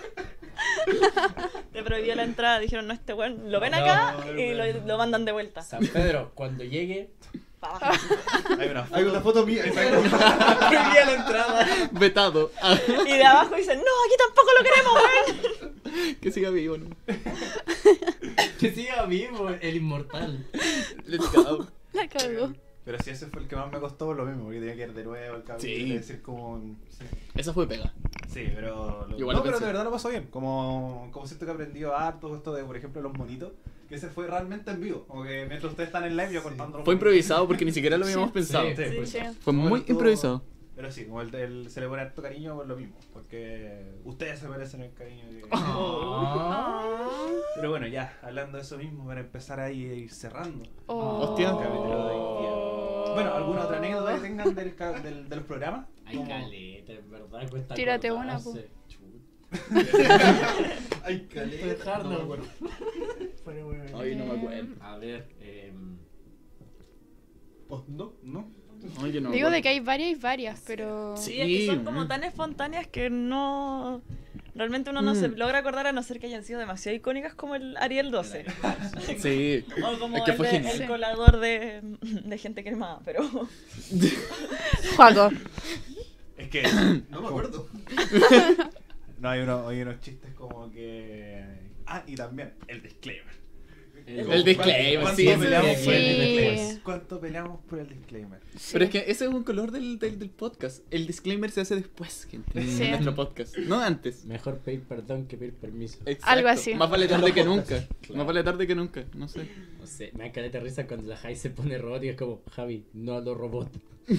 [1.73, 4.65] Te prohibió la entrada, dijeron, no, este weón, lo ven No, acá no, y lo,
[4.85, 5.63] lo mandan de vuelta.
[5.63, 7.11] San Pedro, cuando llegue.
[8.59, 8.97] Hay una foto.
[8.97, 9.63] Hay una foto mía.
[9.63, 11.69] prohibía la entrada.
[11.93, 12.51] Vetado.
[13.07, 14.93] Y de abajo dicen, no, aquí tampoco lo queremos,
[15.95, 16.19] weón.
[16.21, 16.89] que siga vivo, ¿no?
[18.59, 20.45] Que siga vivo el inmortal.
[21.07, 21.69] Let's go.
[21.93, 22.53] La cagó.
[22.85, 24.83] Pero si ese fue el que más me costó por lo mismo, porque tenía que
[24.83, 25.83] ir de nuevo el capítulo Sí.
[25.83, 26.61] y decir como...
[26.89, 27.05] Sí,
[27.35, 27.93] Esa fue pega.
[28.29, 29.07] sí, pero...
[29.09, 29.67] lo- Igual no, pero pensé.
[29.67, 30.27] de verdad lo pasó bien.
[30.31, 33.53] Como, como siento que he aprendido harto esto de, por ejemplo, los monitos.
[33.89, 35.05] Que ese fue realmente en vivo.
[35.07, 36.49] Como que mientras ustedes están en live yo Sí.
[36.49, 38.33] contando Fue improvisado porque ni siquiera lo habíamos Sí.
[38.35, 38.65] pensado.
[38.69, 39.11] Sí, Sí, pues.
[39.11, 39.19] Sí.
[39.43, 40.43] Fue muy todo- improvisado.
[40.83, 42.97] Pero sí, como el, el- se le pone harto cariño por lo mismo.
[43.13, 45.23] Porque ustedes se merecen el cariño.
[45.31, 47.07] que- Ah.
[47.55, 50.65] Pero bueno, ya, hablando de eso mismo, para empezar ahí a ir cerrando.
[50.87, 51.21] Oh.
[51.21, 51.51] Hostia.
[51.51, 53.15] el capítulo de hoy día.
[53.15, 54.75] Bueno, ¿alguna otra anécdota que tengan del,
[55.05, 55.87] del- de los programas?
[56.05, 58.69] Ay, Como- caleta, en verdad cuesta Tírate una, acordarse.
[61.05, 61.67] Ay, caleta.
[61.67, 62.11] Dejarlo.
[62.11, 62.45] No me acuerdo.
[64.01, 64.75] Ay, no me acuerdo.
[64.83, 65.29] A ver,
[67.69, 68.15] Oh, no.
[68.25, 68.51] ¿No?
[69.13, 71.17] Yo no Digo de que hay varias y varias, pero.
[71.17, 71.33] Sí.
[71.33, 74.03] Sí, es que son como tan espontáneas que no.
[74.55, 75.37] Realmente uno no se Mm.
[75.39, 78.45] logra acordar a no ser que hayan sido demasiado icónicas como el Ariel 12.
[79.19, 79.65] Sí.
[79.83, 83.23] O como Es que el, fue colador de, de gente quemada, pero.
[84.97, 85.31] Juaco.
[86.37, 86.63] Es que.
[87.11, 87.69] No me acuerdo.
[89.19, 91.45] No, hay, uno, hay unos chistes como que.
[91.87, 93.33] Ah, y también el disclaimer.
[94.07, 95.85] El disclaimer, ¿Cuánto sí, peleamos sí.
[95.85, 96.21] por el Sí.
[96.21, 96.83] disclaimer?
[96.83, 98.41] ¿Cuánto peleamos por el disclaimer?
[98.73, 100.83] Pero es que ese es un color del, del, del podcast.
[100.91, 102.63] El disclaimer se hace después, gente.
[102.63, 102.83] Sí.
[102.85, 103.57] En nuestro podcast.
[103.59, 104.25] No antes.
[104.25, 105.99] mejor pedir perdón que pedir permiso.
[106.07, 106.27] Exacto.
[106.31, 106.75] Algo así.
[106.75, 107.87] Más vale tarde que nunca.
[108.01, 108.17] Claro.
[108.17, 109.05] Más vale tarde que nunca.
[109.15, 109.49] No sé.
[109.81, 112.17] No sé, me da caleta de risa cuando la Jai se pone robot y es
[112.17, 113.79] como, Javi, no a los robots.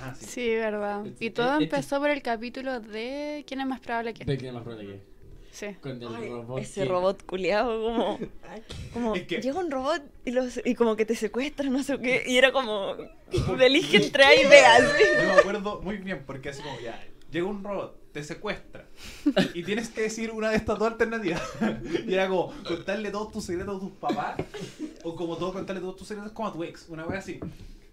[0.00, 0.26] Ah, sí.
[0.26, 1.04] Sí, verdad.
[1.20, 4.24] Y todo empezó por el capítulo de ¿Quién es más probable que?
[4.26, 5.15] ¿De quién es más probable que?
[5.56, 5.68] Sí.
[5.80, 6.58] Con el Ay, robot.
[6.60, 8.18] ese que- robot culiado, como.
[8.92, 11.98] Como Es que- llega un robot y, los, y como que te secuestra, no sé
[11.98, 12.24] qué.
[12.26, 12.94] Y era como.
[13.60, 15.02] Elige entre A y así.
[15.18, 18.86] Yo me acuerdo muy bien porque así como ya, llega un robot, te secuestra
[19.54, 21.42] y tienes que decir una de estas dos alternativas.
[22.06, 24.36] Y era como contarle todos tus secretos a tus papás
[25.04, 27.40] o como todo contarle todos tus secretos como a tu ex, una vez así.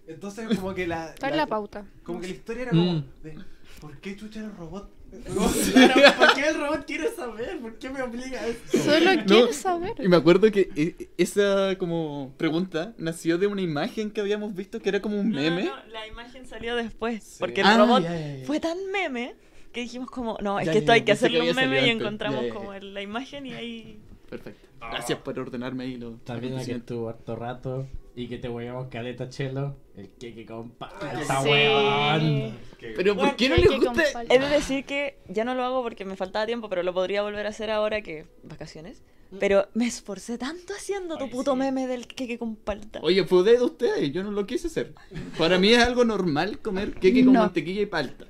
[0.06, 1.86] Entonces como que la, Está en la pauta.
[2.02, 3.04] como que la historia era como Mm.
[3.22, 3.38] de
[3.80, 4.90] ¿por qué chucha el robot?
[5.24, 7.58] Claro, ¿por qué el robot quiere saber?
[7.60, 8.78] ¿Por qué me obliga a esto?
[8.78, 9.92] Solo quiero saber.
[9.98, 14.80] Y me acuerdo que eh, esa como pregunta nació de una imagen que habíamos visto
[14.80, 15.64] que era como un No, no, meme.
[15.64, 17.36] no, la imagen salió después.
[17.38, 18.46] Porque el Ah, robot ya, ya, ya.
[18.46, 19.34] fue tan meme
[19.72, 21.76] que dijimos como, no, es Ya, que esto hay que pensé que hacerle un meme
[21.76, 21.96] y antes.
[22.06, 23.98] encontramos como la imagen y ahí...
[24.30, 24.66] Perfecto.
[24.80, 26.12] Gracias por ordenarme ahí lo.
[26.24, 27.86] También la que estuvo harto rato
[28.16, 29.76] y que te huevamos caleta chelo.
[29.96, 31.48] El que con palta, Sí.
[31.48, 32.54] weón.
[32.96, 34.22] Pero ¿por qué no les gusta?
[34.28, 37.22] He de decir que ya no lo hago porque me faltaba tiempo, pero lo podría
[37.22, 39.02] volver a hacer ahora que vacaciones.
[39.40, 41.58] Pero me esforcé tanto haciendo tu Ay, puto sí.
[41.58, 43.00] meme del queque con palta.
[43.02, 44.94] Oye, fue de ustedes, yo no lo quise hacer.
[45.36, 47.40] Para mí es algo normal comer queque con No.
[47.40, 48.26] mantequilla y palta.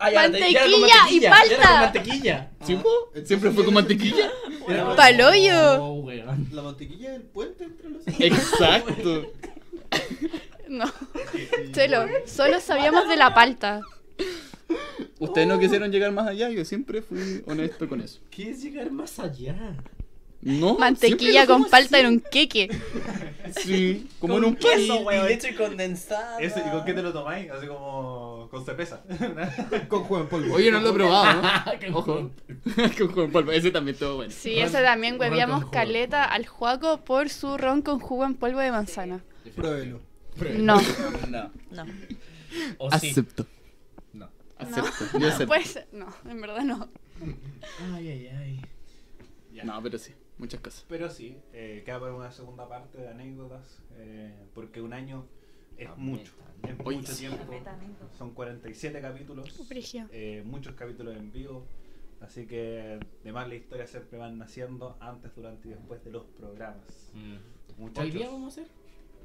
[0.00, 1.56] Ah, ya, ya Mantequilla y ya era palta.
[1.68, 2.50] con mantequilla.
[2.64, 2.88] ¿Sí, po?
[3.24, 4.30] ¿Siempre fue con mantequilla?
[4.64, 5.82] Con- Paloyo.
[5.84, 6.48] Oh, weón.
[6.52, 9.32] La mantequilla del puente entre los Exacto.
[10.68, 10.84] No.
[11.72, 13.80] Chelo, solo sabíamos de la palta.
[15.18, 18.20] Ustedes no quisieron llegar más allá, yo siempre fui honesto con eso.
[18.30, 19.56] ¿Qué es llegar más allá?
[20.40, 20.78] No.
[20.78, 22.68] Mantequilla con palta en un queque.
[23.44, 23.60] así.
[23.62, 25.10] Sí, como en un queso.
[25.12, 26.42] Y leche condensada.
[26.42, 27.50] ¿Y con qué te lo tomáis?
[27.50, 29.02] Así como con cerveza.
[29.88, 30.54] Con juego en polvo.
[30.54, 31.50] Oye, no lo he probado, ¿no?
[31.98, 32.30] Ojo.
[32.98, 34.32] con jugo en polvo, ese también estuvo bueno.
[34.34, 35.70] Sí, Ron- ese también huevíamos jugo.
[35.72, 39.22] caleta al Juaco por su ron con jugo en polvo de manzana.
[39.56, 40.00] Pruébelo.
[40.56, 40.80] No.
[41.28, 41.50] No.
[41.72, 41.84] No.
[42.78, 43.10] O sí.
[43.10, 43.46] Acepto.
[44.12, 44.30] No.
[44.56, 45.18] Acepto.
[45.18, 45.46] Yo acepto.
[45.48, 46.88] Pues, no, en verdad no.
[47.94, 48.60] Ay, ay, ay.
[49.52, 49.64] Ya.
[49.64, 50.84] No, pero sí, muchas cosas.
[50.88, 55.26] Pero sí, eh, queda para una segunda parte de anécdotas, eh, porque un año
[55.76, 56.32] es mucho,
[56.66, 57.26] es mucho sí.
[57.26, 57.44] tiempo.
[57.66, 58.16] Anécdotas.
[58.16, 59.48] Son 47 capítulos,
[60.12, 61.66] eh, muchos capítulos en vivo,
[62.20, 67.10] así que además la historia siempre van naciendo antes, durante y después de los programas.
[67.14, 67.40] ¿Hoy
[67.78, 68.72] Muchachos, día vamos a hacer?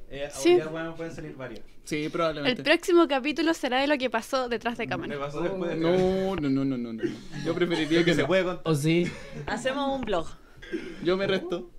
[0.09, 0.59] Eh, Sí.
[0.69, 1.61] Bueno, pueden salir varias.
[1.85, 2.61] Sí, El probablemente.
[2.63, 5.17] próximo capítulo será de lo que pasó detrás de cámara.
[5.17, 7.03] pasó después de No, no, no, no, no, no.
[7.43, 8.61] Yo preferiría que se puede contar.
[8.71, 9.09] ¿O sí?
[9.47, 10.27] Hacemos un blog.
[11.03, 11.69] Yo me resto.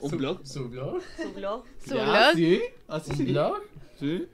[0.00, 0.46] ¿Un blog?
[0.46, 1.00] ¿Su blog?
[1.16, 1.64] Su blog.
[1.84, 2.34] ¿Su Ya, blog?
[2.34, 2.60] ¿Sí?
[2.88, 3.24] ¿Así ¿Un sí?
[3.24, 3.62] blog?
[3.98, 4.28] Sí.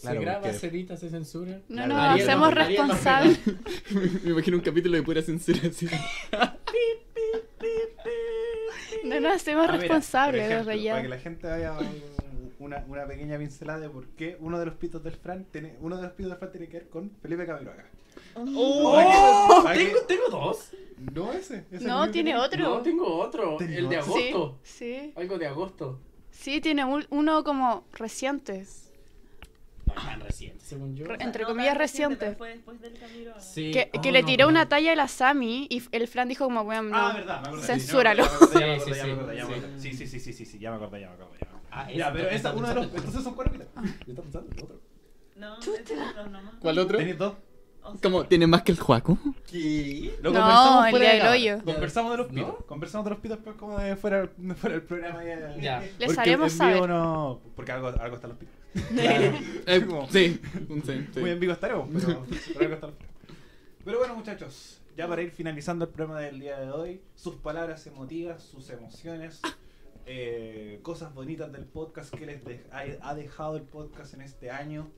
[0.00, 1.60] Claro, ¿Se graba, porque- se edita, se censura?
[1.68, 3.40] No Ariel hacemos no- Ariel no responsables.
[4.24, 5.88] Me imagino un capítulo de pura censura así.
[9.04, 10.94] No nos hacemos Ah, mira, responsables por de ejemplo, relleno.
[10.94, 11.74] Para que la gente vaya
[12.58, 15.96] una, una pequeña pincelada de por qué uno de los pitos del Fran tiene, uno
[15.96, 17.86] de los pitos del Fran tiene que ver con Felipe Camiroaga.
[18.56, 19.60] ¡Oh!
[19.64, 19.84] ¿Para qué?
[19.86, 20.70] ¿Tengo, tengo dos.
[21.12, 21.64] No ese.
[21.70, 22.68] ese No, tiene que- otro.
[22.68, 23.56] No, tengo otro.
[23.56, 24.12] ¿Tenía El de otro?
[24.14, 24.58] Sí, agosto.
[24.62, 25.12] sí.
[25.16, 26.00] Algo de agosto.
[26.30, 28.66] Sí, tiene un- uno como reciente.
[29.86, 31.06] No es tan reciente, según yo.
[31.06, 32.26] Re- entre no comillas, reciente, reciente.
[32.26, 33.32] pero Fue después del.
[33.40, 33.70] Sí.
[33.70, 34.50] Que, Oh, que le no, tiró no.
[34.50, 36.96] una talla a la Sami y el Fran dijo como, bueno, no.
[36.96, 37.66] Ah, verdad, me acordé.
[37.66, 38.24] Censúralo.
[38.24, 38.98] Ya me acordé, ya me Sí, sí,
[39.36, 39.96] ya me sí, sí.
[39.96, 41.38] Sí, sí, sí, sí, sí, sí, ya me acordé, ya me acordé.
[41.40, 41.68] ya me acordé.
[41.70, 42.84] Ah, Ya, ese, pero esa, uno de los.
[42.86, 43.54] Entonces son cuatro.
[43.54, 44.80] Yo estaba pensando en el otro.
[45.36, 45.56] No.
[46.60, 46.98] ¿Cuál otro?
[46.98, 47.34] ¿Tenéis dos?
[47.88, 48.24] O sea, ¿Cómo?
[48.26, 49.18] ¿Tiene más que el Juaco?
[49.50, 50.14] ¿Qué?
[50.22, 51.64] Lo No, conversamos el fuera día de del hoyo.
[51.64, 52.46] Conversamos de los pitos.
[52.46, 52.56] ¿No?
[52.66, 55.24] Conversamos de los pitos pues como de fuera, de fuera del programa.
[55.24, 55.56] Ya.
[55.60, 55.80] Ya.
[55.80, 56.88] Les Porque haremos en vivo saber.
[56.90, 57.40] no.
[57.56, 58.54] Porque algo, algo están los pitos.
[58.94, 59.32] Claro.
[59.66, 61.20] Eh, Como- sí, un sí, sí.
[61.20, 62.24] Muy en vivo estaremos, pero,
[62.54, 63.14] pero algo están los pitos.
[63.84, 67.86] Pero bueno, muchachos, ya para ir finalizando el programa del día de hoy, sus palabras
[67.86, 69.40] emotivas, sus emociones,
[70.06, 74.50] eh, cosas bonitas del podcast que les de- ha, ha dejado el podcast en este
[74.50, 74.88] año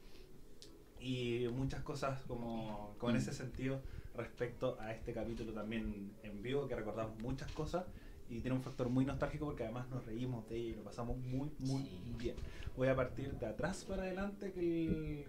[1.00, 3.80] y muchas cosas como, como en ese sentido
[4.16, 7.84] respecto a este capítulo también en vivo que recordamos muchas cosas
[8.28, 11.16] y tiene un factor muy nostálgico porque además nos reímos de ella y lo pasamos
[11.18, 12.02] muy muy Sí.
[12.18, 12.36] bien.
[12.76, 15.24] Voy a partir de atrás para adelante que el,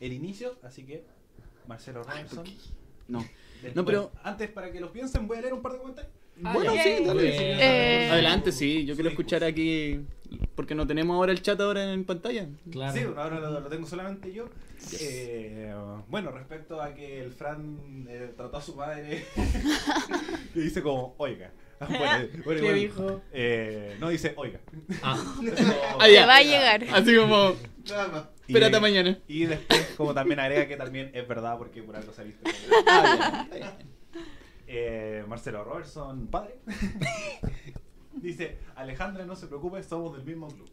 [0.00, 1.04] el inicio, así que
[1.66, 2.44] Marcelo Robinson.
[3.08, 3.20] No.
[3.62, 6.12] Después- No, pero- antes para que lo piensen voy a leer un par de comentarios.
[6.44, 8.06] Ah, Bueno, sí, dale.
[8.06, 8.84] Eh, Adelante, sí.
[8.84, 9.52] Yo quiero escuchar pues.
[9.52, 10.00] aquí.
[10.54, 12.46] Porque no tenemos ahora el chat ahora en pantalla.
[12.70, 12.92] Claro.
[12.96, 14.46] Sí, ahora lo, lo tengo solamente yo.
[15.00, 15.72] Eh,
[16.08, 19.24] bueno, respecto a que el Fran eh, trató a su madre
[20.54, 21.50] y dice como, oiga.
[21.82, 23.22] Bueno, bueno, ¿Qué igual, dijo?
[23.32, 24.60] eh, no dice, oiga.
[25.02, 25.16] Ah,
[25.98, 26.26] Ah, Te ya.
[26.26, 26.84] va a llegar.
[26.92, 27.54] Así como.
[27.90, 28.22] Nada más.
[28.46, 29.18] y- Espérate mañana.
[29.26, 32.48] Y después, como también agrega que también es verdad porque por algo saliste.
[32.86, 33.91] Ah, está bien.
[34.74, 36.58] Eh, Marcelo Robertson, padre.
[38.14, 40.70] Dice, Alejandra, no se preocupe, somos del mismo club.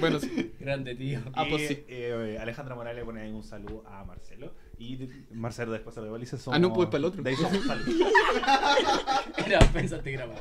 [0.00, 0.54] Bueno, sí.
[0.58, 1.20] grande tío.
[1.34, 1.84] Ah, pues sí.
[1.88, 4.54] eh, Alejandra Morales le pone ahí un saludo a Marcelo.
[4.78, 6.56] Y Marcelo después se lo devuelve y dice, somos...
[6.56, 7.22] Ah, no, pues, para el otro.
[7.22, 7.84] De ahí somos salud.
[9.46, 10.40] Era, pensaste grabado.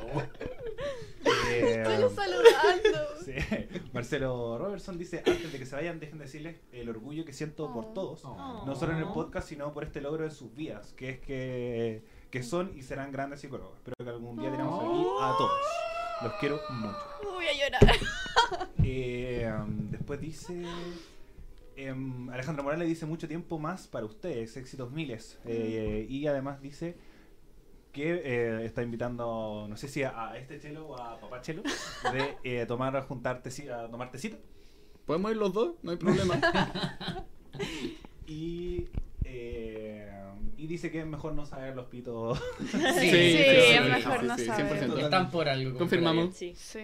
[1.50, 1.84] Eh,
[2.16, 3.08] saludando.
[3.26, 3.34] sí.
[3.94, 7.72] Marcelo Robertson dice, antes de que se vayan, dejen de decirles el orgullo que siento
[7.74, 7.94] por Oh.
[7.94, 8.26] todos.
[8.26, 8.64] Oh.
[8.66, 12.04] No solo en el podcast, sino por este logro de sus vidas, que es que,
[12.30, 13.76] que son y serán grandes psicólogos.
[13.78, 15.52] Espero que algún día tenemos aquí a todos.
[16.24, 16.98] Los quiero mucho.
[17.24, 17.96] Voy a llorar.
[18.84, 20.64] Eh, um, después dice.
[21.78, 25.40] Em, Alejandra Morales dice mucho tiempo más para ustedes, éxitos miles.
[25.46, 26.98] Eh, y además dice
[27.94, 31.64] que eh, está invitando, no sé si a, a este chelo o a papá chelo,
[32.12, 34.38] de eh, tomar, juntar teci- a tomar tecito.
[35.06, 36.40] Podemos ir los dos, no hay problema.
[38.28, 38.86] Y,
[39.24, 40.12] eh,
[40.58, 42.38] y dice que es mejor no saber los pitos.
[42.60, 44.90] Sí, Sí, sí, es sí, mejor sí, no sí, saber.
[44.90, 45.00] 100%.
[45.00, 45.78] Están por algo.
[45.78, 46.36] Confirmamos.
[46.36, 46.54] Sí.
[46.56, 46.82] Sí.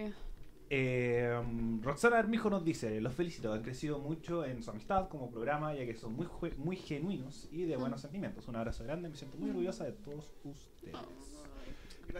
[0.70, 1.38] Eh,
[1.84, 5.84] Roxana Armijo nos dice, los felicito, han crecido mucho en su amistad como programa, ya
[5.84, 8.48] que son muy, jue- muy genuinos y de buenos sentimientos.
[8.48, 10.94] Un abrazo grande, me siento muy orgullosa de todos ustedes.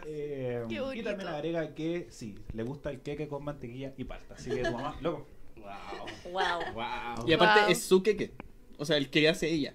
[0.06, 4.34] Eh, Qué y también agrega que sí, le gusta el queque con mantequilla y palta.
[4.34, 5.26] Así que tu mamá, loco.
[5.56, 6.32] Wow.
[6.32, 6.74] Wow.
[6.74, 7.28] Wow.
[7.28, 7.70] Y aparte Wow.
[7.70, 8.32] es su queque.
[8.78, 9.74] O sea, el que hace ella.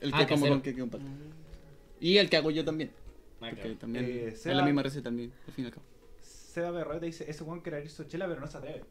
[0.00, 1.04] El que Ah, como con queque con pata.
[2.00, 2.90] Y el que hago yo también.
[3.40, 5.86] Ah, Porque también Eh, es Seba- la misma receta también, al fin y al cabo.
[6.20, 8.82] Seba Berroeta dice, ese Juan quiere abrir su chela pero no se atreve.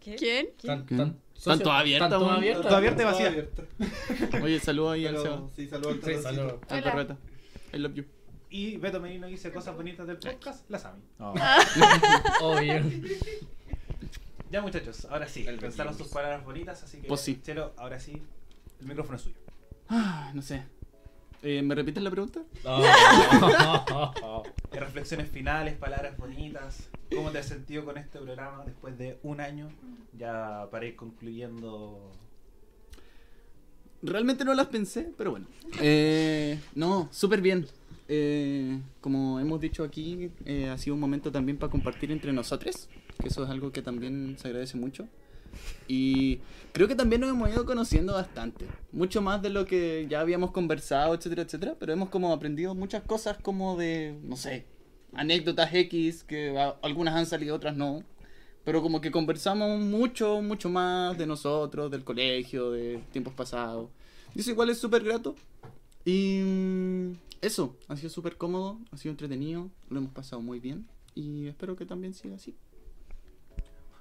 [0.00, 0.16] ¿Qué?
[0.16, 0.48] ¿Quién?
[0.62, 2.20] Tan, tan, Tan toda abierta, tan.
[2.20, 3.48] Toda abierta y vacía.
[4.42, 5.42] Oye, saludo ahí al Seba.
[5.56, 6.60] Sí, saludos al Hola.
[6.68, 7.18] perreta.
[7.72, 8.04] I love you.
[8.50, 11.02] Y Beto Medino dice cosas bonitas del podcast, las Ami.
[12.42, 12.82] Obvio.
[14.50, 17.40] Ya muchachos, ahora sí, El pensaron sus palabras bonitas, así que Pues sí.
[17.42, 18.20] Chelo, ahora sí,
[18.80, 19.36] el micrófono es suyo.
[19.88, 20.64] Ah, no sé.
[21.42, 22.42] Eh, ¿Me repites la pregunta?
[24.72, 26.90] Reflexiones finales, palabras bonitas.
[27.14, 29.70] ¿Cómo te has sentido con este programa después de un año?
[30.18, 32.12] Ya para ir concluyendo.
[34.02, 35.46] Realmente no las pensé, pero bueno.
[35.80, 37.66] Eh, no, súper bien.
[38.08, 42.88] Eh, como hemos dicho aquí, eh, ha sido un momento también para compartir entre nosotros,
[43.20, 45.06] que eso es algo que también se agradece mucho.
[45.88, 46.40] Y
[46.72, 50.50] creo que también nos hemos ido conociendo bastante, mucho más de lo que ya habíamos
[50.52, 54.66] conversado, etcétera, etcétera, pero hemos como aprendido muchas cosas como de, no sé,
[55.12, 58.02] anécdotas X, que algunas han salido, otras no,
[58.64, 63.90] Pero como que conversamos mucho, mucho más de nosotros, del colegio, de tiempos pasados.
[64.34, 65.34] Y eso igual es súper grato.
[66.04, 66.42] Y
[67.40, 70.86] eso, ha sido súper cómodo, ha sido entretenido, lo hemos pasado muy bien.
[71.14, 72.54] Y espero que también siga así.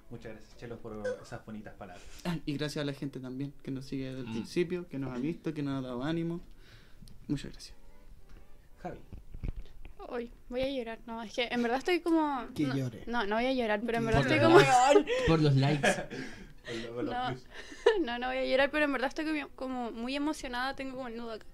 [0.09, 2.03] Muchas gracias, Chelo, por esas bonitas palabras.
[2.25, 4.31] Ah, y gracias a la gente también que nos sigue desde el Mm.
[4.33, 6.41] principio, que nos ha visto, que nos ha dado ánimo.
[7.27, 7.75] Muchas gracias.
[8.81, 8.97] Javi.
[10.07, 10.99] Hoy voy a llorar.
[11.05, 12.47] No, es que en verdad estoy como.
[12.55, 13.03] Que no, llore.
[13.05, 14.59] No, no voy a llorar, pero en verdad Por estoy como.
[15.27, 15.87] Por los likes.
[17.03, 17.35] No.
[18.01, 21.17] No, no voy a llorar, pero en verdad estoy como muy emocionada, tengo como el
[21.17, 21.45] nudo acá.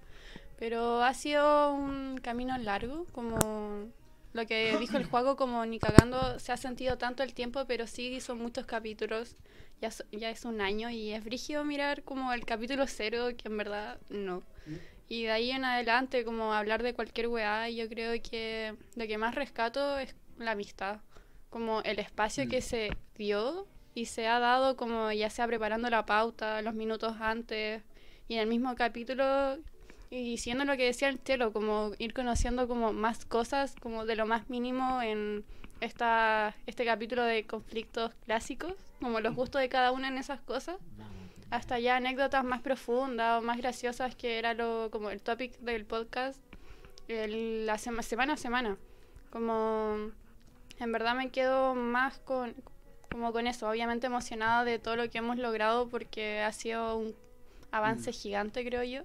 [0.58, 3.38] Pero ha sido un camino largo, como
[4.36, 7.86] lo que dijo el juego, como ni cagando se ha sentido tanto el tiempo, pero
[7.86, 9.34] sí son muchos capítulos,
[9.80, 13.48] ya, so- ya es un año y es brígido mirar como el capítulo cero, que
[13.48, 14.42] en verdad no.
[15.08, 19.18] Y de ahí en adelante, como hablar de cualquier weá, yo creo que lo que
[19.18, 21.00] más rescato es la amistad,
[21.50, 22.48] como el espacio Mm.
[22.48, 27.16] que se dio y se ha dado como ya sea preparando la pauta, los minutos
[27.20, 27.82] antes
[28.28, 29.58] y en el mismo capítulo
[30.10, 34.16] y diciendo lo que decía el Chelo, como ir conociendo como más cosas, como de
[34.16, 35.44] lo más mínimo en
[35.80, 40.76] esta, este capítulo de conflictos clásicos, como los gustos de cada una en esas cosas,
[41.50, 45.84] hasta ya anécdotas más profundas o más graciosas que era lo como el topic del
[45.84, 46.40] podcast
[47.08, 48.76] el- la sema- semana a semana.
[49.30, 50.10] Como
[50.78, 52.54] en verdad me quedo más con
[53.10, 57.14] como con eso, obviamente emocionada de todo lo que hemos logrado porque ha sido un
[57.70, 59.02] avance gigante, creo yo.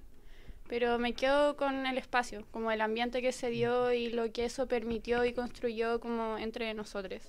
[0.72, 4.46] Pero me quedo con el espacio, como el ambiente que se dio y lo que
[4.46, 7.20] eso permitió y construyó como entre nosotros.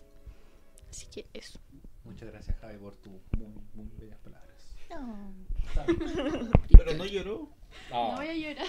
[0.90, 1.60] Así que eso.
[2.06, 4.78] Muchas gracias, Javi, por tus muy, muy bellas palabras.
[6.78, 7.50] Pero no lloró.
[7.92, 8.68] No voy a llorar.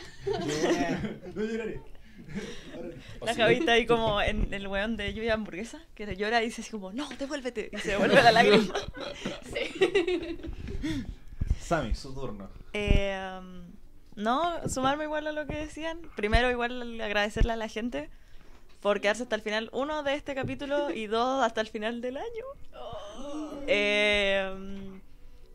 [1.36, 1.80] no lloraré.
[3.22, 6.62] La Javita ahí como en el weón de lluvia hamburguesa, que se llora y dice
[6.62, 7.70] así como, no, devuélvete.
[7.72, 8.74] Y se devuelve la lágrima.
[9.52, 10.36] Sí.
[11.60, 12.50] Sammy, su turno.
[12.72, 13.73] Eh, um,
[14.16, 16.00] no, sumarme igual a lo que decían.
[16.16, 18.10] Primero igual agradecerle a la gente
[18.80, 22.18] por quedarse hasta el final, uno de este capítulo y dos hasta el final del
[22.18, 22.44] año.
[23.66, 25.00] Eh, um,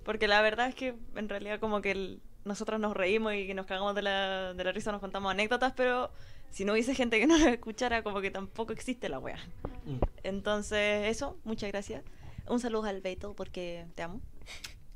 [0.03, 3.53] porque la verdad es que en realidad como que el- nosotros nos reímos y que
[3.53, 6.09] nos cagamos de la, de la risa, nos contamos anécdotas, pero
[6.49, 9.37] si no hubiese gente que no nos escuchara, como que tampoco existe la wea.
[10.23, 12.03] Entonces, eso, muchas gracias.
[12.47, 14.21] Un saludo al Beto porque te amo.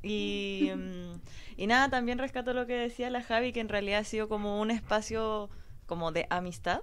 [0.04, 1.22] Y, mm,
[1.58, 4.62] y nada, también rescato lo que decía la Javi, que en realidad ha sido como
[4.62, 5.50] un espacio
[5.86, 6.82] como de amistad.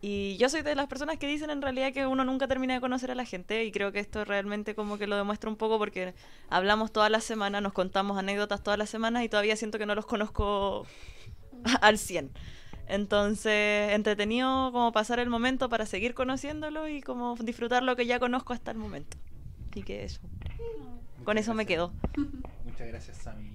[0.00, 2.80] Y yo soy de las personas que dicen en realidad que uno nunca termina de
[2.80, 5.78] conocer a la gente y creo que esto realmente como que lo demuestra un poco
[5.78, 6.12] porque
[6.50, 9.94] hablamos todas las semanas, nos contamos anécdotas todas las semanas y todavía siento que no
[9.94, 10.86] los conozco
[11.80, 12.30] al 100.
[12.86, 18.20] Entonces, entretenido como pasar el momento para seguir conociéndolo y como disfrutar lo que ya
[18.20, 19.16] conozco hasta el momento.
[19.70, 20.20] Así que eso.
[21.24, 21.92] Con eso me quedo.
[22.84, 23.50] Muchas gracias, Sammy.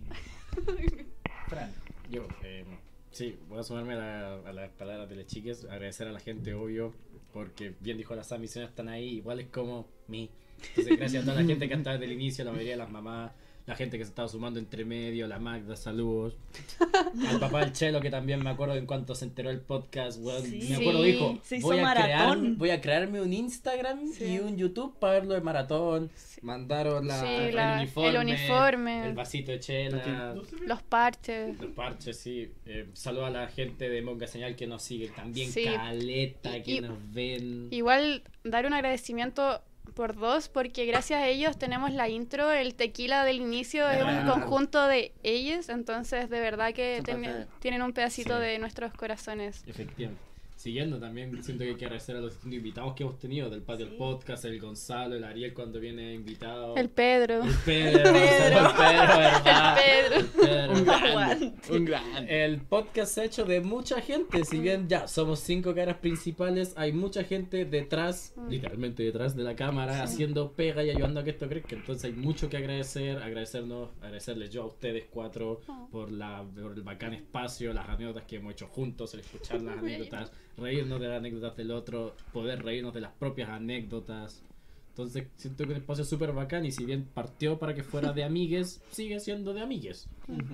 [1.47, 1.71] Fran.
[2.09, 2.65] Yo, eh,
[3.11, 6.19] sí, voy a sumarme a, la- a las palabras de las chicas, agradecer a la
[6.19, 6.93] gente, obvio,
[7.31, 10.31] porque bien dijo la Sam, misiones están ahí, igual es como mí.
[10.69, 12.77] Entonces, gracias a toda la gente que ha estado desde el inicio, la mayoría de
[12.77, 13.31] las mamás,
[13.69, 16.35] la gente que se estaba sumando entre medio, la Magda, saludos.
[17.29, 20.67] Al papá del Chelo, que también me acuerdo en cuanto se enteró el podcast, Sí.
[20.69, 24.25] me acuerdo, dijo, voy a, crear, voy a crearme un Instagram Sí.
[24.25, 26.09] y un YouTube para verlo de maratón.
[26.15, 26.39] Sí.
[26.41, 29.07] Mandaron la, Sí, el, uniforme, el uniforme.
[29.07, 30.35] el vasito de chela.
[30.65, 31.59] Los parches.
[31.59, 32.51] Los parches, sí.
[32.65, 35.65] Eh, saludo a la gente de Monga Señal que nos sigue también, Sí.
[35.65, 37.67] caleta, que y- nos ven.
[37.71, 39.61] Igual dar un agradecimiento
[39.99, 44.25] por dos, porque gracias a ellos tenemos la intro, el tequila del inicio es un
[44.29, 48.41] conjunto de ellos, entonces de verdad que ten- tienen un pedacito Sí.
[48.45, 49.61] de nuestros corazones.
[49.67, 50.21] Efectivamente.
[50.59, 53.61] Siguiendo también, siento que hay que agradecer a los distintos invitados que hemos tenido del
[53.61, 53.97] patio del Sí.
[53.97, 56.75] podcast, el Gonzalo, el Ariel cuando viene invitado.
[56.75, 57.43] El Pedro.
[57.45, 58.19] El Pedro, Pedro.
[58.19, 59.77] el Pedro, ¿verdad?
[59.77, 60.19] El Pedro.
[60.19, 60.73] El Pedro.
[60.73, 61.53] Un grande.
[61.69, 62.45] Un grande.
[62.45, 66.73] El podcast se ha hecho de mucha gente, si bien ya somos cinco caras principales,
[66.75, 68.49] hay mucha gente detrás, Mm.
[68.49, 71.77] literalmente detrás de la cámara, haciendo pega y ayudando a que esto crezca.
[71.77, 75.87] Entonces hay mucho que agradecer, agradecernos, agradecerles yo a ustedes cuatro Oh.
[75.89, 79.77] por, la, por el bacán espacio, las anécdotas que hemos hecho juntos, el escuchar las
[79.77, 84.43] anécdotas, reírnos de las anécdotas del otro, poder reírnos de las propias anécdotas.
[84.89, 88.11] Entonces siento que el espacio es súper bacán y si bien partió para que fuera
[88.11, 90.09] de amigues, sigue siendo de amigues.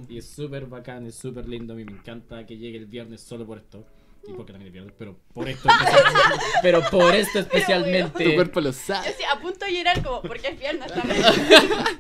[0.08, 1.74] Y es súper bacán, es súper lindo.
[1.74, 3.86] A mí me encanta que llegue el viernes solo por esto.
[4.28, 6.50] Y porque también es viernes, pero por esto especialmente.
[6.62, 8.36] pero por esto Tu especialmente.
[8.36, 9.14] cuerpo lo Yo sabe.
[9.18, 11.22] sí, a punto de llorar como, porque es viernes también.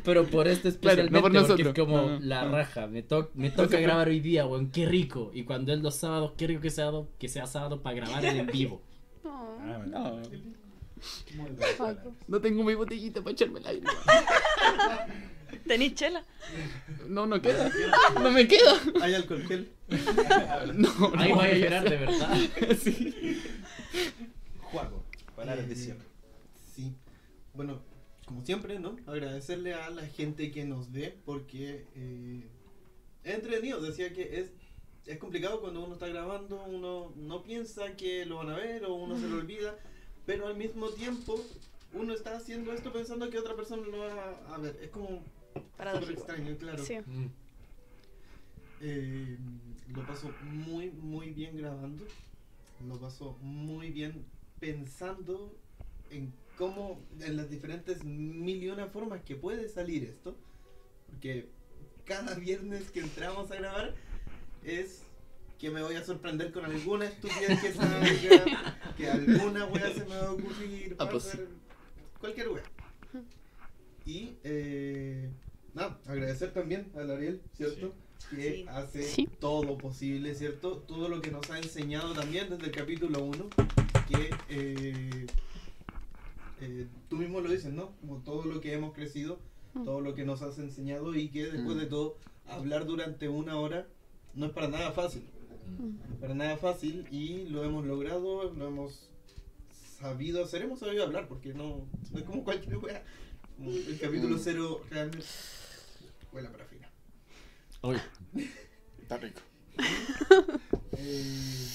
[0.03, 1.11] Pero por esto Claro, especialmente.
[1.11, 1.67] no por porque nosotros.
[1.67, 2.51] es como No, no, la no.
[2.51, 2.87] raja.
[2.87, 4.71] Me, to- me toca grabar hoy día, weón.
[4.71, 5.29] Qué rico.
[5.33, 6.89] Y cuando es los sábados, qué rico que sea,
[7.19, 8.81] que sea sábado para grabar en vivo.
[9.23, 9.57] Oh.
[9.93, 10.15] Ah.
[12.27, 13.83] No tengo mi botellita para echarme el aire.
[15.67, 16.23] ¿Tenís chela?
[17.07, 17.71] No, no queda.
[18.21, 18.79] No me queda.
[19.01, 19.71] ¿Hay alcohol gel?
[20.75, 22.37] No, Ahí no voy a esperar de verdad.
[22.81, 23.41] Sí.
[24.61, 25.03] Juaco,
[25.35, 26.05] palabras de Eh, cierre.
[26.75, 26.93] Sí.
[27.53, 27.81] Bueno,
[28.25, 28.95] como siempre, ¿no?
[29.07, 32.47] Agradecerle a la gente que nos ve porque eh,
[33.23, 33.81] es entretenido.
[33.81, 34.51] Decía que es,
[35.05, 38.93] es complicado cuando uno está grabando, uno no piensa que lo van a ver o
[38.95, 39.75] uno se lo olvida,
[40.25, 41.39] pero al mismo tiempo
[41.93, 44.77] uno está haciendo esto pensando que otra persona lo va a ver.
[44.81, 45.23] Es como
[45.55, 46.83] súper extraño, claro.
[46.83, 46.97] Sí.
[47.05, 47.29] Mm.
[48.81, 49.37] Eh,
[49.93, 52.05] lo paso muy, muy bien grabando.
[52.87, 54.25] Lo paso muy bien
[54.59, 55.55] pensando
[56.09, 60.35] en cómo, en las diferentes mil y una formas que puede salir esto.
[61.09, 61.47] Porque
[62.05, 63.95] cada viernes que entramos a grabar
[64.63, 65.03] es
[65.59, 70.15] que me voy a sorprender con alguna estupidez que salga, que alguna wea se me
[70.15, 71.37] va a ocurrir, Ah, pues
[72.19, 72.63] cualquier wea.
[74.05, 75.29] Y eh,
[75.75, 77.93] nada, agradecer también a Ariel, ¿cierto?
[78.31, 78.65] Que Sí.
[78.69, 79.29] hace Sí.
[79.39, 80.77] todo posible, ¿cierto?
[80.87, 83.45] Todo lo que nos ha enseñado también desde el capítulo 1,
[84.07, 85.27] que eh,
[86.61, 87.91] eh, tú mismo lo dices, ¿no?
[88.01, 89.39] Como todo lo que hemos crecido,
[89.75, 89.83] Mm.
[89.83, 91.79] todo lo que nos has enseñado y que después Mm.
[91.81, 93.85] de todo, hablar durante una hora
[94.33, 95.23] no es para nada fácil.
[95.79, 96.19] Mm.
[96.21, 99.09] Para nada fácil y lo hemos logrado, lo hemos
[99.99, 103.03] sabido hacer, hemos sabido hablar, porque no, no es como cualquier wea.
[103.57, 104.37] Como El capítulo.
[104.37, 105.25] 0 realmente
[106.35, 106.89] huele para fina.
[107.81, 107.97] Uy.
[109.01, 109.39] Está rico.
[110.97, 111.65] Eh,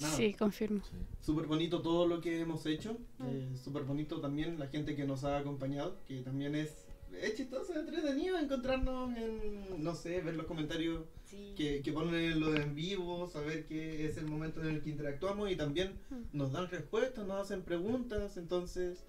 [0.00, 0.16] nada.
[0.16, 0.80] Sí, confirmo.
[1.20, 2.94] Súper bonito todo lo que hemos hecho.
[3.18, 3.26] Mm.
[3.26, 6.86] eh, Súper bonito también la gente que nos ha acompañado, que también es,
[7.20, 11.54] es chistoso, entretenido encontrarnos en, no sé, ver los comentarios Sí.
[11.56, 14.82] que, que ponen en lo de en vivo, saber que es el momento en el
[14.82, 16.36] que interactuamos y también Mm.
[16.36, 18.36] nos dan respuestas, nos hacen preguntas.
[18.36, 19.04] Entonces,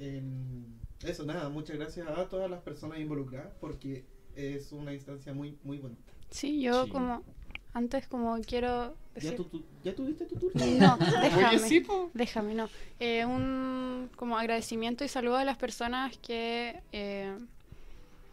[0.00, 0.64] em,
[1.04, 4.04] eso, nada, muchas gracias a todas las personas involucradas porque
[4.34, 6.12] es una instancia muy, muy bonita.
[6.30, 6.90] Sí, yo Sí.
[6.90, 7.22] como
[7.72, 9.36] antes como quiero ¿Ya, decir...
[9.36, 10.64] tu- tu- ¿Ya tuviste tu turno?
[10.78, 11.48] No, déjame.
[11.48, 11.86] Oye, sí.
[12.14, 12.68] Déjame, no.
[12.98, 17.36] Eh, un como agradecimiento y saludo a las personas que eh,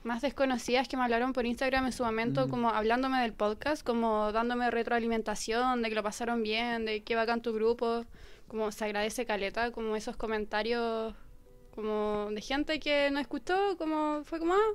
[0.03, 2.49] más desconocidas que me hablaron por Instagram en su momento, Mm.
[2.49, 7.41] como hablándome del podcast, como dándome retroalimentación, de que lo pasaron bien, de que bacán
[7.41, 8.05] tu grupo,
[8.47, 11.13] como se agradece caleta, como esos comentarios
[11.77, 14.73] como de gente que no escuchó, como fue como ah,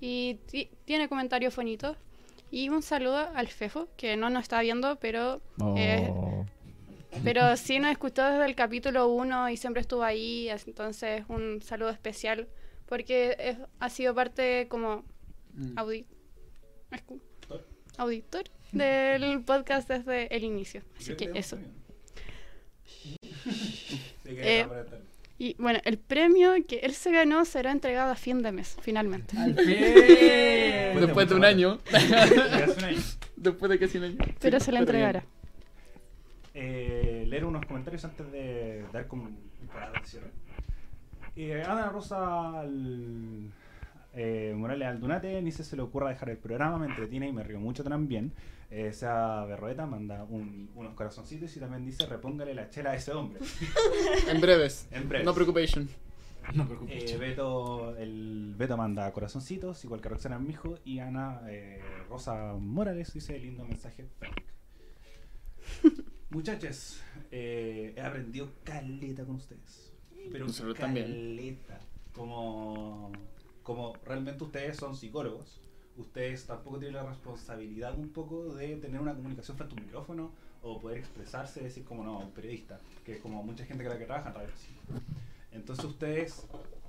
[0.00, 1.96] y ti- tiene comentarios bonitos.
[2.50, 5.40] Y un saludo al Fefo, que no nos está viendo, pero
[5.76, 6.12] Eh,
[7.24, 11.88] pero sí nos escuchó desde el capítulo 1 y siempre estuvo ahí, entonces un saludo
[11.90, 12.46] especial
[12.86, 15.02] porque es- ha sido parte como
[15.54, 15.74] Mm.
[15.78, 16.06] audi-
[17.96, 20.82] auditor del podcast desde el inicio.
[20.98, 21.56] Así que eso.
[24.24, 24.66] Eh,
[25.38, 29.36] Y bueno, el premio que él se ganó será entregado a fin de mes, finalmente.
[29.36, 31.00] ¡Al fin!
[31.00, 31.78] Después de un año.
[33.36, 34.18] Después de casi un año.
[34.40, 35.24] Pero Sí, se le entregará.
[36.54, 39.28] Eh, leer unos comentarios antes de dar como
[40.04, 40.30] cierre.
[41.36, 43.50] Eh, Ana Rosa al-
[44.14, 47.42] eh, Morales Aldunate ni se, se le ocurra dejar el programa, me entretiene y me
[47.42, 48.32] río mucho también.
[48.70, 53.12] Eh, sea Berroeta manda un- unos corazoncitos y también dice repóngale la chela a ese
[53.12, 53.40] hombre.
[54.28, 54.88] En breves.
[54.90, 55.24] En breve.
[55.24, 55.88] No preocupación.
[56.54, 57.10] No preocupes.
[57.12, 63.12] Eh, Beto, el Beto manda corazoncitos, igual que Roxana Mijo, y Ana eh, Rosa Morales
[63.14, 64.06] dice lindo mensaje.
[66.30, 67.00] Muchachos,
[67.30, 69.92] eh, he aprendido caleta con ustedes.
[70.32, 71.04] Pero Nosotros caleta.
[71.04, 71.58] también.
[72.12, 73.12] Como,
[73.64, 75.60] como realmente ustedes son psicólogos,
[75.96, 80.32] ustedes tampoco tienen la responsabilidad un poco de tener una comunicación frente a un micrófono
[80.62, 83.98] o poder expresarse, decir como no, un periodista, que es como mucha gente que la
[83.98, 84.48] que trabaja en radio.
[85.50, 86.46] Entonces ustedes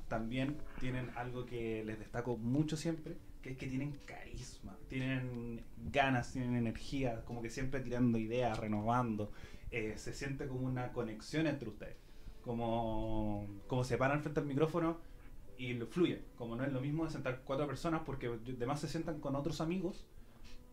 [0.10, 6.34] también tienen algo que les destaco mucho siempre, que es que tienen carisma, tienen ganas,
[6.34, 9.32] tienen energía, como que siempre tirando ideas, renovando.
[9.72, 11.96] eh, se siente como una conexión entre ustedes,
[12.42, 15.15] como, como se paran frente al micrófono
[15.58, 19.20] y fluye, como no es lo mismo de sentar cuatro personas porque además se sientan
[19.20, 20.06] con otros amigos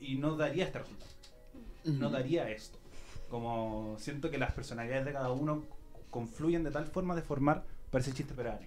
[0.00, 1.10] y no daría este resultado
[1.84, 2.78] no daría esto.
[3.28, 5.64] Como siento que las personalidades de cada uno
[6.10, 8.58] confluyen de tal forma de formar, parece chiste pero.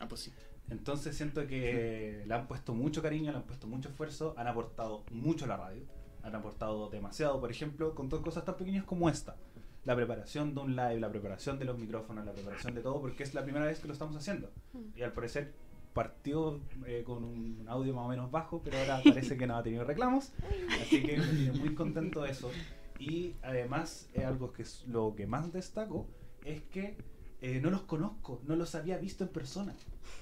[0.00, 0.32] Ah, pues sí.
[0.68, 5.04] Entonces siento que le han puesto mucho cariño, le han puesto mucho esfuerzo, han aportado
[5.10, 5.82] mucho a la radio,
[6.22, 9.36] han aportado demasiado, por ejemplo, con dos cosas tan pequeñas como esta.
[9.84, 13.22] La preparación de un live, la preparación de los micrófonos, la preparación de todo, porque
[13.22, 14.50] es la primera vez que lo estamos haciendo.
[14.94, 15.52] Y al parecer
[15.92, 19.62] partió eh, con un audio más o menos bajo, pero ahora parece que no ha
[19.62, 20.32] tenido reclamos.
[20.82, 22.50] Así que me tiene muy contento de eso.
[22.98, 26.06] Y además, eh, algo que es lo que más destaco
[26.44, 26.96] es que
[27.40, 29.74] eh, no los conozco, no los había visto en persona.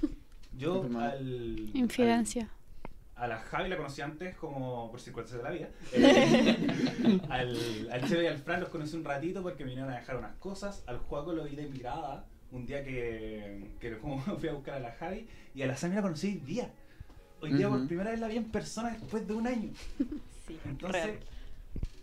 [0.56, 2.50] Yo al, Infidencia.
[3.18, 5.68] A la Javi la conocí antes como por circunstancias de la vida.
[5.92, 9.98] Eh, al, al Cheve y al Fran los conocí un ratito porque me vinieron a
[9.98, 10.84] dejar unas cosas.
[10.86, 14.80] Al Juaco lo vi de mirada un día que, que como fui a buscar a
[14.80, 15.26] la Javi.
[15.54, 16.70] Y a la Sami la conocí hoy día.
[17.40, 19.70] Hoy día por primera vez la vi en persona después de un año.
[20.46, 21.18] Sí, Entonces, real.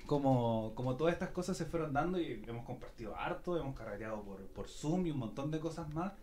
[0.05, 4.41] como, como todas estas cosas se fueron dando y hemos compartido harto, hemos carreteado por,
[4.47, 6.13] por Zoom y un montón de cosas más,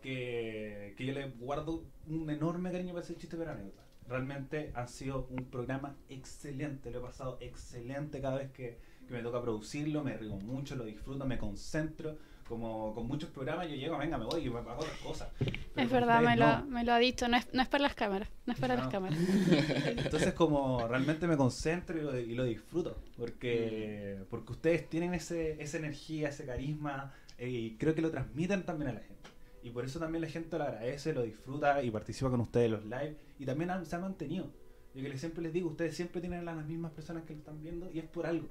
[0.00, 3.82] que, que yo le guardo un enorme cariño para ese chiste de anécdota.
[4.08, 9.22] Realmente han sido un programa excelente, lo he pasado excelente cada vez que, que me
[9.22, 12.16] toca producirlo, me río mucho, lo disfruto, me concentro.
[12.48, 15.28] Como con muchos programas yo llego, venga, me voy y me hago otras cosas.
[15.38, 16.64] Pero Es verdad, me lo, no.
[16.66, 17.26] me lo ha dicho.
[17.28, 18.28] No es, no es para las cámaras.
[18.44, 18.82] No es para No.
[18.82, 19.18] las cámaras.
[19.86, 25.62] Entonces como realmente me concentro y lo, y lo disfruto, porque, porque ustedes tienen ese,
[25.62, 29.30] esa energía, ese carisma, eh, y creo que lo transmiten también a la gente.
[29.62, 32.72] Y por eso también la gente lo agradece, lo disfruta y participa con ustedes en
[32.72, 34.52] los live, y también se ha mantenido.
[34.94, 37.90] Yo que siempre les digo, ustedes siempre tienen las mismas personas que lo están viendo,
[37.90, 38.46] y es por algo.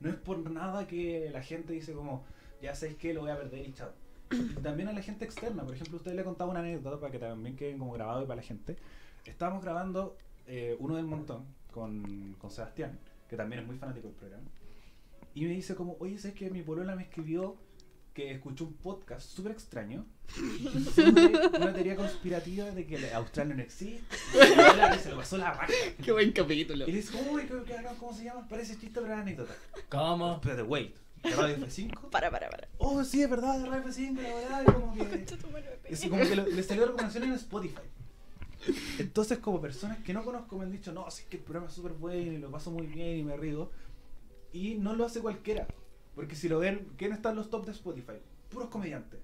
[0.00, 2.24] No es por nada que la gente dice como,
[2.60, 3.90] ya sabéis que lo voy a perder y chao.
[4.64, 7.54] También a la gente externa, por ejemplo, usted le contaba una anécdota para que también
[7.54, 8.76] queden como grabado y para la gente.
[9.24, 10.16] Estábamos grabando
[10.48, 12.98] eh, uno del montón con, con Sebastián,
[13.28, 14.48] que también es muy fanático del programa.
[15.34, 17.56] Y me dice como, oye, ¿sabes que mi polola me escribió
[18.18, 20.04] que escuchó un podcast súper extraño?
[20.92, 21.12] sobre
[21.56, 24.02] una teoría conspirativa de que Australia no existe.
[24.32, 25.68] Que se lo pasó la raja.
[26.04, 26.84] Qué buen capítulo.
[26.88, 28.48] Y le dice, uy, ¿qué- qué- ¿cómo se llama?
[28.48, 29.54] Parece chiste, pero es anécdota.
[29.88, 30.34] ¿Cómo?
[30.34, 30.96] Espérate, wait.
[31.22, 32.10] ¿De Radio F5?
[32.10, 32.66] Para, para, para.
[32.78, 35.24] Oh, sí, es verdad, de Radio F5, la verdad, y como que...
[35.88, 37.82] Es como que le salió recomendación en Spotify.
[38.98, 41.68] Entonces, como personas que no conozco me han dicho, no, sí, es que el programa
[41.68, 43.70] es súper bueno y lo paso muy bien y me río.
[44.52, 45.68] Y no lo hace cualquiera.
[46.18, 48.14] Porque si lo ven, ¿quién está en los top de Spotify?
[48.48, 49.20] Puros comediantes.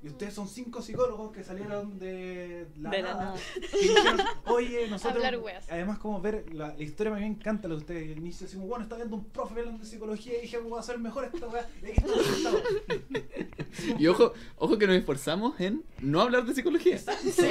[0.00, 3.24] Y ustedes son cinco psicólogos que salieron de la, De la nada.
[3.24, 3.36] nada.
[3.74, 5.16] Y dijeron, oye, nosotros.
[5.24, 5.68] Hablar weas.
[5.68, 8.10] Además, como ver la, la historia, me encanta lo de ustedes.
[8.12, 10.76] El inicio, así como, bueno, está viendo un profe hablando de psicología y dije, voy
[10.76, 11.68] a hacer mejor esta weá.
[11.82, 12.62] Y aquí estamos sentados.
[13.98, 16.96] Y ojo, ojo que nos esforzamos en no hablar de psicología.
[16.98, 17.32] Sí.
[17.32, 17.42] Sí.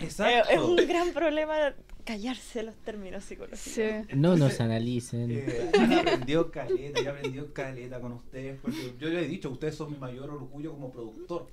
[0.00, 0.50] Exacto.
[0.50, 1.72] Es un gran problema
[2.04, 3.60] callarse los términos psicológicos.
[3.60, 3.82] Sí.
[4.14, 5.30] No nos analicen.
[5.30, 9.74] Eh, Ana aprendió caleta, yo aprendió caleta con ustedes, porque yo le he dicho, ustedes
[9.74, 11.48] son mi mayor orgullo como productor.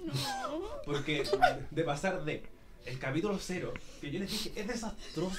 [0.86, 1.24] Porque
[1.72, 2.44] de pasar de
[2.86, 5.38] el capítulo cero, que yo les dije, es desastroso.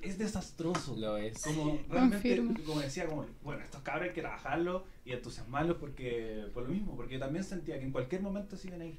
[0.00, 0.96] Es desastroso.
[0.96, 1.42] Lo es.
[1.42, 2.54] Como realmente, Confirmo.
[2.64, 6.96] como decía, como, bueno, estos cabros hay que trabajarlos y entusiasmarlos porque, por lo mismo,
[6.96, 8.98] porque yo también sentía que en cualquier momento se iban a ir.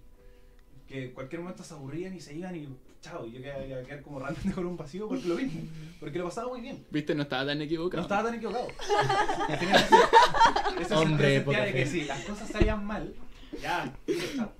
[0.88, 2.68] Que en cualquier momento se aburrían y se iban y
[3.02, 5.62] chao, y yo quedaba, iba a quedar como realmente con un vacío porque lo mismo,
[6.00, 6.86] porque lo pasaba muy bien.
[6.92, 8.04] Viste, no estaba tan No equivocado.
[8.04, 8.68] estaba tan equivocado.
[10.80, 13.14] Ese Hombre, sentía poca de que si las cosas salían mal,
[13.62, 13.94] ya,
[14.36, 14.52] chao.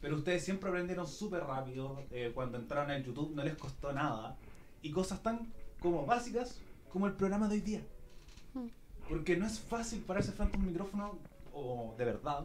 [0.00, 2.02] Pero ustedes siempre aprendieron súper rápido.
[2.10, 4.36] eh, cuando entraron en YouTube no les costó nada.
[4.82, 6.58] Y cosas tan como básicas
[6.90, 7.80] como el programa de hoy día.
[9.08, 11.18] Porque no es fácil pararse frente a un micrófono
[11.52, 12.44] o de verdad,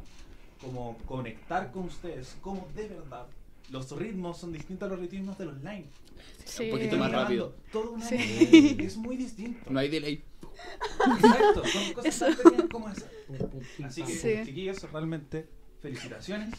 [0.61, 3.27] como conectar con ustedes, como de verdad.
[3.71, 5.85] Los ritmos son distintos a los ritmos de los line.
[6.43, 6.65] Sí.
[6.65, 7.55] Un poquito más rápido.
[7.71, 8.77] Todo una Sí.
[8.79, 9.69] es muy distinto.
[9.71, 10.23] No hay delay.
[11.17, 13.09] Exacto, son cosas tan pequeñas como esas.
[13.83, 14.45] Así que, Sí.
[14.45, 15.47] chiquillos, realmente
[15.81, 16.53] felicitaciones.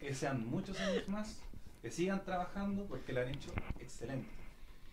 [0.00, 1.38] Que sean muchos años más.
[1.82, 4.28] Que sigan trabajando porque lo han hecho excelente.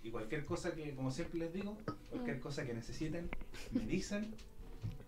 [0.04, 1.76] Y cualquier cosa que, como siempre les digo,
[2.12, 3.30] cualquier cosa que necesiten,
[3.72, 4.34] me dicen.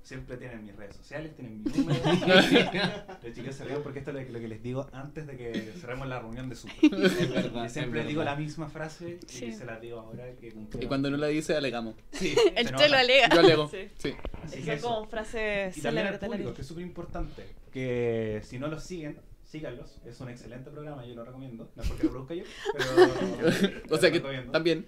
[0.07, 1.99] Siempre tienen mis redes sociales, tienen mi número.
[3.23, 6.07] Los chicos se ríen porque esto es lo que- les digo antes de que cerremos
[6.07, 6.71] la reunión de Zoom.
[6.81, 7.67] Es verdad.
[7.67, 9.51] Siempre digo la misma frase y Sí.
[9.51, 10.83] se la digo ahora que cumplieron.
[10.83, 11.95] Y cuando no la dice, alegamos.
[12.13, 13.27] Sí, El Che lo alega.
[13.33, 13.67] Yo alego.
[13.69, 13.89] Sí.
[13.97, 14.13] Sí.
[14.43, 14.87] Así eso.
[14.87, 17.43] como frases Y también al público, que es súper importante.
[17.73, 19.99] Que si no los siguen, síganlos.
[20.05, 21.69] Es un excelente programa, yo lo recomiendo.
[21.75, 22.43] No es porque lo produzca yo,
[22.77, 23.73] pero.
[23.89, 24.21] O sea que
[24.53, 24.87] también.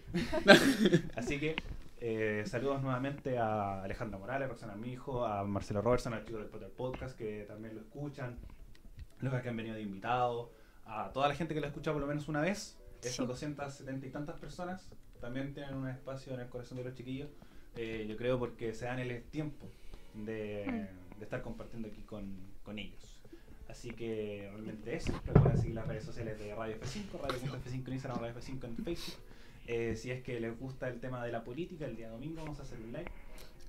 [1.18, 1.58] Así que
[2.02, 6.48] eh, saludos nuevamente a Alejandra Morales, a Roxana Mijo, a Marcelo Robertson, al chico del
[6.48, 8.38] Potter Podcast, que también lo escuchan.
[9.20, 10.50] Los que han venido de invitados.
[10.86, 12.78] A toda la gente que lo escucha por lo menos una vez.
[13.02, 13.26] Esas Sí.
[13.26, 14.90] 270 y tantas personas
[15.22, 17.30] también tienen un espacio en el corazón de los chiquillos.
[17.76, 19.68] Eh, yo creo porque se dan el tiempo
[20.14, 23.22] de, de estar compartiendo aquí con, con ellos.
[23.70, 25.14] Así que realmente eso.
[25.26, 29.20] Recuerden seguir las redes sociales de Radio F5, Radio.f5 en Instagram, Radio F5 en Facebook.
[29.72, 32.60] Eh, si es que les gusta el tema de la política, el día domingo vamos
[32.60, 33.06] a hacer un live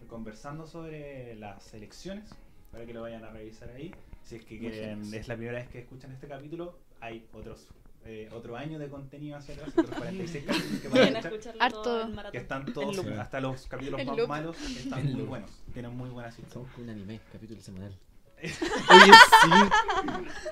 [0.08, 2.30] conversando sobre las elecciones
[2.72, 3.94] para que lo vayan a revisar ahí.
[4.22, 7.68] Si es que quieren, es la primera vez que escuchan este capítulo, hay otros
[8.06, 12.08] eh, otro año de contenido hacia atrás, otros 46 capítulos que Vayan a escuchar, Harto.
[12.32, 16.54] que están todos, hasta los capítulos más malos, están muy buenos, tienen muy buenas historias.
[16.54, 17.94] Somos un anime, capítulo semanal.
[18.40, 19.12] Oye,
[19.42, 19.50] sí.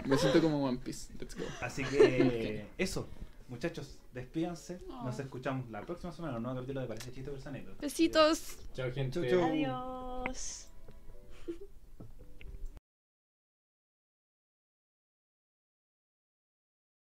[0.04, 1.10] Me siento como One Piece.
[1.18, 1.44] Let's go.
[1.62, 3.08] Así que eso,
[3.48, 4.80] muchachos, despídanse.
[5.04, 7.78] Nos escuchamos la próxima semana en un nuevo capítulo de Parece Chiste Anécdota.
[7.80, 8.58] Besitos.
[8.74, 9.20] Chao, gente.
[9.20, 9.50] Chau, chau.
[9.50, 10.68] Adiós.